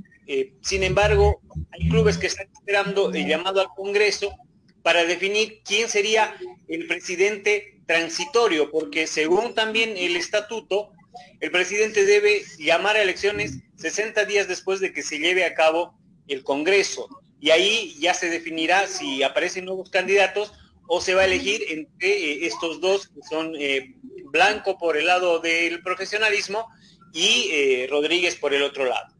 sin 0.62 0.82
embargo, 0.82 1.42
hay 1.70 1.86
clubes 1.90 2.16
que 2.16 2.28
están 2.28 2.48
esperando 2.50 3.12
el 3.12 3.26
llamado 3.26 3.60
al 3.60 3.68
Congreso 3.76 4.34
para 4.82 5.04
definir 5.04 5.60
quién 5.64 5.88
sería 5.88 6.34
el 6.66 6.86
presidente 6.86 7.74
transitorio, 7.86 8.70
porque 8.70 9.06
según 9.06 9.54
también 9.54 9.96
el 9.96 10.16
estatuto, 10.16 10.92
el 11.40 11.50
presidente 11.50 12.04
debe 12.04 12.42
llamar 12.58 12.96
a 12.96 13.02
elecciones 13.02 13.58
60 13.76 14.24
días 14.24 14.48
después 14.48 14.80
de 14.80 14.92
que 14.92 15.02
se 15.02 15.18
lleve 15.18 15.44
a 15.44 15.54
cabo 15.54 15.94
el 16.28 16.42
Congreso. 16.42 17.08
Y 17.40 17.50
ahí 17.50 17.96
ya 18.00 18.14
se 18.14 18.30
definirá 18.30 18.86
si 18.86 19.22
aparecen 19.22 19.66
nuevos 19.66 19.90
candidatos 19.90 20.52
o 20.86 21.00
se 21.00 21.14
va 21.14 21.22
a 21.22 21.26
elegir 21.26 21.62
entre 21.68 22.08
eh, 22.08 22.46
estos 22.46 22.80
dos, 22.80 23.08
que 23.08 23.22
son 23.28 23.54
eh, 23.58 23.94
Blanco 24.26 24.78
por 24.78 24.96
el 24.96 25.06
lado 25.06 25.38
del 25.38 25.82
profesionalismo 25.82 26.68
y 27.14 27.48
eh, 27.52 27.86
Rodríguez 27.88 28.36
por 28.36 28.52
el 28.52 28.62
otro 28.62 28.84
lado. 28.84 29.14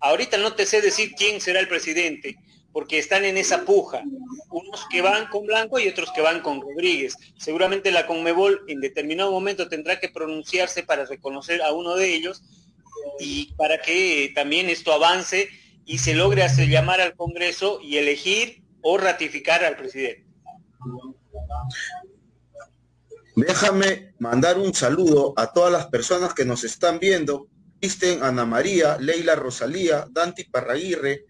Ahorita 0.00 0.38
no 0.38 0.54
te 0.54 0.64
sé 0.64 0.80
decir 0.80 1.12
quién 1.16 1.40
será 1.40 1.60
el 1.60 1.68
presidente, 1.68 2.36
porque 2.72 2.98
están 2.98 3.24
en 3.24 3.36
esa 3.36 3.64
puja. 3.64 4.02
Unos 4.50 4.86
que 4.88 5.02
van 5.02 5.26
con 5.26 5.44
Blanco 5.46 5.78
y 5.78 5.88
otros 5.88 6.10
que 6.12 6.22
van 6.22 6.40
con 6.40 6.60
Rodríguez. 6.60 7.16
Seguramente 7.36 7.90
la 7.90 8.06
Conmebol 8.06 8.64
en 8.68 8.80
determinado 8.80 9.30
momento 9.30 9.68
tendrá 9.68 10.00
que 10.00 10.08
pronunciarse 10.08 10.82
para 10.82 11.04
reconocer 11.04 11.62
a 11.62 11.72
uno 11.72 11.94
de 11.96 12.14
ellos 12.14 12.42
y 13.18 13.52
para 13.54 13.78
que 13.78 14.32
también 14.34 14.70
esto 14.70 14.92
avance 14.92 15.48
y 15.84 15.98
se 15.98 16.14
logre 16.14 16.44
hacer 16.44 16.68
llamar 16.68 17.00
al 17.00 17.14
Congreso 17.16 17.80
y 17.82 17.96
elegir 17.96 18.62
o 18.82 18.98
ratificar 18.98 19.64
al 19.64 19.76
presidente. 19.76 20.26
Déjame 23.34 24.14
mandar 24.18 24.58
un 24.58 24.74
saludo 24.74 25.32
a 25.36 25.52
todas 25.52 25.72
las 25.72 25.86
personas 25.86 26.34
que 26.34 26.44
nos 26.44 26.64
están 26.64 26.98
viendo. 26.98 27.48
Kristen 27.80 28.22
Ana 28.22 28.44
María, 28.44 28.98
Leila 28.98 29.34
Rosalía, 29.34 30.06
Dante 30.10 30.46
Parraguirre, 30.50 31.24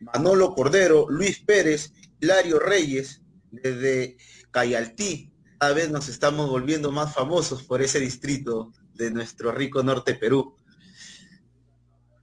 Manolo 0.00 0.54
Cordero, 0.54 1.06
Luis 1.08 1.40
Pérez, 1.40 1.92
Hilario 2.20 2.58
Reyes, 2.58 3.22
desde 3.50 4.16
Cayaltí. 4.50 5.32
Cada 5.58 5.74
vez 5.74 5.90
nos 5.90 6.08
estamos 6.08 6.48
volviendo 6.48 6.90
más 6.90 7.14
famosos 7.14 7.62
por 7.62 7.82
ese 7.82 8.00
distrito 8.00 8.72
de 8.94 9.10
nuestro 9.10 9.52
rico 9.52 9.82
norte 9.82 10.14
Perú. 10.14 10.56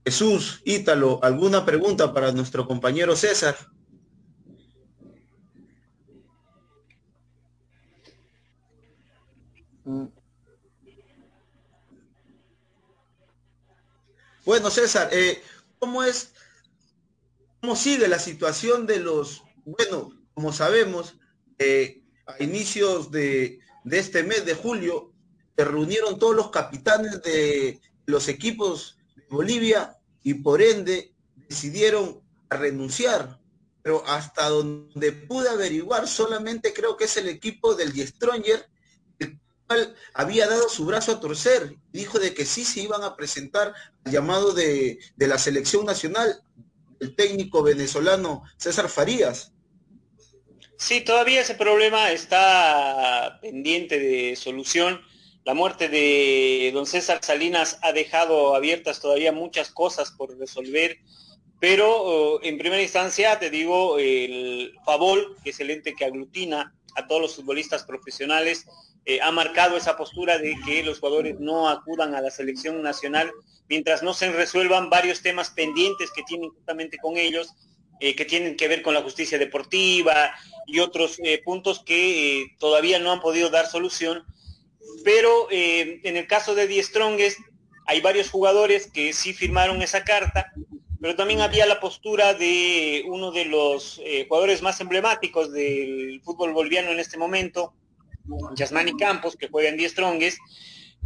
Jesús, 0.04 0.60
Ítalo, 0.64 1.20
¿alguna 1.22 1.64
pregunta 1.64 2.12
para 2.12 2.32
nuestro 2.32 2.66
compañero 2.66 3.14
César? 3.14 3.56
Bueno, 14.44 14.70
César, 14.70 15.10
eh, 15.12 15.42
¿cómo 15.78 16.02
es, 16.02 16.32
cómo 17.60 17.76
sigue 17.76 18.08
la 18.08 18.18
situación 18.18 18.86
de 18.86 18.98
los, 18.98 19.42
bueno, 19.64 20.10
como 20.34 20.52
sabemos, 20.52 21.14
eh, 21.58 22.02
a 22.26 22.42
inicios 22.42 23.10
de, 23.10 23.60
este 23.90 24.22
mes 24.22 24.44
de 24.46 24.54
julio, 24.54 25.12
se 25.56 25.64
reunieron 25.64 26.18
todos 26.18 26.34
los 26.34 26.50
capitanes 26.50 27.22
de 27.22 27.80
los 28.06 28.28
equipos 28.28 28.98
de 29.14 29.22
Bolivia 29.28 29.98
y 30.22 30.34
por 30.34 30.62
ende 30.62 31.12
decidieron 31.48 32.20
renunciar. 32.48 33.38
Pero 33.82 34.02
hasta 34.06 34.48
donde 34.48 35.12
pude 35.12 35.48
averiguar, 35.48 36.08
solamente 36.08 36.72
creo 36.72 36.96
que 36.96 37.04
es 37.04 37.16
el 37.18 37.28
equipo 37.28 37.74
del 37.74 37.92
Stronger 38.06 38.68
había 40.14 40.48
dado 40.48 40.68
su 40.68 40.84
brazo 40.84 41.12
a 41.12 41.20
torcer, 41.20 41.76
dijo 41.92 42.18
de 42.18 42.34
que 42.34 42.44
sí 42.44 42.64
se 42.64 42.80
iban 42.80 43.02
a 43.02 43.16
presentar 43.16 43.72
al 44.04 44.12
llamado 44.12 44.52
de, 44.52 44.98
la 45.16 45.38
selección 45.38 45.86
nacional, 45.86 46.42
el 47.00 47.14
técnico 47.14 47.62
venezolano 47.62 48.42
César 48.56 48.88
Farías. 48.88 49.52
Sí, 50.76 51.02
todavía 51.02 51.42
ese 51.42 51.54
problema 51.54 52.10
está 52.10 53.38
pendiente 53.42 53.98
de 53.98 54.36
solución. 54.36 55.00
La 55.44 55.54
muerte 55.54 55.88
de 55.88 56.70
don 56.72 56.86
César 56.86 57.20
Salinas 57.22 57.78
ha 57.82 57.92
dejado 57.92 58.54
abiertas 58.54 59.00
todavía 59.00 59.32
muchas 59.32 59.70
cosas 59.70 60.10
por 60.10 60.36
resolver, 60.38 60.98
pero 61.60 61.90
oh, 61.90 62.42
en 62.42 62.58
primera 62.58 62.82
instancia 62.82 63.38
te 63.38 63.50
digo, 63.50 63.98
el 63.98 64.72
FABOL, 64.84 65.36
que 65.42 65.50
es 65.50 65.60
el 65.60 65.70
ente 65.70 65.94
que 65.94 66.04
aglutina 66.04 66.74
a 66.96 67.06
todos 67.06 67.20
los 67.20 67.36
futbolistas 67.36 67.84
profesionales, 67.84 68.66
eh, 69.06 69.20
ha 69.22 69.30
marcado 69.32 69.76
esa 69.76 69.96
postura 69.96 70.38
de 70.38 70.56
que 70.64 70.82
los 70.82 71.00
jugadores 71.00 71.40
no 71.40 71.68
acudan 71.68 72.14
a 72.14 72.20
la 72.20 72.30
selección 72.30 72.82
nacional 72.82 73.32
mientras 73.68 74.02
no 74.02 74.14
se 74.14 74.30
resuelvan 74.30 74.90
varios 74.90 75.22
temas 75.22 75.50
pendientes 75.50 76.10
que 76.10 76.22
tienen 76.24 76.50
justamente 76.50 76.98
con 76.98 77.16
ellos, 77.16 77.54
eh, 78.00 78.14
que 78.14 78.24
tienen 78.24 78.56
que 78.56 78.68
ver 78.68 78.82
con 78.82 78.94
la 78.94 79.02
justicia 79.02 79.38
deportiva 79.38 80.32
y 80.66 80.80
otros 80.80 81.18
eh, 81.24 81.40
puntos 81.44 81.82
que 81.84 82.54
todavía 82.58 82.98
no 82.98 83.12
han 83.12 83.20
podido 83.20 83.48
dar 83.48 83.66
solución. 83.66 84.24
Pero 85.04 85.48
en 85.50 86.16
el 86.16 86.26
caso 86.26 86.54
de 86.54 86.66
Die 86.66 86.82
Strongest 86.82 87.38
hay 87.86 88.00
varios 88.00 88.28
jugadores 88.28 88.90
que 88.90 89.12
sí 89.12 89.32
firmaron 89.32 89.82
esa 89.82 90.04
carta, 90.04 90.52
pero 91.00 91.16
también 91.16 91.40
había 91.40 91.66
la 91.66 91.80
postura 91.80 92.34
de 92.34 93.04
uno 93.06 93.32
de 93.32 93.46
los 93.46 94.00
jugadores 94.28 94.62
más 94.62 94.80
emblemáticos 94.80 95.52
del 95.52 96.20
fútbol 96.22 96.52
boliviano 96.52 96.90
en 96.90 97.00
este 97.00 97.16
momento, 97.16 97.72
Yasmani 98.54 98.96
Campos, 98.96 99.36
que 99.36 99.48
juega 99.48 99.70
en 99.70 99.76
Die 99.76 99.88
Strongest, 99.88 100.38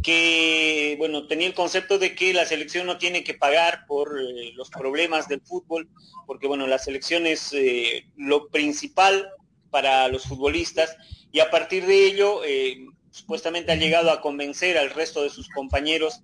que 0.03 0.95
bueno, 0.97 1.27
tenía 1.27 1.47
el 1.47 1.53
concepto 1.53 1.97
de 1.97 2.13
que 2.15 2.33
la 2.33 2.45
selección 2.45 2.85
no 2.85 2.97
tiene 2.97 3.23
que 3.23 3.33
pagar 3.33 3.85
por 3.87 4.19
eh, 4.19 4.51
los 4.53 4.69
problemas 4.69 5.27
del 5.27 5.41
fútbol, 5.41 5.89
porque 6.27 6.47
bueno, 6.47 6.67
la 6.67 6.77
selección 6.77 7.25
es 7.25 7.53
eh, 7.53 8.05
lo 8.15 8.49
principal 8.49 9.29
para 9.69 10.07
los 10.07 10.25
futbolistas 10.25 10.95
y 11.31 11.39
a 11.39 11.49
partir 11.49 11.85
de 11.85 12.05
ello 12.05 12.43
eh, 12.45 12.85
supuestamente 13.09 13.71
ha 13.71 13.75
llegado 13.75 14.11
a 14.11 14.21
convencer 14.21 14.77
al 14.77 14.91
resto 14.91 15.23
de 15.23 15.29
sus 15.29 15.49
compañeros 15.49 16.21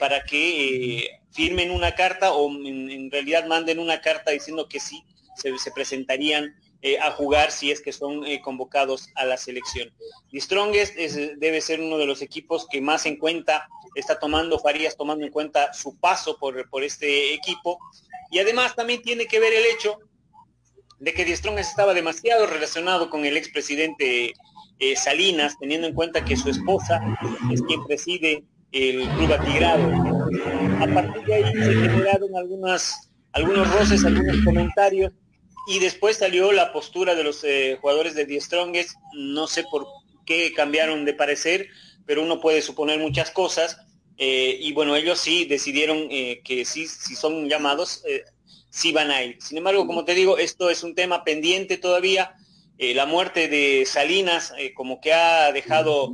para 0.00 0.24
que 0.24 1.20
firmen 1.36 1.70
una 1.70 1.94
carta 1.94 2.32
o 2.32 2.50
en, 2.50 3.10
realidad 3.10 3.46
manden 3.46 3.78
una 3.78 4.00
carta 4.00 4.30
diciendo 4.30 4.68
que 4.68 4.80
sí, 4.80 5.04
se 5.36 5.70
presentarían 5.70 6.56
eh, 6.82 6.98
a 6.98 7.10
jugar 7.10 7.50
si 7.50 7.70
es 7.70 7.80
que 7.80 7.92
son 7.92 8.24
eh, 8.26 8.40
convocados 8.40 9.08
a 9.16 9.24
la 9.24 9.36
selección. 9.36 9.92
Y 10.30 10.40
Strongest 10.40 10.94
debe 10.94 11.60
ser 11.60 11.80
uno 11.80 11.98
de 11.98 12.06
los 12.06 12.22
equipos 12.22 12.66
que 12.70 12.80
más 12.80 13.06
en 13.06 13.16
cuenta 13.16 13.66
está 13.94 14.18
tomando 14.18 14.58
Farías, 14.58 14.96
tomando 14.96 15.24
en 15.24 15.32
cuenta 15.32 15.72
su 15.72 15.98
paso 15.98 16.38
por, 16.38 16.68
por 16.68 16.84
este 16.84 17.34
equipo 17.34 17.78
Y 18.30 18.38
además 18.38 18.76
también 18.76 19.02
tiene 19.02 19.26
que 19.26 19.40
ver 19.40 19.52
el 19.52 19.64
hecho 19.66 19.98
de 20.98 21.12
que 21.12 21.36
Strongest 21.36 21.70
estaba 21.70 21.92
demasiado 21.92 22.46
relacionado 22.46 23.10
con 23.10 23.24
el 23.24 23.36
expresidente 23.36 24.34
eh, 24.78 24.96
Salinas, 24.96 25.58
teniendo 25.58 25.86
en 25.86 25.94
cuenta 25.94 26.24
que 26.24 26.36
su 26.36 26.50
esposa 26.50 27.00
es 27.52 27.62
quien 27.62 27.84
preside 27.84 28.44
el 28.72 29.08
club 29.08 29.32
atigrado. 29.32 30.15
A 30.80 30.86
partir 30.94 31.22
de 31.24 31.34
ahí 31.34 31.52
se 31.52 31.74
generaron 31.74 32.36
algunas, 32.36 33.10
algunos 33.32 33.72
roces, 33.72 34.04
algunos 34.04 34.44
comentarios, 34.44 35.12
y 35.68 35.78
después 35.78 36.18
salió 36.18 36.52
la 36.52 36.72
postura 36.72 37.14
de 37.14 37.24
los 37.24 37.42
eh, 37.44 37.78
jugadores 37.80 38.14
de 38.14 38.26
Die 38.26 38.40
Strongest, 38.40 38.96
no 39.14 39.46
sé 39.46 39.64
por 39.70 39.86
qué 40.24 40.52
cambiaron 40.54 41.04
de 41.04 41.14
parecer, 41.14 41.68
pero 42.04 42.22
uno 42.22 42.40
puede 42.40 42.62
suponer 42.62 42.98
muchas 42.98 43.30
cosas, 43.30 43.78
eh, 44.18 44.56
y 44.60 44.72
bueno, 44.72 44.96
ellos 44.96 45.18
sí 45.18 45.44
decidieron 45.44 46.08
que 46.08 46.64
sí, 46.64 46.86
si 46.86 47.14
son 47.14 47.48
llamados, 47.48 48.02
sí 48.70 48.92
van 48.92 49.10
a 49.10 49.22
ir. 49.22 49.38
Sin 49.40 49.58
embargo, 49.58 49.86
como 49.86 50.04
te 50.04 50.14
digo, 50.14 50.36
esto 50.38 50.68
es 50.68 50.82
un 50.82 50.94
tema 50.94 51.24
pendiente 51.24 51.78
todavía. 51.78 52.36
Eh, 52.78 52.94
la 52.94 53.06
muerte 53.06 53.48
de 53.48 53.86
Salinas 53.86 54.52
eh, 54.58 54.74
como 54.74 55.00
que 55.00 55.14
ha 55.14 55.50
dejado 55.50 56.12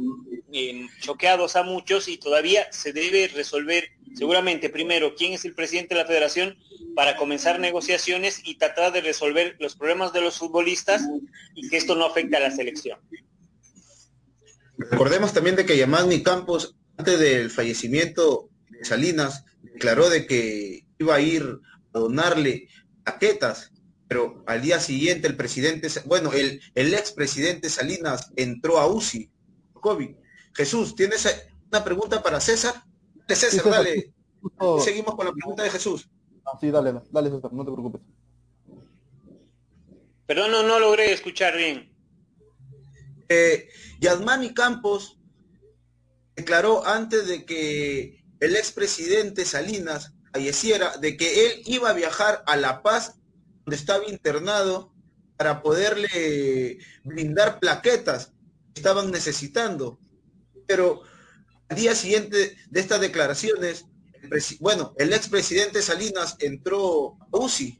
eh, 0.52 0.86
choqueados 1.00 1.56
a 1.56 1.62
muchos 1.62 2.08
y 2.08 2.18
todavía 2.18 2.70
se 2.72 2.92
debe 2.92 3.28
resolver 3.28 3.90
seguramente 4.14 4.68
primero 4.68 5.14
quién 5.14 5.32
es 5.32 5.44
el 5.44 5.54
presidente 5.54 5.94
de 5.94 6.02
la 6.02 6.06
federación 6.06 6.58
para 6.94 7.16
comenzar 7.16 7.58
negociaciones 7.58 8.40
y 8.44 8.56
tratar 8.56 8.92
de 8.92 9.00
resolver 9.00 9.56
los 9.58 9.76
problemas 9.76 10.12
de 10.12 10.20
los 10.20 10.38
futbolistas 10.38 11.02
y 11.54 11.68
que 11.68 11.76
esto 11.76 11.96
no 11.96 12.06
afecte 12.06 12.36
a 12.36 12.40
la 12.40 12.50
selección. 12.50 12.98
Recordemos 14.76 15.32
también 15.32 15.56
de 15.56 15.64
que 15.64 15.76
Yamani 15.76 16.22
Campos, 16.22 16.76
antes 16.96 17.18
del 17.18 17.50
fallecimiento 17.50 18.50
de 18.68 18.84
Salinas, 18.84 19.44
declaró 19.62 20.10
de 20.10 20.26
que 20.26 20.84
iba 20.98 21.14
a 21.14 21.20
ir 21.20 21.60
donarle 21.92 22.68
paquetas, 23.04 23.72
pero 24.08 24.42
al 24.46 24.60
día 24.60 24.80
siguiente 24.80 25.28
el 25.28 25.36
presidente, 25.36 25.88
bueno, 26.04 26.32
el, 26.32 26.60
el 26.74 26.94
expresidente 26.94 27.70
Salinas 27.70 28.32
entró 28.36 28.78
a 28.78 28.86
UCI, 28.86 29.30
COVID. 29.74 30.21
Jesús, 30.54 30.94
¿tienes 30.94 31.26
una 31.70 31.84
pregunta 31.84 32.22
para 32.22 32.40
César? 32.40 32.74
César, 33.28 33.70
dale. 33.70 34.12
Seguimos 34.82 35.14
con 35.14 35.26
la 35.26 35.32
pregunta 35.32 35.62
de 35.62 35.70
Jesús. 35.70 36.08
Ah, 36.44 36.58
sí, 36.60 36.70
dale, 36.70 36.94
dale 37.10 37.30
César, 37.30 37.52
no 37.52 37.64
te 37.64 37.72
preocupes. 37.72 38.02
Perdón, 40.26 40.50
no, 40.50 40.62
no 40.62 40.78
logré 40.78 41.12
escuchar 41.12 41.56
bien. 41.56 41.92
Eh, 43.28 43.68
Yasmani 44.00 44.52
Campos 44.54 45.18
declaró 46.36 46.86
antes 46.86 47.26
de 47.26 47.44
que 47.44 48.24
el 48.40 48.56
expresidente 48.56 49.44
Salinas 49.44 50.14
falleciera, 50.32 50.96
de 50.96 51.16
que 51.16 51.46
él 51.46 51.62
iba 51.66 51.90
a 51.90 51.94
viajar 51.94 52.42
a 52.46 52.56
La 52.56 52.82
Paz, 52.82 53.20
donde 53.64 53.76
estaba 53.76 54.08
internado, 54.08 54.92
para 55.36 55.62
poderle 55.62 56.78
brindar 57.04 57.58
plaquetas 57.60 58.32
que 58.74 58.80
estaban 58.80 59.10
necesitando. 59.10 59.98
Pero 60.72 61.02
al 61.68 61.76
día 61.76 61.94
siguiente 61.94 62.56
de 62.70 62.80
estas 62.80 63.00
declaraciones, 63.00 63.84
bueno, 64.60 64.94
el 64.98 65.12
expresidente 65.12 65.82
Salinas 65.82 66.36
entró 66.40 67.18
a 67.30 67.36
UCI. 67.36 67.78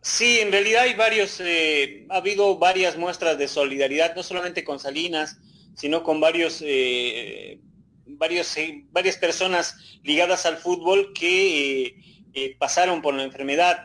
Sí, 0.00 0.40
en 0.40 0.50
realidad 0.50 0.84
hay 0.84 0.94
varios, 0.94 1.38
eh, 1.40 2.06
ha 2.08 2.16
habido 2.16 2.56
varias 2.56 2.96
muestras 2.96 3.36
de 3.36 3.46
solidaridad, 3.46 4.16
no 4.16 4.22
solamente 4.22 4.64
con 4.64 4.78
Salinas, 4.78 5.36
sino 5.74 6.02
con 6.02 6.18
varios 6.20 6.62
eh, 6.64 7.60
varios, 8.08 8.56
eh, 8.56 8.84
varias 8.90 9.16
personas 9.16 9.76
ligadas 10.02 10.46
al 10.46 10.56
fútbol 10.56 11.12
que 11.12 11.86
eh, 11.86 11.94
eh, 12.34 12.56
pasaron 12.58 13.02
por 13.02 13.14
la 13.14 13.22
enfermedad. 13.24 13.84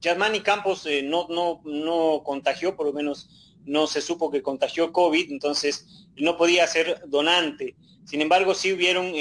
Germani 0.00 0.40
Campos 0.40 0.86
no, 1.04 1.26
no, 1.28 1.60
no 1.64 2.22
contagió, 2.24 2.76
por 2.76 2.86
lo 2.86 2.92
menos 2.92 3.54
no 3.64 3.86
se 3.86 4.00
supo 4.00 4.30
que 4.30 4.42
contagió 4.42 4.92
COVID, 4.92 5.30
entonces 5.30 6.06
no 6.20 6.36
podía 6.36 6.66
ser 6.66 7.02
donante. 7.06 7.76
Sin 8.04 8.20
embargo, 8.20 8.54
sí 8.54 8.72
hubieron 8.72 9.12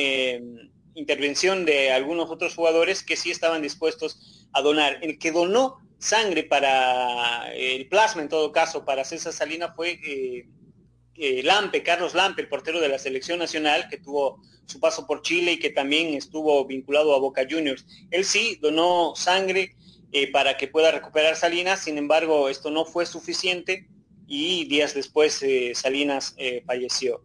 intervención 0.98 1.66
de 1.66 1.92
algunos 1.92 2.30
otros 2.30 2.56
jugadores 2.56 3.04
que 3.04 3.16
sí 3.16 3.30
estaban 3.30 3.62
dispuestos 3.62 4.48
a 4.52 4.62
donar. 4.62 4.98
El 5.02 5.20
que 5.20 5.32
donó 5.32 5.78
sangre 6.00 6.44
para 6.44 7.54
el 7.54 7.88
plasma, 7.88 8.24
en 8.24 8.30
todo 8.30 8.52
caso, 8.52 8.84
para 8.84 9.06
César 9.06 9.32
Salina 9.32 9.74
fue 9.74 10.00
eh, 10.04 11.44
Lampe, 11.44 11.84
Carlos 11.84 12.16
Lampe, 12.16 12.42
el 12.42 12.50
portero 12.50 12.80
de 12.80 12.90
la 12.90 13.00
selección 13.00 13.40
nacional, 13.40 13.88
que 13.90 13.98
tuvo 13.98 14.42
su 14.66 14.80
paso 14.80 15.06
por 15.06 15.22
Chile 15.22 15.54
y 15.54 15.60
que 15.60 15.70
también 15.70 16.16
estuvo 16.16 16.66
vinculado 16.66 17.16
a 17.16 17.20
Boca 17.20 17.46
Juniors. 17.50 17.86
Él 18.12 18.26
sí 18.26 18.58
donó 18.62 19.16
sangre 19.16 19.76
eh, 20.12 20.32
para 20.32 20.58
que 20.58 20.68
pueda 20.68 20.92
recuperar 20.92 21.36
Salinas, 21.36 21.84
sin 21.84 21.98
embargo, 21.98 22.50
esto 22.50 22.72
no 22.72 22.86
fue 22.86 23.06
suficiente 23.06 23.88
y 24.28 24.66
días 24.66 24.94
después 24.94 25.42
eh, 25.42 25.74
Salinas 25.74 26.36
falleció. 26.66 27.24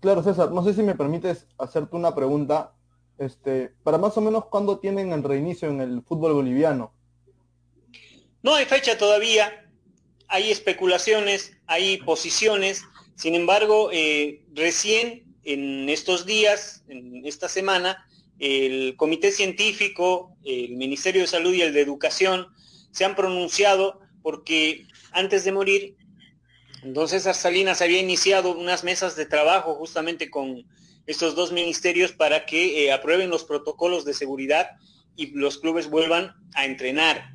Claro, 0.00 0.22
César, 0.22 0.50
no 0.52 0.64
sé 0.64 0.74
si 0.74 0.82
me 0.82 0.94
permites 0.94 1.46
hacerte 1.58 1.96
una 1.96 2.14
pregunta. 2.14 2.72
Este, 3.18 3.72
para 3.82 3.96
más 3.96 4.16
o 4.18 4.20
menos 4.20 4.46
cuándo 4.46 4.78
tienen 4.78 5.12
el 5.12 5.22
reinicio 5.22 5.68
en 5.68 5.80
el 5.80 6.02
fútbol 6.02 6.34
boliviano. 6.34 6.92
No 8.42 8.54
hay 8.54 8.66
fecha 8.66 8.98
todavía, 8.98 9.68
hay 10.28 10.50
especulaciones, 10.50 11.56
hay 11.66 11.96
posiciones, 11.98 12.84
sin 13.16 13.34
embargo, 13.34 13.90
eh, 13.92 14.44
recién 14.52 15.24
en 15.44 15.88
estos 15.88 16.26
días, 16.26 16.84
en 16.88 17.24
esta 17.24 17.48
semana, 17.48 18.06
el 18.38 18.94
Comité 18.96 19.32
Científico, 19.32 20.36
el 20.44 20.76
Ministerio 20.76 21.22
de 21.22 21.26
Salud 21.26 21.54
y 21.54 21.62
el 21.62 21.72
de 21.72 21.80
Educación 21.80 22.48
se 22.90 23.04
han 23.04 23.16
pronunciado 23.16 24.00
porque 24.26 24.88
antes 25.12 25.44
de 25.44 25.52
morir, 25.52 25.94
entonces 26.82 27.22
Salinas 27.22 27.80
había 27.80 28.00
iniciado 28.00 28.58
unas 28.58 28.82
mesas 28.82 29.14
de 29.14 29.24
trabajo 29.24 29.76
justamente 29.76 30.30
con 30.30 30.66
estos 31.06 31.36
dos 31.36 31.52
ministerios 31.52 32.10
para 32.10 32.44
que 32.44 32.86
eh, 32.86 32.92
aprueben 32.92 33.30
los 33.30 33.44
protocolos 33.44 34.04
de 34.04 34.14
seguridad 34.14 34.70
y 35.14 35.26
los 35.26 35.58
clubes 35.58 35.88
vuelvan 35.88 36.34
a 36.54 36.64
entrenar. 36.64 37.30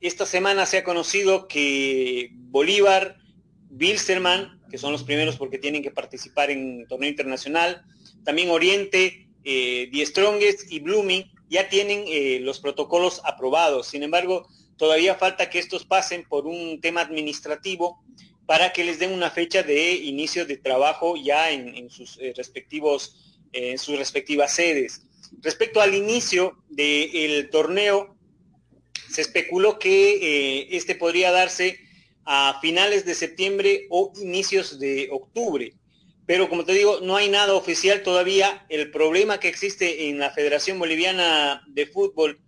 Esta 0.00 0.26
semana 0.26 0.66
se 0.66 0.78
ha 0.78 0.82
conocido 0.82 1.46
que 1.46 2.30
Bolívar, 2.32 3.18
Bilsterman, 3.70 4.62
que 4.68 4.78
son 4.78 4.90
los 4.90 5.04
primeros 5.04 5.36
porque 5.36 5.58
tienen 5.58 5.84
que 5.84 5.92
participar 5.92 6.50
en 6.50 6.88
torneo 6.88 7.08
internacional, 7.08 7.84
también 8.24 8.50
Oriente, 8.50 9.28
eh, 9.44 9.88
Die 9.92 10.04
Strongest 10.06 10.72
y 10.72 10.80
Blooming 10.80 11.22
ya 11.48 11.68
tienen 11.68 12.02
eh, 12.08 12.40
los 12.40 12.58
protocolos 12.58 13.20
aprobados. 13.24 13.86
Sin 13.86 14.02
embargo, 14.02 14.48
todavía 14.82 15.14
falta 15.14 15.48
que 15.48 15.60
estos 15.60 15.84
pasen 15.84 16.24
por 16.24 16.44
un 16.44 16.80
tema 16.80 17.02
administrativo 17.02 18.02
para 18.46 18.72
que 18.72 18.82
les 18.82 18.98
den 18.98 19.12
una 19.12 19.30
fecha 19.30 19.62
de 19.62 19.92
inicio 19.92 20.44
de 20.44 20.56
trabajo 20.56 21.14
ya 21.16 21.52
en, 21.52 21.88
sus 21.88 22.18
eh, 22.20 22.32
respectivos, 22.36 23.38
en 23.52 23.78
sus 23.78 23.96
respectivas 23.96 24.52
sedes. 24.56 25.02
Respecto 25.40 25.80
al 25.80 25.94
inicio 25.94 26.64
del 26.68 27.48
torneo, 27.50 28.16
se 29.08 29.20
especuló 29.20 29.78
que 29.78 30.14
eh, 30.16 30.68
este 30.72 30.96
podría 30.96 31.30
darse 31.30 31.78
a 32.24 32.58
finales 32.60 33.04
de 33.04 33.14
septiembre 33.14 33.86
o 33.88 34.12
inicios 34.20 34.80
de 34.80 35.10
octubre. 35.12 35.74
Pero 36.26 36.48
como 36.48 36.64
te 36.64 36.72
digo, 36.72 36.98
no 37.02 37.14
hay 37.14 37.28
nada 37.28 37.54
oficial 37.54 38.02
todavía. 38.02 38.66
El 38.68 38.90
problema 38.90 39.38
que 39.38 39.46
existe 39.46 40.08
en 40.08 40.18
la 40.18 40.32
Federación 40.32 40.80
Boliviana 40.80 41.62
de 41.68 41.86
Fútbol, 41.86 42.40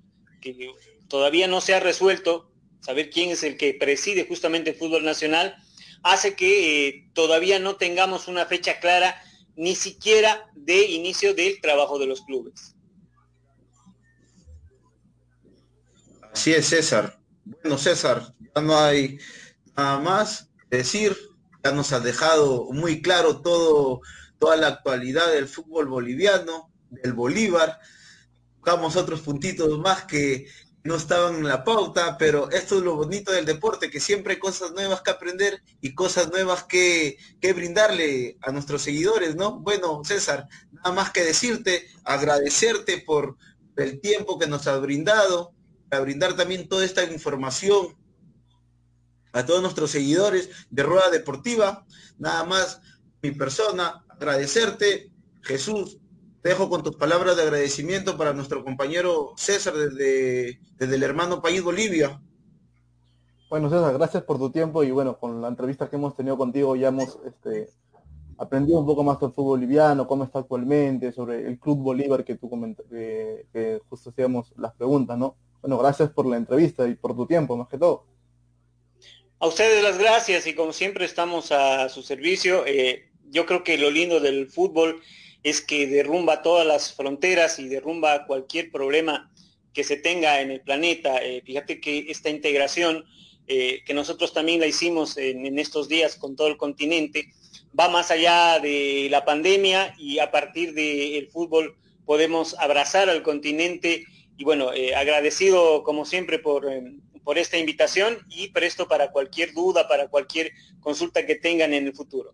todavía 1.15 1.47
no 1.47 1.61
se 1.61 1.73
ha 1.77 1.79
resuelto, 1.79 2.51
saber 2.81 3.09
quién 3.09 3.31
es 3.31 3.45
el 3.45 3.57
que 3.57 3.73
preside 3.73 4.27
justamente 4.27 4.71
el 4.71 4.77
fútbol 4.77 5.05
nacional, 5.05 5.55
hace 6.03 6.35
que 6.35 6.89
eh, 6.89 7.11
todavía 7.15 7.61
no 7.61 7.77
tengamos 7.77 8.27
una 8.27 8.47
fecha 8.47 8.81
clara 8.81 9.23
ni 9.55 9.77
siquiera 9.77 10.51
de 10.57 10.87
inicio 10.87 11.33
del 11.33 11.61
trabajo 11.61 12.01
de 12.01 12.09
los 12.09 12.23
clubes. 12.23 12.75
Así 16.33 16.53
es, 16.53 16.67
César. 16.67 17.21
Bueno, 17.45 17.79
César, 17.79 18.35
ya 18.53 18.61
no 18.61 18.77
hay 18.77 19.21
nada 19.77 20.01
más 20.01 20.51
decir. 20.69 21.17
Ya 21.63 21.71
nos 21.71 21.93
ha 21.93 22.01
dejado 22.01 22.73
muy 22.73 23.03
claro 23.03 23.41
todo, 23.41 24.01
toda 24.41 24.57
la 24.57 24.67
actualidad 24.67 25.33
del 25.33 25.47
fútbol 25.47 25.87
boliviano, 25.87 26.73
del 26.91 27.13
Bolívar. 27.13 27.79
Tocamos 28.57 28.97
otros 28.97 29.21
puntitos 29.21 29.79
más 29.79 30.07
que 30.07 30.49
no 30.85 30.97
estaban 30.97 31.37
en 31.37 31.49
la 31.49 31.65
pauta, 31.65 32.17
pero 32.19 32.51
esto 32.51 32.77
es 32.77 32.83
lo 32.83 32.95
bonito 32.97 33.33
del 33.33 33.47
deporte, 33.47 33.91
que 33.91 34.01
siempre 34.01 34.35
hay 34.35 34.39
cosas 34.39 34.73
nuevas 34.73 35.01
que 35.01 35.11
aprender 35.11 35.63
y 35.81 35.95
cosas 35.95 36.31
nuevas 36.31 36.65
que, 36.65 37.17
que 37.41 37.53
brindarle 37.53 38.37
a 38.43 38.53
nuestros 38.53 38.83
seguidores, 38.83 39.35
¿no? 39.35 39.59
Bueno, 39.61 40.03
César, 40.05 40.47
nada 40.73 40.93
más 40.93 41.11
que 41.11 41.25
decirte, 41.25 41.89
agradecerte 42.05 42.99
por 42.99 43.37
el 43.77 44.01
tiempo 44.01 44.39
que 44.39 44.47
nos 44.47 44.67
has 44.67 44.81
brindado, 44.81 45.55
brindar 46.01 46.37
también 46.37 46.69
toda 46.69 46.85
esta 46.85 47.05
información 47.05 47.97
a 49.33 49.45
todos 49.45 49.63
nuestros 49.63 49.91
seguidores 49.91 50.51
de 50.71 50.83
Rueda 50.83 51.11
Deportiva. 51.11 51.85
Nada 52.19 52.45
más 52.45 52.81
mi 53.23 53.33
persona, 53.33 54.05
agradecerte, 54.09 55.11
Jesús, 55.43 55.99
Te 56.45 56.51
dejo 56.51 56.69
con 56.69 56.83
tus 56.83 56.95
palabras 56.97 57.37
de 57.37 57.43
agradecimiento 57.43 58.19
para 58.19 58.35
nuestro 58.35 58.63
compañero 58.63 59.33
César 59.35 59.73
desde, 59.73 60.61
desde 60.77 60.95
el 60.97 61.03
hermano 61.03 61.41
país 61.41 61.63
Bolivia. 61.63 62.21
Bueno, 63.49 63.71
César, 63.71 63.95
gracias 63.95 64.25
por 64.25 64.37
tu 64.37 64.51
tiempo 64.51 64.85
y 64.85 64.91
bueno, 64.91 65.19
con 65.19 65.41
la 65.41 65.49
entrevista 65.49 65.89
que 65.89 65.97
hemos 65.97 66.15
tenido 66.15 66.37
contigo 66.37 66.77
ya 66.77 66.89
hemos 66.89 67.19
este, 67.25 67.71
aprendido 68.37 68.79
un 68.79 68.85
poco 68.85 69.03
más 69.03 69.19
del 69.21 69.31
fútbol 69.31 69.61
boliviano, 69.61 70.07
cómo 70.07 70.25
está 70.25 70.41
actualmente, 70.41 71.13
sobre 71.13 71.47
el 71.47 71.59
Club 71.59 71.79
Bolívar 71.79 72.27
que 72.27 72.35
tú 72.35 72.51
comentas, 72.51 72.85
que, 72.91 73.81
justo 73.89 74.11
hacíamos 74.11 74.53
las 74.59 74.75
preguntas, 74.75 75.17
¿no? 75.17 75.37
Bueno, 75.63 75.79
gracias 75.79 76.11
por 76.11 76.27
la 76.27 76.37
entrevista 76.37 76.87
y 76.87 76.95
por 76.95 77.17
tu 77.17 77.27
tiempo, 77.27 77.57
más 77.57 77.69
que 77.69 77.79
todo. 77.79 78.05
A 79.39 79.47
ustedes 79.47 79.83
las 79.83 79.97
gracias 79.97 80.47
y 80.47 80.55
como 80.55 80.75
siempre 80.75 81.07
estamos 81.07 81.53
a 81.53 81.89
su 81.89 82.03
servicio. 82.03 82.67
Eh, 82.67 83.11
yo 83.31 83.47
creo 83.47 83.65
que 83.65 83.79
lo 83.79 83.91
lindo 83.91 84.21
del 84.21 84.51
fútbol 84.51 85.01
es 85.45 85.61
que 85.61 85.87
derrumba 85.87 86.43
todas 86.43 86.67
las 86.67 86.95
fronteras 86.95 87.59
y 87.59 87.69
derrumba 87.69 88.27
cualquier 88.27 88.73
problema 88.73 89.31
que 89.75 89.85
se 89.85 89.97
tenga 89.97 90.41
en 90.41 90.51
el 90.51 90.63
planeta. 90.63 91.23
Eh, 91.23 91.43
fíjate 91.45 91.81
que 91.81 92.07
esta 92.09 92.31
integración 92.31 93.05
eh, 93.47 93.83
que 93.85 93.93
nosotros 93.93 94.33
también 94.33 94.61
la 94.61 94.67
hicimos 94.67 95.19
en, 95.19 95.59
estos 95.59 95.87
días 95.87 96.17
con 96.17 96.35
todo 96.35 96.49
el 96.49 96.57
continente, 96.57 97.31
va 97.79 97.91
más 97.91 98.11
allá 98.11 98.59
de 98.59 99.09
la 99.11 99.27
pandemia 99.27 99.95
y 99.99 100.19
a 100.19 100.31
partir 100.31 100.73
del 100.73 101.29
fútbol 101.29 101.77
podemos 102.07 102.57
abrazar 102.59 103.11
al 103.11 103.23
continente 103.23 104.07
y 104.39 104.45
bueno, 104.45 104.73
eh, 104.73 104.95
agradecido 104.95 105.83
como 105.83 106.07
siempre 106.07 106.39
por, 106.39 106.67
por 107.23 107.37
esta 107.37 107.59
invitación 107.59 108.19
y 108.31 108.49
presto 108.49 108.89
para 108.89 109.11
cualquier 109.11 109.53
duda, 109.53 109.89
para 109.89 110.09
cualquier 110.09 110.53
consulta 110.81 111.27
que 111.27 111.35
tengan 111.35 111.75
en 111.75 111.87
el 111.87 111.95
futuro. 111.95 112.33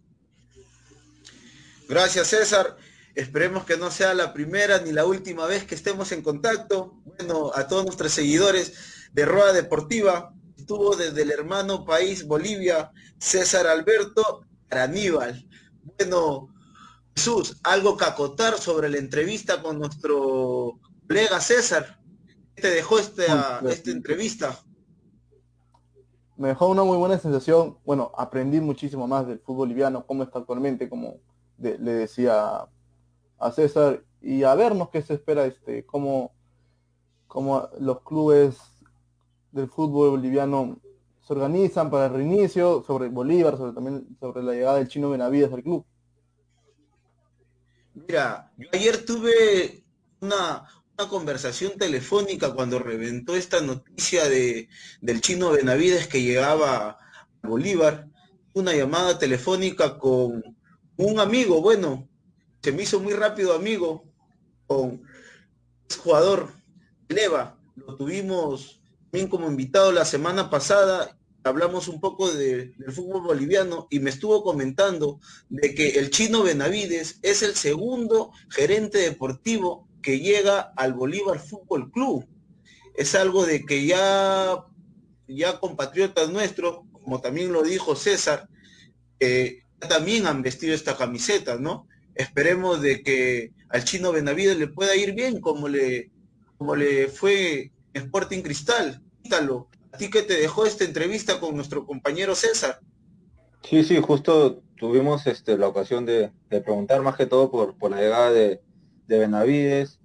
Gracias 1.88 2.28
César. 2.28 2.76
Esperemos 3.20 3.64
que 3.64 3.76
no 3.76 3.90
sea 3.90 4.14
la 4.14 4.32
primera 4.32 4.80
ni 4.80 4.92
la 4.92 5.04
última 5.04 5.44
vez 5.46 5.64
que 5.64 5.74
estemos 5.74 6.10
en 6.10 6.22
contacto. 6.22 7.02
Bueno, 7.04 7.52
a 7.54 7.68
todos 7.68 7.84
nuestros 7.84 8.12
seguidores 8.12 8.72
de 9.12 9.26
Rueda 9.26 9.52
Deportiva, 9.52 10.32
estuvo 10.56 10.96
desde 10.96 11.20
el 11.20 11.30
hermano 11.30 11.84
país 11.84 12.26
Bolivia, 12.26 12.90
César 13.18 13.66
Alberto 13.66 14.46
Aníbal. 14.70 15.46
Bueno, 15.98 16.48
Jesús, 17.14 17.60
algo 17.62 17.98
que 17.98 18.06
acotar 18.06 18.56
sobre 18.56 18.88
la 18.88 18.96
entrevista 18.96 19.60
con 19.60 19.78
nuestro 19.78 20.80
colega 21.06 21.40
César. 21.40 22.00
¿Qué 22.54 22.62
te 22.62 22.70
dejó 22.70 22.98
esta, 22.98 23.60
esta 23.68 23.90
entrevista? 23.90 24.58
Me 26.38 26.48
dejó 26.48 26.68
una 26.68 26.84
muy 26.84 26.96
buena 26.96 27.18
sensación. 27.18 27.76
Bueno, 27.84 28.12
aprendí 28.16 28.60
muchísimo 28.60 29.06
más 29.06 29.26
del 29.26 29.40
fútbol 29.40 29.68
boliviano, 29.68 30.06
cómo 30.06 30.22
está 30.22 30.38
actualmente, 30.38 30.88
como 30.88 31.20
le 31.58 31.76
decía 31.76 32.66
a 33.40 33.50
César 33.50 34.04
y 34.20 34.44
a 34.44 34.54
vernos 34.54 34.90
qué 34.90 35.02
se 35.02 35.14
espera, 35.14 35.46
este, 35.46 35.84
cómo, 35.86 36.32
cómo 37.26 37.68
los 37.80 38.02
clubes 38.02 38.58
del 39.50 39.68
fútbol 39.68 40.10
boliviano 40.10 40.78
se 41.26 41.32
organizan 41.32 41.90
para 41.90 42.06
el 42.06 42.12
reinicio, 42.12 42.84
sobre 42.86 43.08
Bolívar, 43.08 43.56
sobre 43.56 43.72
también 43.72 44.06
sobre 44.20 44.42
la 44.42 44.52
llegada 44.52 44.76
del 44.76 44.88
chino 44.88 45.10
Benavides 45.10 45.52
al 45.52 45.62
club. 45.62 45.84
Mira, 47.94 48.52
yo 48.56 48.68
ayer 48.72 49.04
tuve 49.04 49.84
una, 50.20 50.66
una 50.98 51.08
conversación 51.08 51.72
telefónica 51.78 52.52
cuando 52.52 52.78
reventó 52.78 53.34
esta 53.34 53.60
noticia 53.60 54.28
de, 54.28 54.68
del 55.00 55.20
chino 55.20 55.50
Benavides 55.50 56.08
que 56.08 56.22
llegaba 56.22 56.98
a 57.42 57.48
Bolívar, 57.48 58.06
una 58.52 58.74
llamada 58.74 59.18
telefónica 59.18 59.98
con 59.98 60.42
un 60.96 61.20
amigo, 61.20 61.62
bueno, 61.62 62.09
se 62.62 62.72
me 62.72 62.82
hizo 62.82 63.00
muy 63.00 63.14
rápido 63.14 63.54
amigo 63.54 64.04
con 64.66 65.02
el 65.88 65.96
jugador 65.96 66.52
Leva. 67.08 67.58
Lo 67.74 67.96
tuvimos 67.96 68.80
bien 69.12 69.28
como 69.28 69.48
invitado 69.48 69.92
la 69.92 70.04
semana 70.04 70.50
pasada. 70.50 71.16
Hablamos 71.42 71.88
un 71.88 72.00
poco 72.00 72.30
del 72.30 72.74
fútbol 72.92 73.22
boliviano 73.22 73.88
y 73.90 73.98
me 73.98 74.10
estuvo 74.10 74.44
comentando 74.44 75.20
de 75.48 75.74
que 75.74 75.98
el 75.98 76.10
chino 76.10 76.42
Benavides 76.42 77.18
es 77.22 77.42
el 77.42 77.54
segundo 77.54 78.32
gerente 78.50 78.98
deportivo 78.98 79.88
que 80.02 80.20
llega 80.20 80.60
al 80.76 80.92
Bolívar 80.92 81.38
Fútbol 81.38 81.90
Club. 81.90 82.26
Es 82.94 83.14
algo 83.14 83.46
de 83.46 83.64
que 83.64 83.86
ya, 83.86 84.66
ya 85.26 85.58
compatriotas 85.60 86.30
nuestros, 86.30 86.80
como 86.92 87.22
también 87.22 87.52
lo 87.52 87.62
dijo 87.62 87.96
César, 87.96 88.48
eh, 89.18 89.62
también 89.88 90.26
han 90.26 90.42
vestido 90.42 90.74
esta 90.74 90.96
camiseta, 90.96 91.56
¿no? 91.56 91.88
Esperemos 92.14 92.80
de 92.80 93.02
que 93.02 93.52
al 93.68 93.84
chino 93.84 94.12
Benavides 94.12 94.58
le 94.58 94.68
pueda 94.68 94.96
ir 94.96 95.14
bien 95.14 95.40
como 95.40 95.68
le, 95.68 96.10
como 96.58 96.76
le 96.76 97.08
fue 97.08 97.72
Sporting 97.94 98.42
Cristal. 98.42 99.02
Quítalo. 99.22 99.68
¿A 99.92 99.96
ti 99.96 100.10
que 100.10 100.22
te 100.22 100.34
dejó 100.34 100.66
esta 100.66 100.84
entrevista 100.84 101.40
con 101.40 101.56
nuestro 101.56 101.84
compañero 101.84 102.34
César? 102.34 102.80
Sí, 103.62 103.84
sí, 103.84 104.00
justo 104.00 104.62
tuvimos 104.76 105.26
este, 105.26 105.58
la 105.58 105.68
ocasión 105.68 106.06
de, 106.06 106.32
preguntar 106.48 107.02
más 107.02 107.16
que 107.16 107.26
todo 107.26 107.50
por, 107.50 107.90
la 107.90 108.00
llegada 108.00 108.30
de, 108.30 108.60
Benavides, 109.06 110.00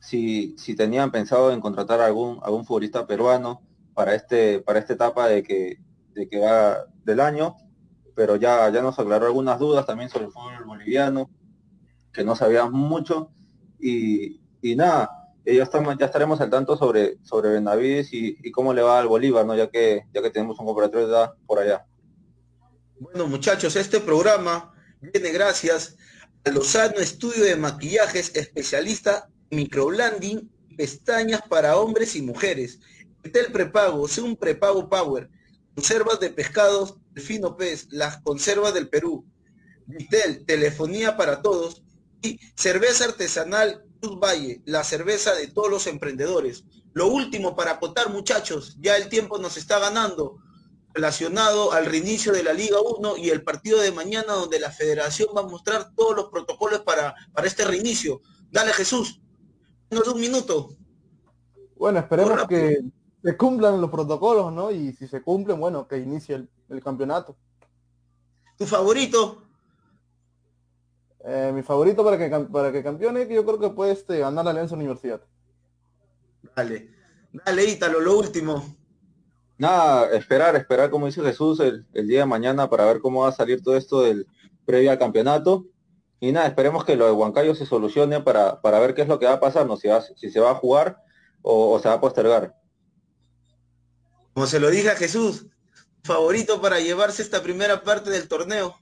si, 0.00 0.54
si 0.56 0.76
tenían 0.76 1.10
pensado 1.10 1.52
en 1.52 1.60
contratar 1.60 2.00
algún, 2.00 2.38
algún 2.42 2.64
futbolista 2.64 3.06
peruano 3.06 3.62
para 3.94 4.14
este, 4.14 4.60
para 4.60 4.78
esta 4.78 4.92
etapa 4.92 5.26
de 5.28 5.42
que, 5.42 5.78
de 6.14 6.28
que 6.28 6.38
va 6.38 6.86
del 7.04 7.20
año, 7.20 7.56
pero 8.14 8.36
ya, 8.36 8.70
ya 8.70 8.80
nos 8.80 8.98
aclaró 8.98 9.26
algunas 9.26 9.58
dudas 9.58 9.86
también 9.86 10.08
sobre 10.08 10.26
el 10.26 10.30
fútbol 10.30 10.64
boliviano, 10.64 11.30
que 12.14 12.24
no 12.24 12.36
sabíamos 12.36 12.72
mucho 12.72 13.30
y, 13.78 14.40
nada, 14.76 15.10
ya, 15.44 15.62
estamos, 15.62 15.94
ya 15.98 16.06
estaremos 16.06 16.40
al 16.40 16.48
tanto 16.48 16.76
sobre, 16.76 17.18
sobre 17.22 17.50
Benavides 17.50 18.08
y, 18.12 18.50
cómo 18.52 18.72
le 18.72 18.80
va 18.80 19.00
al 19.00 19.08
Bolívar, 19.08 19.44
¿no? 19.44 19.54
ya, 19.54 19.68
que, 19.68 20.04
ya 20.14 20.22
que 20.22 20.30
tenemos 20.30 20.58
un 20.58 20.66
compatriota 20.66 21.34
por 21.46 21.58
allá. 21.58 21.84
Bueno 22.98 23.26
muchachos, 23.26 23.76
este 23.76 24.00
programa 24.00 24.72
viene 25.00 25.30
gracias 25.32 25.96
a 26.44 26.50
Lozano 26.50 26.98
Estudio 26.98 27.44
de 27.44 27.56
Maquillajes, 27.56 28.34
especialista 28.34 29.28
en 29.50 29.58
microblending, 29.58 30.50
pestañas 30.76 31.42
para 31.42 31.76
hombres 31.76 32.16
y 32.16 32.22
mujeres. 32.22 32.80
el 33.22 33.52
prepago, 33.52 34.08
sea 34.08 34.24
un 34.24 34.36
prepago 34.36 34.88
power, 34.88 35.28
conservas 35.74 36.20
de 36.20 36.30
pescados, 36.30 36.96
fino 37.16 37.56
pez, 37.56 37.88
las 37.90 38.18
conservas 38.22 38.72
del 38.72 38.88
Perú, 38.88 39.26
Vitel, 39.86 40.46
telefonía 40.46 41.16
para 41.16 41.42
todos, 41.42 41.83
cerveza 42.56 43.04
artesanal 43.04 43.84
Cruz 44.00 44.18
Valle, 44.18 44.62
la 44.64 44.84
cerveza 44.84 45.34
de 45.34 45.48
todos 45.48 45.70
los 45.70 45.86
emprendedores. 45.86 46.64
Lo 46.92 47.08
último 47.08 47.56
para 47.56 47.72
acotar, 47.72 48.10
muchachos, 48.10 48.76
ya 48.80 48.96
el 48.96 49.08
tiempo 49.08 49.38
nos 49.38 49.56
está 49.56 49.78
ganando 49.78 50.38
relacionado 50.92 51.72
al 51.72 51.86
reinicio 51.86 52.32
de 52.32 52.44
la 52.44 52.52
Liga 52.52 52.76
1 52.80 53.16
y 53.16 53.30
el 53.30 53.42
partido 53.42 53.80
de 53.80 53.90
mañana 53.90 54.34
donde 54.34 54.60
la 54.60 54.70
federación 54.70 55.28
va 55.36 55.40
a 55.40 55.46
mostrar 55.46 55.92
todos 55.96 56.14
los 56.14 56.30
protocolos 56.30 56.80
para, 56.80 57.14
para 57.32 57.48
este 57.48 57.64
reinicio. 57.64 58.20
Dale 58.50 58.72
Jesús, 58.72 59.20
unos 59.90 60.06
un 60.06 60.20
minuto. 60.20 60.70
Bueno, 61.76 61.98
esperemos 61.98 62.46
que 62.46 62.78
se 63.22 63.36
cumplan 63.36 63.80
los 63.80 63.90
protocolos, 63.90 64.52
¿no? 64.52 64.70
Y 64.70 64.92
si 64.92 65.08
se 65.08 65.20
cumplen, 65.20 65.58
bueno, 65.58 65.88
que 65.88 65.98
inicie 65.98 66.36
el, 66.36 66.48
el 66.68 66.82
campeonato. 66.82 67.36
¿Tu 68.56 68.66
favorito? 68.66 69.42
Eh, 71.26 71.52
mi 71.54 71.62
favorito 71.62 72.04
para 72.04 72.18
que, 72.18 72.28
para 72.28 72.70
que 72.70 72.82
campeone, 72.82 73.26
yo 73.26 73.44
creo 73.44 73.58
que 73.58 73.70
puede 73.70 73.92
este, 73.92 74.18
ganar 74.18 74.44
la 74.44 74.50
Alianza 74.50 74.74
Universidad. 74.74 75.22
Dale, 76.54 76.90
dale 77.32 77.64
Ítalo, 77.64 78.00
lo 78.00 78.18
último. 78.18 78.76
Nada, 79.56 80.10
esperar, 80.14 80.54
esperar, 80.56 80.90
como 80.90 81.06
dice 81.06 81.22
Jesús, 81.22 81.60
el, 81.60 81.86
día 81.92 82.20
de 82.20 82.26
mañana 82.26 82.68
para 82.68 82.84
ver 82.84 83.00
cómo 83.00 83.22
va 83.22 83.28
a 83.28 83.32
salir 83.32 83.62
todo 83.62 83.76
esto 83.76 84.02
del 84.02 84.26
previo 84.66 84.90
al 84.90 84.98
campeonato. 84.98 85.66
Y 86.20 86.32
nada, 86.32 86.46
esperemos 86.46 86.84
que 86.84 86.96
lo 86.96 87.06
de 87.06 87.12
Huancayo 87.12 87.54
se 87.54 87.66
solucione 87.66 88.20
para, 88.20 88.60
para 88.60 88.78
ver 88.80 88.94
qué 88.94 89.02
es 89.02 89.08
lo 89.08 89.18
que 89.18 89.26
va 89.26 89.34
a 89.34 89.40
pasar, 89.40 89.66
¿no? 89.66 89.76
si, 89.76 89.88
si 90.16 90.30
se 90.30 90.40
va 90.40 90.50
a 90.50 90.54
jugar 90.54 90.98
o, 91.42 91.78
se 91.78 91.88
va 91.88 91.94
a 91.94 92.00
postergar. 92.00 92.54
Como 94.32 94.46
se 94.46 94.58
lo 94.58 94.70
dije 94.70 94.90
a 94.90 94.96
Jesús, 94.96 95.46
favorito 96.02 96.60
para 96.60 96.80
llevarse 96.80 97.22
esta 97.22 97.42
primera 97.42 97.82
parte 97.82 98.10
del 98.10 98.28
torneo. 98.28 98.76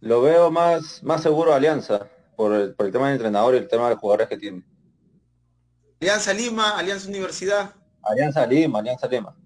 Lo 0.00 0.22
veo 0.22 0.50
más, 0.50 1.02
más 1.02 1.22
seguro 1.22 1.52
Alianza, 1.52 2.08
por 2.34 2.54
el, 2.54 2.74
por 2.74 2.86
el 2.86 2.92
tema 2.92 3.06
del 3.06 3.16
entrenador 3.16 3.54
y 3.54 3.58
el 3.58 3.68
tema 3.68 3.90
de 3.90 3.96
jugadores 3.96 4.28
que 4.28 4.38
tiene. 4.38 4.64
Alianza 6.00 6.32
Lima, 6.32 6.70
Alianza 6.78 7.08
Universidad. 7.08 7.74
Alianza 8.02 8.46
Lima, 8.46 8.78
Alianza 8.78 9.06
Lima. 9.06 9.36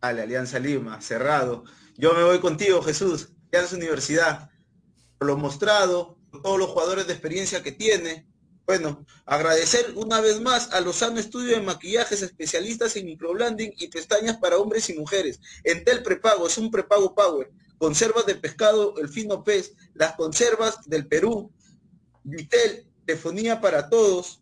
Vale, 0.00 0.22
Alianza 0.22 0.60
Lima, 0.60 1.00
cerrado. 1.00 1.64
Yo 1.96 2.14
me 2.14 2.22
voy 2.22 2.38
contigo, 2.38 2.82
Jesús. 2.82 3.32
Alianza 3.50 3.74
Universidad. 3.74 4.50
Por 5.18 5.26
lo 5.26 5.36
mostrado, 5.36 6.18
por 6.30 6.42
todos 6.42 6.58
los 6.60 6.68
jugadores 6.70 7.08
de 7.08 7.14
experiencia 7.14 7.64
que 7.64 7.72
tiene. 7.72 8.28
Bueno, 8.64 9.04
agradecer 9.26 9.92
una 9.96 10.20
vez 10.20 10.40
más 10.40 10.72
a 10.72 10.80
Lozano 10.80 11.18
Estudio 11.18 11.56
de 11.56 11.62
Maquillajes, 11.62 12.22
especialistas 12.22 12.94
en 12.94 13.06
microblending 13.06 13.74
y 13.76 13.88
pestañas 13.88 14.36
para 14.36 14.56
hombres 14.56 14.88
y 14.88 14.94
mujeres. 14.96 15.40
Entel 15.64 16.04
Prepago, 16.04 16.46
es 16.46 16.56
un 16.58 16.70
prepago 16.70 17.12
power 17.12 17.50
conservas 17.82 18.26
de 18.26 18.36
pescado, 18.36 18.94
el 18.98 19.08
fino 19.08 19.42
pez, 19.42 19.72
las 19.94 20.14
conservas 20.14 20.88
del 20.88 21.08
Perú, 21.08 21.50
Vitel, 22.22 22.86
telefonía 23.04 23.60
para 23.60 23.88
todos 23.88 24.40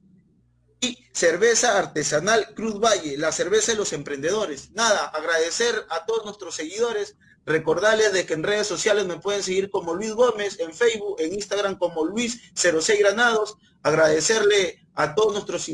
y 0.78 0.98
cerveza 1.14 1.78
artesanal 1.78 2.52
Cruz 2.54 2.78
Valle, 2.78 3.16
la 3.16 3.32
cerveza 3.32 3.72
de 3.72 3.78
los 3.78 3.94
emprendedores. 3.94 4.72
Nada, 4.72 5.06
agradecer 5.06 5.86
a 5.88 6.04
todos 6.04 6.26
nuestros 6.26 6.54
seguidores, 6.54 7.16
recordarles 7.46 8.12
de 8.12 8.26
que 8.26 8.34
en 8.34 8.42
redes 8.42 8.66
sociales 8.66 9.06
me 9.06 9.18
pueden 9.18 9.42
seguir 9.42 9.70
como 9.70 9.94
Luis 9.94 10.12
Gómez, 10.12 10.60
en 10.60 10.74
Facebook, 10.74 11.16
en 11.18 11.32
Instagram 11.32 11.78
como 11.78 12.04
Luis06 12.04 12.98
Granados, 12.98 13.56
agradecerle 13.82 14.86
a 14.92 15.14
todos 15.14 15.32
nuestros 15.32 15.66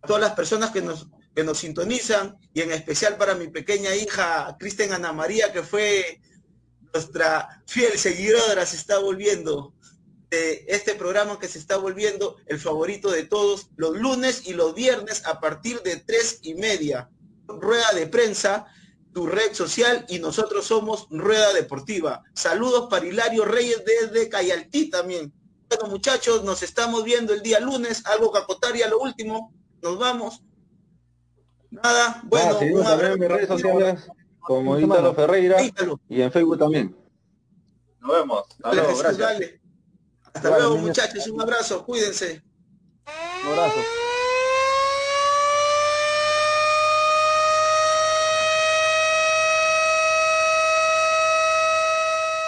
a 0.00 0.06
todas 0.06 0.22
las 0.22 0.32
personas 0.32 0.70
que 0.70 0.80
nos 0.80 1.08
que 1.34 1.44
nos 1.44 1.58
sintonizan 1.58 2.38
y 2.54 2.62
en 2.62 2.70
especial 2.72 3.16
para 3.16 3.34
mi 3.34 3.48
pequeña 3.48 3.94
hija 3.94 4.56
Cristian 4.58 4.92
Ana 4.92 5.12
María 5.12 5.52
que 5.52 5.62
fue 5.62 6.20
nuestra 6.94 7.60
fiel 7.66 7.98
seguidora 7.98 8.64
se 8.64 8.76
está 8.76 9.00
volviendo 9.00 9.74
de 10.30 10.64
este 10.68 10.94
programa 10.94 11.40
que 11.40 11.48
se 11.48 11.58
está 11.58 11.76
volviendo 11.76 12.36
el 12.46 12.60
favorito 12.60 13.10
de 13.10 13.24
todos 13.24 13.70
los 13.76 13.96
lunes 13.98 14.46
y 14.46 14.54
los 14.54 14.74
viernes 14.74 15.26
a 15.26 15.40
partir 15.40 15.82
de 15.82 15.96
tres 15.96 16.38
y 16.42 16.54
media. 16.54 17.10
Rueda 17.46 17.92
de 17.94 18.06
prensa, 18.06 18.66
tu 19.12 19.26
red 19.26 19.52
social 19.54 20.06
y 20.08 20.20
nosotros 20.20 20.66
somos 20.66 21.08
Rueda 21.10 21.52
Deportiva. 21.52 22.22
Saludos 22.32 22.86
para 22.88 23.06
Hilario 23.06 23.44
Reyes 23.44 23.82
desde 23.84 24.28
Cayaltí 24.28 24.88
también. 24.88 25.32
Bueno 25.68 25.88
muchachos, 25.88 26.44
nos 26.44 26.62
estamos 26.62 27.02
viendo 27.02 27.34
el 27.34 27.42
día 27.42 27.58
lunes, 27.58 28.06
algo 28.06 28.30
capotaria 28.30 28.88
lo 28.88 29.00
último, 29.00 29.52
nos 29.82 29.98
vamos. 29.98 30.42
Nada, 31.70 32.22
bueno. 32.24 32.60
redes 32.60 33.48
sociales 33.48 34.08
como 34.44 34.78
Ítalo 34.78 35.14
Ferreira 35.14 35.56
y 36.08 36.20
en 36.22 36.30
Facebook 36.30 36.58
también. 36.58 36.96
Nos 38.00 38.12
vemos. 38.12 38.44
Hasta 38.62 38.74
luego, 38.74 38.98
gracias. 38.98 39.50
Hasta 40.32 40.58
luego, 40.58 40.76
muchachos. 40.76 41.26
Un 41.28 41.40
abrazo. 41.40 41.84
Cuídense. 41.84 42.42
Un 43.44 43.52
abrazo. 43.52 43.80